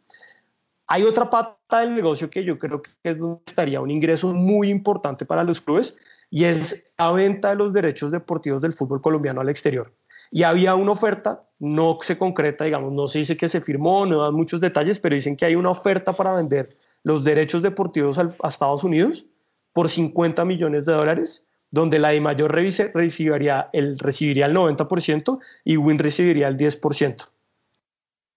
[0.88, 4.70] Hay otra pata del negocio que yo creo que es donde estaría un ingreso muy
[4.70, 5.98] importante para los clubes
[6.30, 9.92] y es la venta de los derechos deportivos del fútbol colombiano al exterior.
[10.32, 14.22] Y había una oferta, no se concreta, digamos, no se dice que se firmó, no
[14.22, 18.48] dan muchos detalles, pero dicen que hay una oferta para vender los derechos deportivos a
[18.48, 19.26] Estados Unidos
[19.74, 25.78] por 50 millones de dólares, donde la de mayor recibiría el, recibiría el 90% y
[25.78, 27.28] Win recibiría el 10%.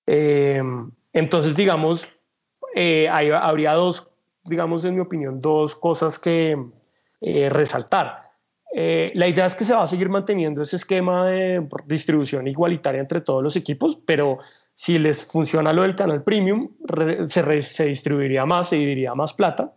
[0.07, 0.63] Eh,
[1.13, 2.09] entonces, digamos,
[2.75, 4.13] eh, habría dos,
[4.45, 6.57] digamos, en mi opinión, dos cosas que
[7.21, 8.23] eh, resaltar.
[8.75, 13.01] Eh, la idea es que se va a seguir manteniendo ese esquema de distribución igualitaria
[13.03, 14.39] entre todos los equipos, pero
[14.73, 16.71] si les funciona lo del canal premium,
[17.29, 19.75] se, se, distribuiría más, se dividiría más plata.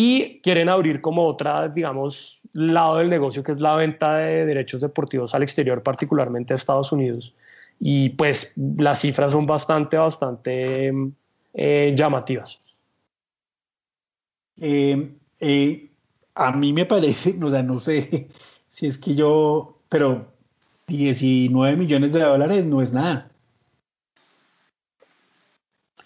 [0.00, 4.80] Y quieren abrir como otra, digamos, lado del negocio, que es la venta de derechos
[4.80, 7.34] deportivos al exterior, particularmente a Estados Unidos.
[7.80, 10.92] Y pues las cifras son bastante, bastante
[11.52, 12.60] eh, llamativas.
[14.60, 15.90] Eh, eh,
[16.32, 18.28] a mí me parece, o sea, no sé
[18.68, 20.28] si es que yo, pero
[20.86, 23.32] 19 millones de dólares no es nada.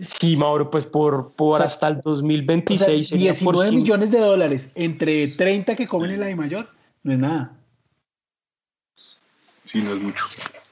[0.02, 3.10] Sí, Mauro, pues por, por hasta el 2026.
[3.10, 6.68] 19 millones de dólares entre 30 que comen en la de mayor,
[7.04, 7.56] no es nada.
[9.64, 10.24] Sí, no es mucho.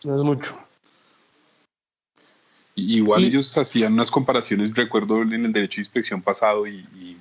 [0.04, 0.58] No es mucho.
[2.74, 7.16] Igual ellos hacían unas comparaciones, recuerdo en el derecho de inspección pasado y,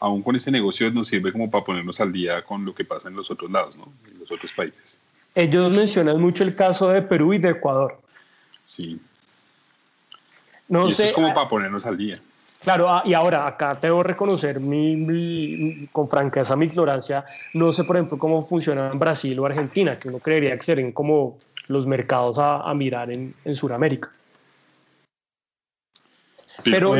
[0.00, 3.08] aún con ese negocio nos sirve como para ponernos al día con lo que pasa
[3.08, 3.92] en los otros lados, ¿no?
[4.10, 4.98] En los otros países.
[5.34, 8.00] Ellos mencionan mucho el caso de Perú y de Ecuador.
[8.64, 9.00] Sí.
[10.68, 12.16] No y sé, es como ah, para ponernos al día.
[12.62, 17.24] Claro, ah, y ahora acá debo reconocer mi, con franqueza mi ignorancia.
[17.54, 20.92] No sé, por ejemplo, cómo funciona en Brasil o Argentina, que uno creería que serían
[20.92, 24.10] como los mercados a, mirar en, en Sudamérica.
[26.64, 26.94] Pero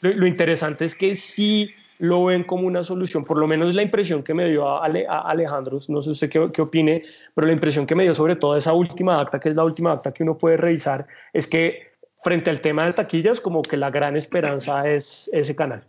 [0.00, 4.22] lo, interesante es que sí lo ven como una solución, por lo menos la impresión
[4.22, 7.02] que me dio a, Alejandro, no sé usted qué, qué, opine,
[7.34, 9.92] pero la impresión que me dio sobre todo esa última acta, que es la última
[9.92, 11.91] acta que uno puede revisar, es que
[12.22, 15.82] frente al tema de taquillas, como que la gran esperanza es ese canal.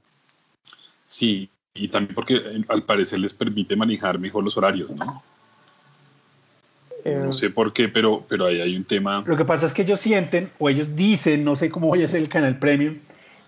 [1.06, 5.24] Sí, y también porque eh, al parecer les permite manejar mejor los horarios, ¿no?
[7.06, 9.24] no eh, sé por qué, pero, pero ahí hay un tema.
[9.26, 12.08] Lo que pasa es que ellos sienten, o ellos dicen, no sé cómo vaya a
[12.08, 12.98] ser el canal premium,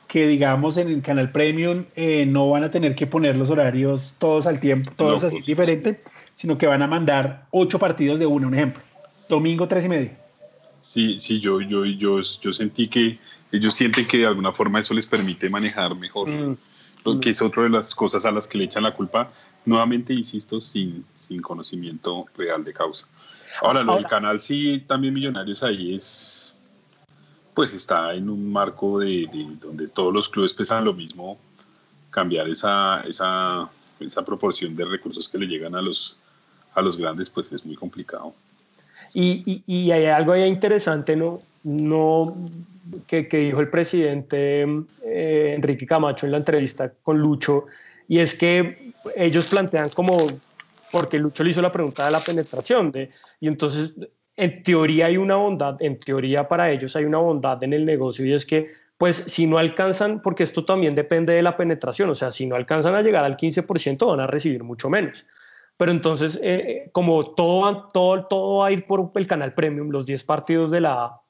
[0.07, 4.15] que digamos en el canal premium eh, no van a tener que poner los horarios
[4.19, 5.45] todos al tiempo, todos así pues.
[5.45, 6.01] diferente,
[6.35, 8.83] sino que van a mandar ocho partidos de uno, un ejemplo.
[9.27, 10.17] Domingo tres y media.
[10.85, 13.17] Sí, sí, yo, yo, yo, yo sentí que
[13.51, 16.57] ellos sienten que de alguna forma eso les permite manejar mejor, mm.
[17.03, 19.31] lo que es otra de las cosas a las que le echan la culpa,
[19.65, 23.07] nuevamente, insisto, sin, sin conocimiento real de causa.
[23.63, 26.53] Ahora, lo del canal sí, también Millonarios ahí es,
[27.55, 29.27] pues está en un marco de,
[29.59, 31.39] donde todos los clubes pesan lo mismo,
[32.11, 33.67] cambiar esa, esa,
[33.99, 36.19] esa proporción de recursos que le llegan a los,
[36.75, 38.35] a los grandes, pues es muy complicado.
[39.17, 42.35] Y, hay algo ahí interesante, no
[43.07, 44.63] que, que dijo el presidente
[45.03, 47.65] eh, Enrique Camacho en la entrevista con Lucho,
[48.07, 50.27] y es que ellos plantean como,
[50.91, 53.09] porque Lucho le hizo la pregunta de la penetración, de,
[53.39, 53.95] y entonces
[54.35, 58.25] en teoría hay una bondad, en teoría para ellos hay una bondad en el negocio,
[58.25, 62.15] y es que pues si no alcanzan, porque esto también depende de la penetración, o
[62.15, 65.25] sea, si no alcanzan a llegar al 15% van a recibir mucho menos.
[65.77, 70.05] Pero entonces, eh, como todo, todo, todo va a ir por el canal premium, los
[70.05, 71.21] 10 partidos de la A,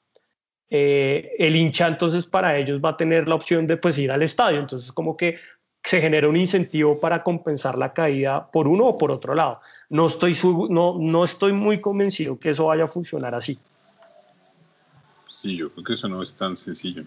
[0.68, 4.22] eh, el hincha entonces para ellos va a tener la opción de pues ir al
[4.22, 4.60] estadio.
[4.60, 5.36] Entonces, como que
[5.82, 9.60] se genera un incentivo para compensar la caída por uno o por otro lado.
[9.88, 10.36] No estoy,
[10.68, 13.58] no, no estoy muy convencido que eso vaya a funcionar así.
[15.32, 17.04] Sí, yo creo que eso no es tan sencillo.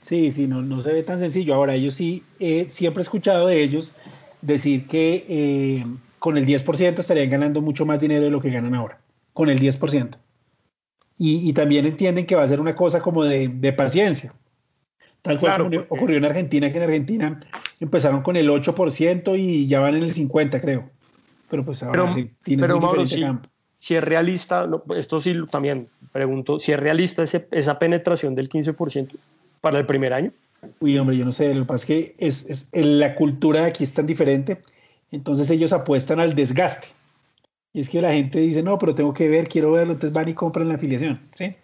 [0.00, 1.54] Sí, sí, no, no se ve tan sencillo.
[1.54, 3.92] Ahora, yo sí, eh, siempre he escuchado de ellos
[4.40, 5.84] decir que
[6.24, 8.98] con el 10% estarían ganando mucho más dinero de lo que ganan ahora,
[9.34, 10.16] con el 10%.
[11.18, 14.32] Y, y también entienden que va a ser una cosa como de, de paciencia.
[15.20, 17.40] Tal cual ocurrió en Argentina, que en Argentina
[17.78, 20.88] empezaron con el 8% y ya van en el 50%, creo.
[21.50, 23.22] Pero pues ahora Argentina es muy si,
[23.78, 29.10] si, es realista, esto sí también pregunto, si es realista esa penetración del 15%
[29.60, 30.32] para el primer año.
[30.80, 33.66] Uy, hombre, yo no sé, lo que pasa es que es, es, la cultura de
[33.66, 34.62] aquí es tan diferente
[35.10, 36.88] entonces ellos apuestan al desgaste.
[37.72, 40.28] Y es que la gente dice, no, pero tengo que ver, quiero verlo, entonces van
[40.28, 41.20] y compran la afiliación.
[41.34, 41.54] ¿sí?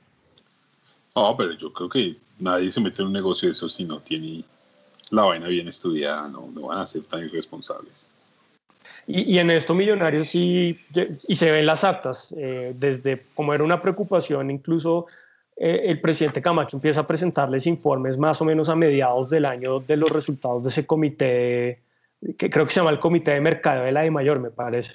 [1.15, 4.01] No, pero yo creo que nadie se mete en un negocio de eso si no
[4.01, 4.43] tiene
[5.11, 8.11] la vaina bien estudiada, no, no van a ser tan irresponsables.
[9.07, 10.79] Y, en esto Millonarios sí,
[11.27, 15.07] y se ven las actas, eh, desde como era una preocupación, incluso
[15.57, 19.81] eh, el presidente Camacho empieza a presentarles informes más o menos a mediados del año
[19.81, 21.81] de los resultados de ese comité
[22.37, 24.95] que creo que se llama el Comité de Mercado de la de Mayor, me parece.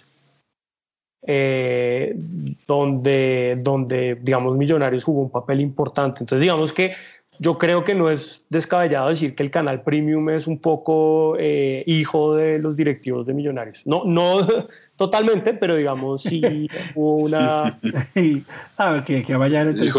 [1.27, 2.15] Eh,
[2.67, 6.19] donde, donde, digamos, Millonarios jugó un papel importante.
[6.19, 6.93] Entonces, digamos que
[7.39, 11.83] yo creo que no es descabellado decir que el canal premium es un poco eh,
[11.85, 13.81] hijo de los directivos de Millonarios.
[13.85, 14.39] No, no
[14.97, 17.79] totalmente, pero digamos sí hubo una.
[18.77, 19.93] ah, que, que vayan entonces.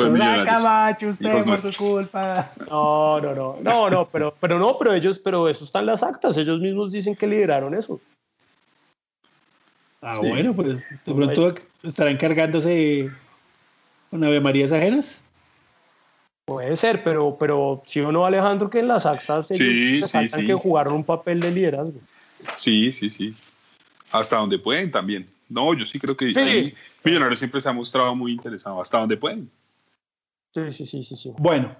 [0.44, 2.50] Camacho, usted por su culpa.
[2.70, 6.02] No, no, no, no, no, pero, pero no, pero ellos, pero eso está en las
[6.02, 6.36] actas.
[6.36, 8.00] Ellos mismos dicen que lideraron eso.
[10.00, 13.10] Ah, bueno, pues de pronto estará encargándose
[14.10, 15.25] con Ave Marías ajenas.
[16.46, 20.94] Puede ser, pero, pero si uno Alejandro que en las actas ellos sí, que jugaron
[20.94, 21.98] un papel de liderazgo.
[22.60, 23.34] Sí, sí, sí.
[24.12, 25.28] Hasta donde pueden también.
[25.48, 26.26] No, yo sí creo que
[27.02, 29.50] Millonarios siempre se ha mostrado muy interesado, hasta donde pueden.
[30.54, 31.16] Sí, sí, sí, sí.
[31.16, 31.32] sí.
[31.36, 31.74] Bueno,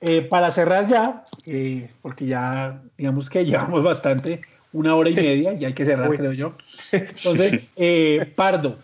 [0.00, 4.42] eh, para cerrar ya, eh, porque ya digamos que llevamos bastante,
[4.72, 6.54] una hora y media, y hay que cerrar, creo yo.
[6.92, 8.78] Entonces, eh, Pardo,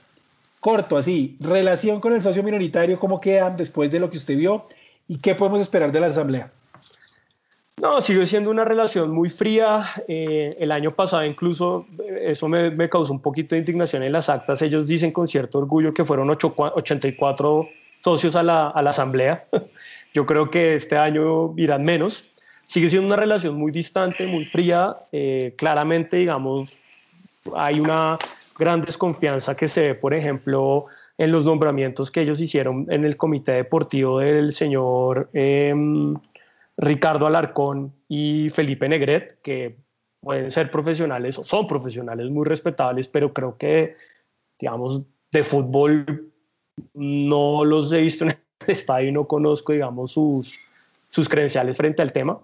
[0.59, 4.67] corto, así, relación con el socio minoritario, ¿cómo quedan después de lo que usted vio?
[5.11, 6.53] ¿Y qué podemos esperar de la Asamblea?
[7.79, 9.85] No, sigue siendo una relación muy fría.
[10.07, 14.13] Eh, el año pasado incluso eh, eso me, me, causó un poquito de indignación en
[14.13, 14.63] las actas.
[14.63, 17.69] Ellos dicen con cierto orgullo que fueron 84
[18.05, 19.49] socios a la, a la Asamblea.
[20.15, 22.29] Yo creo que este año irán menos.
[22.65, 24.97] sigue siendo una relación muy distante, muy fría.
[25.11, 26.79] Eh, claramente, digamos,
[27.57, 28.17] hay una
[28.57, 30.87] gran desconfianza que se ve, por ejemplo,
[31.21, 36.17] en los nombramientos que ellos hicieron en el comité deportivo del señor em,
[36.79, 39.77] Ricardo Alarcón y Felipe Negret, que
[40.23, 43.97] pueden ser profesionales o son profesionales muy respetables, pero creo que,
[44.59, 46.33] digamos, de fútbol
[46.95, 50.59] no los he visto en el estadio y no conozco, digamos, sus,
[51.11, 52.41] sus credenciales frente al tema.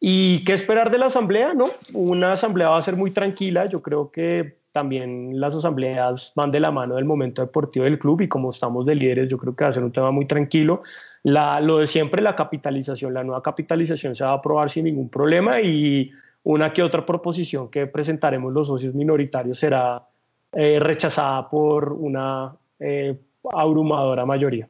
[0.00, 1.54] ¿Y qué esperar de la asamblea?
[1.54, 3.66] No, una asamblea va a ser muy tranquila.
[3.66, 8.20] Yo creo que también las asambleas van de la mano del momento deportivo del club
[8.20, 10.82] y como estamos de líderes, yo creo que va a ser un tema muy tranquilo.
[11.22, 15.08] La, lo de siempre, la capitalización, la nueva capitalización se va a aprobar sin ningún
[15.08, 16.10] problema y
[16.42, 20.06] una que otra proposición que presentaremos los socios minoritarios será
[20.52, 23.18] eh, rechazada por una eh,
[23.50, 24.68] abrumadora mayoría.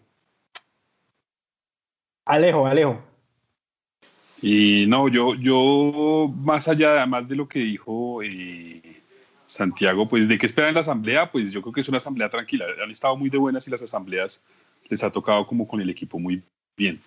[2.26, 3.02] Alejo, Alejo.
[4.40, 8.85] Y no, yo, yo más allá, además de lo que dijo eh,
[9.56, 12.66] Santiago, pues de qué esperan la asamblea, pues yo creo que es una asamblea tranquila.
[12.82, 14.44] Han estado muy de buenas y las asambleas
[14.88, 16.42] les ha tocado como con el equipo muy
[16.76, 17.00] bien.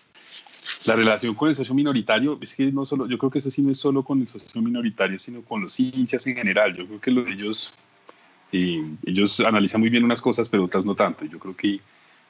[0.86, 3.62] La relación con el socio minoritario, es que no solo, yo creo que eso sí
[3.62, 6.76] no es solo con el socio minoritario, sino con los hinchas en general.
[6.76, 7.74] Yo creo que los, ellos,
[8.52, 11.26] eh, ellos analizan muy bien unas cosas, pero otras no tanto.
[11.26, 11.80] Yo creo que,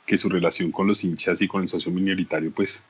[0.06, 2.86] que su relación con los hinchas y con el socio minoritario, pues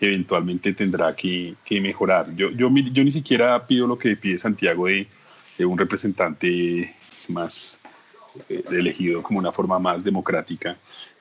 [0.00, 2.34] eventualmente tendrá que, que mejorar.
[2.36, 5.06] Yo, yo, yo ni siquiera pido lo que pide Santiago de
[5.60, 6.94] un representante
[7.28, 7.80] más
[8.48, 10.76] eh, elegido como una forma más democrática.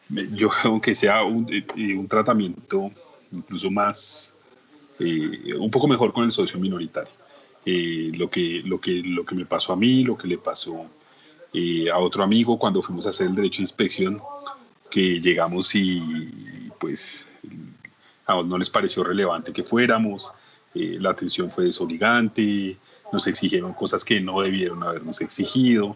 [0.09, 2.91] Yo, aunque sea un, eh, un tratamiento
[3.31, 4.35] incluso más,
[4.99, 7.11] eh, un poco mejor con el socio minoritario.
[7.65, 10.85] lo, que, lo, que, lo que me pasó a mí, lo que le pasó
[11.91, 14.21] a otro amigo cuando fuimos a hacer el derecho de inspección,
[14.89, 16.01] que llegamos y
[16.79, 17.27] pues
[18.27, 20.33] no les pareció relevante que fuéramos,
[20.73, 22.77] la atención fue desobligante,
[23.13, 25.95] nos exigieron cosas que no debieron habernos exigido.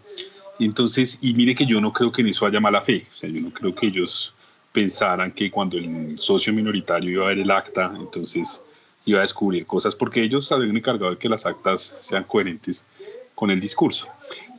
[0.59, 3.29] Entonces, y mire que yo no creo que en eso haya mala fe, o sea,
[3.29, 4.33] yo no creo que ellos
[4.71, 8.63] pensaran que cuando el socio minoritario iba a ver el acta, entonces
[9.05, 12.85] iba a descubrir cosas, porque ellos habían encargado de que las actas sean coherentes
[13.33, 14.07] con el discurso.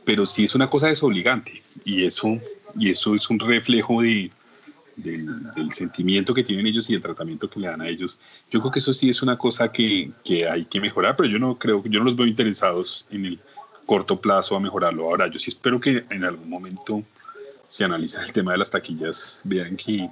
[0.05, 2.37] Pero sí es una cosa desobligante, y eso,
[2.77, 4.31] y eso es un reflejo de,
[5.03, 8.19] del, sentimiento que tienen ellos y el tratamiento que le dan a ellos.
[8.51, 11.39] Yo creo que eso sí es una cosa que, que, hay que mejorar, pero yo
[11.39, 13.39] no creo, yo no los veo interesados en el
[13.85, 15.05] corto plazo a mejorarlo.
[15.05, 17.03] Ahora, yo sí espero que en algún momento
[17.67, 20.09] se analice el tema de las taquillas, vean que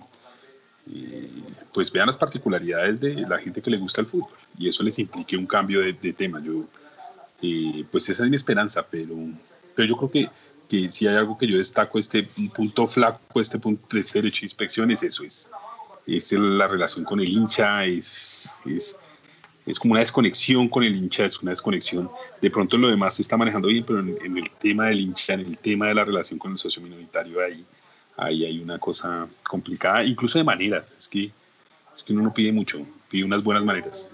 [0.94, 1.30] eh,
[1.74, 4.98] pues vean las particularidades de la gente que le gusta el fútbol y eso les
[5.00, 6.42] implique un cambio de, tema.
[6.42, 6.66] Yo,
[7.42, 9.16] eh, pues esa es mi esperanza, pero,
[9.76, 10.30] pero yo creo que
[10.68, 12.24] que si hay algo que yo destaco, este
[12.54, 15.50] punto flaco, este punto de este derecho de inspección, es eso, es,
[16.06, 18.98] es la relación con el hincha, es, es,
[19.66, 22.10] es, como una desconexión con el hincha, es una desconexión.
[22.42, 25.42] De pronto lo demás se está manejando bien, pero en, el tema del hincha, en
[25.42, 27.66] el tema de la relación con el socio minoritario, ahí,
[28.18, 30.94] ahí hay una cosa complicada, incluso de maneras.
[30.98, 31.32] Es que,
[31.96, 34.10] es que uno no pide mucho, pide unas buenas maneras.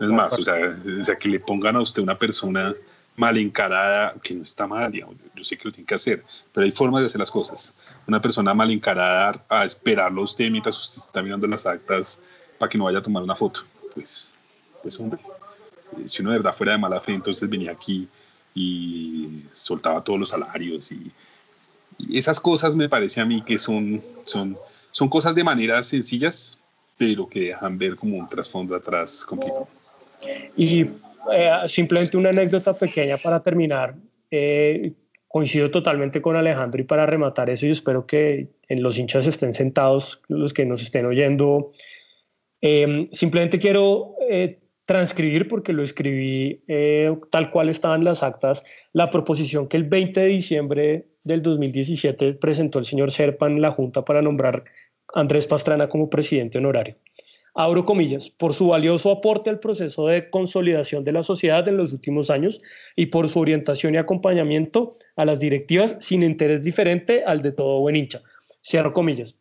[0.00, 0.54] Es más, o sea,
[1.00, 2.74] o sea, que le pongan a usted una persona
[3.16, 6.64] mal encarada, que no está mal, digamos, yo sé que lo tiene que hacer, pero
[6.64, 7.74] hay formas de hacer las cosas.
[8.06, 12.20] Una persona mal encarada a esperarlo a usted mientras usted está mirando las actas
[12.58, 13.62] para que no vaya a tomar una foto,
[13.94, 14.32] pues,
[14.82, 15.20] pues hombre,
[15.98, 18.08] eh, si uno de verdad fuera de mala fe, entonces venía aquí
[18.54, 21.10] y soltaba todos los salarios y,
[22.10, 24.58] esas cosas me parece a mí que son, son,
[24.90, 26.58] son cosas de maneras sencillas,
[26.98, 29.68] pero que dejan ver como un trasfondo atrás complicado.
[30.56, 30.86] Y
[31.30, 33.94] eh, simplemente una anécdota pequeña para terminar.
[34.30, 34.92] Eh,
[35.28, 39.54] coincido totalmente con Alejandro y para rematar eso, yo espero que en los hinchas estén
[39.54, 41.70] sentados, los que nos estén oyendo.
[42.60, 44.16] Eh, simplemente quiero
[44.84, 46.62] transcribir, porque lo escribí
[47.30, 48.62] tal cual estaban las actas,
[48.92, 53.70] la proposición que el 20 de diciembre del 2017 presentó el señor Serpa en la
[53.70, 54.64] Junta para nombrar
[55.14, 56.96] a Andrés Pastrana como presidente honorario
[57.54, 61.92] abro comillas, por su valioso aporte al proceso de consolidación de la sociedad en los
[61.92, 62.62] últimos años
[62.96, 67.80] y por su orientación y acompañamiento a las directivas sin interés diferente al de todo
[67.80, 68.22] buen hincha.
[68.64, 69.36] Cierro comillas.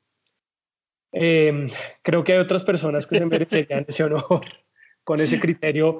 [1.14, 1.68] Em,
[2.02, 4.42] creo que hay otras personas que se merecerían ese honor
[5.04, 5.98] con ese criterio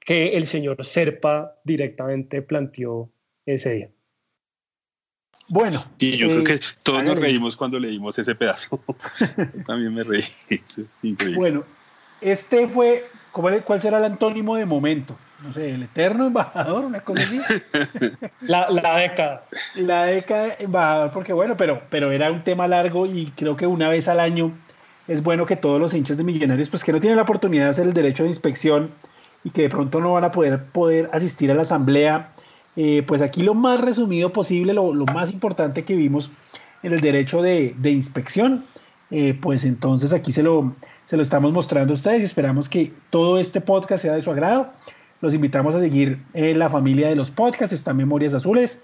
[0.00, 3.10] que el señor Serpa directamente planteó
[3.44, 3.90] ese día.
[5.48, 5.82] Bueno.
[5.98, 8.80] Y yo creo que eh, todos nos reímos cuando leímos ese pedazo.
[9.66, 10.24] También me reí.
[10.48, 11.38] Es increíble.
[11.38, 11.64] Bueno,
[12.20, 15.16] este fue, ¿cuál será el antónimo de momento?
[15.42, 17.40] No sé, el eterno embajador, una cosa así.
[18.40, 19.44] La, la década.
[19.76, 23.88] La década embajador, porque bueno, pero, pero era un tema largo y creo que una
[23.88, 24.52] vez al año
[25.06, 27.70] es bueno que todos los hinchas de Millonarios, pues que no tienen la oportunidad de
[27.70, 28.90] hacer el derecho de inspección
[29.44, 32.32] y que de pronto no van a poder, poder asistir a la asamblea,
[32.80, 36.30] eh, pues aquí lo más resumido posible, lo, más importante que vimos
[36.84, 38.66] en el derecho de, inspección,
[39.10, 42.92] eh, pues entonces aquí se lo, se lo estamos mostrando a ustedes y esperamos que
[43.10, 44.70] todo este podcast sea de su agrado.
[45.20, 48.80] Los invitamos a seguir en la familia de los podcasts, está Memorias Azules.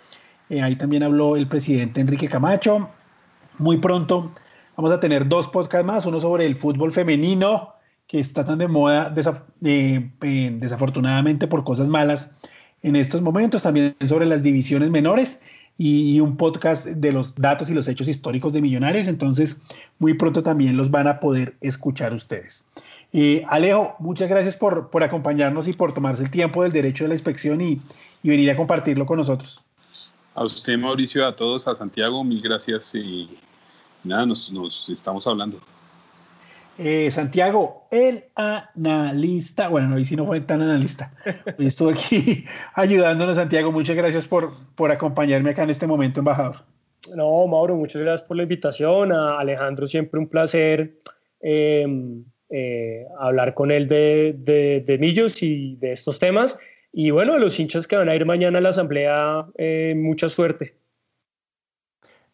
[0.51, 2.89] Eh, ahí también habló el presidente Enrique Camacho.
[3.59, 4.33] Muy pronto
[4.77, 7.75] vamos a tener dos podcasts más, uno sobre el fútbol femenino,
[8.09, 9.15] que está tan de moda
[9.63, 10.11] eh,
[10.59, 12.33] desafortunadamente por cosas malas
[12.85, 15.41] en estos momentos, también sobre las divisiones menores
[15.79, 19.09] y, un podcast de los datos y los hechos históricos de Millonarios.
[19.09, 19.61] Entonces,
[19.99, 22.67] muy pronto también los van a poder escuchar ustedes.
[23.15, 27.09] Eh, Alejo, muchas gracias por, por, acompañarnos y por tomarse el tiempo del derecho de
[27.09, 27.81] la inspección y,
[28.23, 29.65] y, venir a compartirlo con nosotros.
[30.35, 33.31] A usted, Mauricio, a todos, a Santiago, mil gracias y
[34.03, 35.59] nada, nos, nos estamos hablando.
[36.77, 41.13] Eh, Santiago, el analista, bueno, no, y si no fue tan analista,
[41.59, 42.45] estuve aquí
[42.75, 46.65] ayudándonos, Santiago, muchas gracias por, por acompañarme acá en este momento, embajador.
[47.15, 50.99] No, Mauro, muchas gracias por la invitación, a Alejandro, siempre un placer
[51.41, 54.35] em, eh, hablar con él de,
[54.85, 56.59] de, Millos y de estos temas,
[56.93, 60.29] y bueno, a los hinchas que van a ir mañana a la asamblea, eh, mucha
[60.29, 60.75] suerte.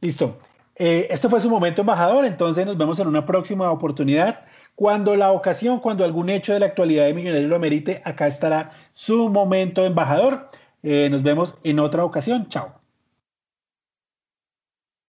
[0.00, 0.38] Listo.
[0.82, 4.46] Eh, este fue su momento embajador, entonces nos vemos en una próxima oportunidad.
[4.74, 8.70] Cuando la ocasión, cuando algún hecho de la actualidad de Millonarios lo amerite, acá estará
[8.94, 10.48] su momento embajador.
[10.82, 12.48] Eh, nos vemos en otra ocasión.
[12.48, 12.79] Chao.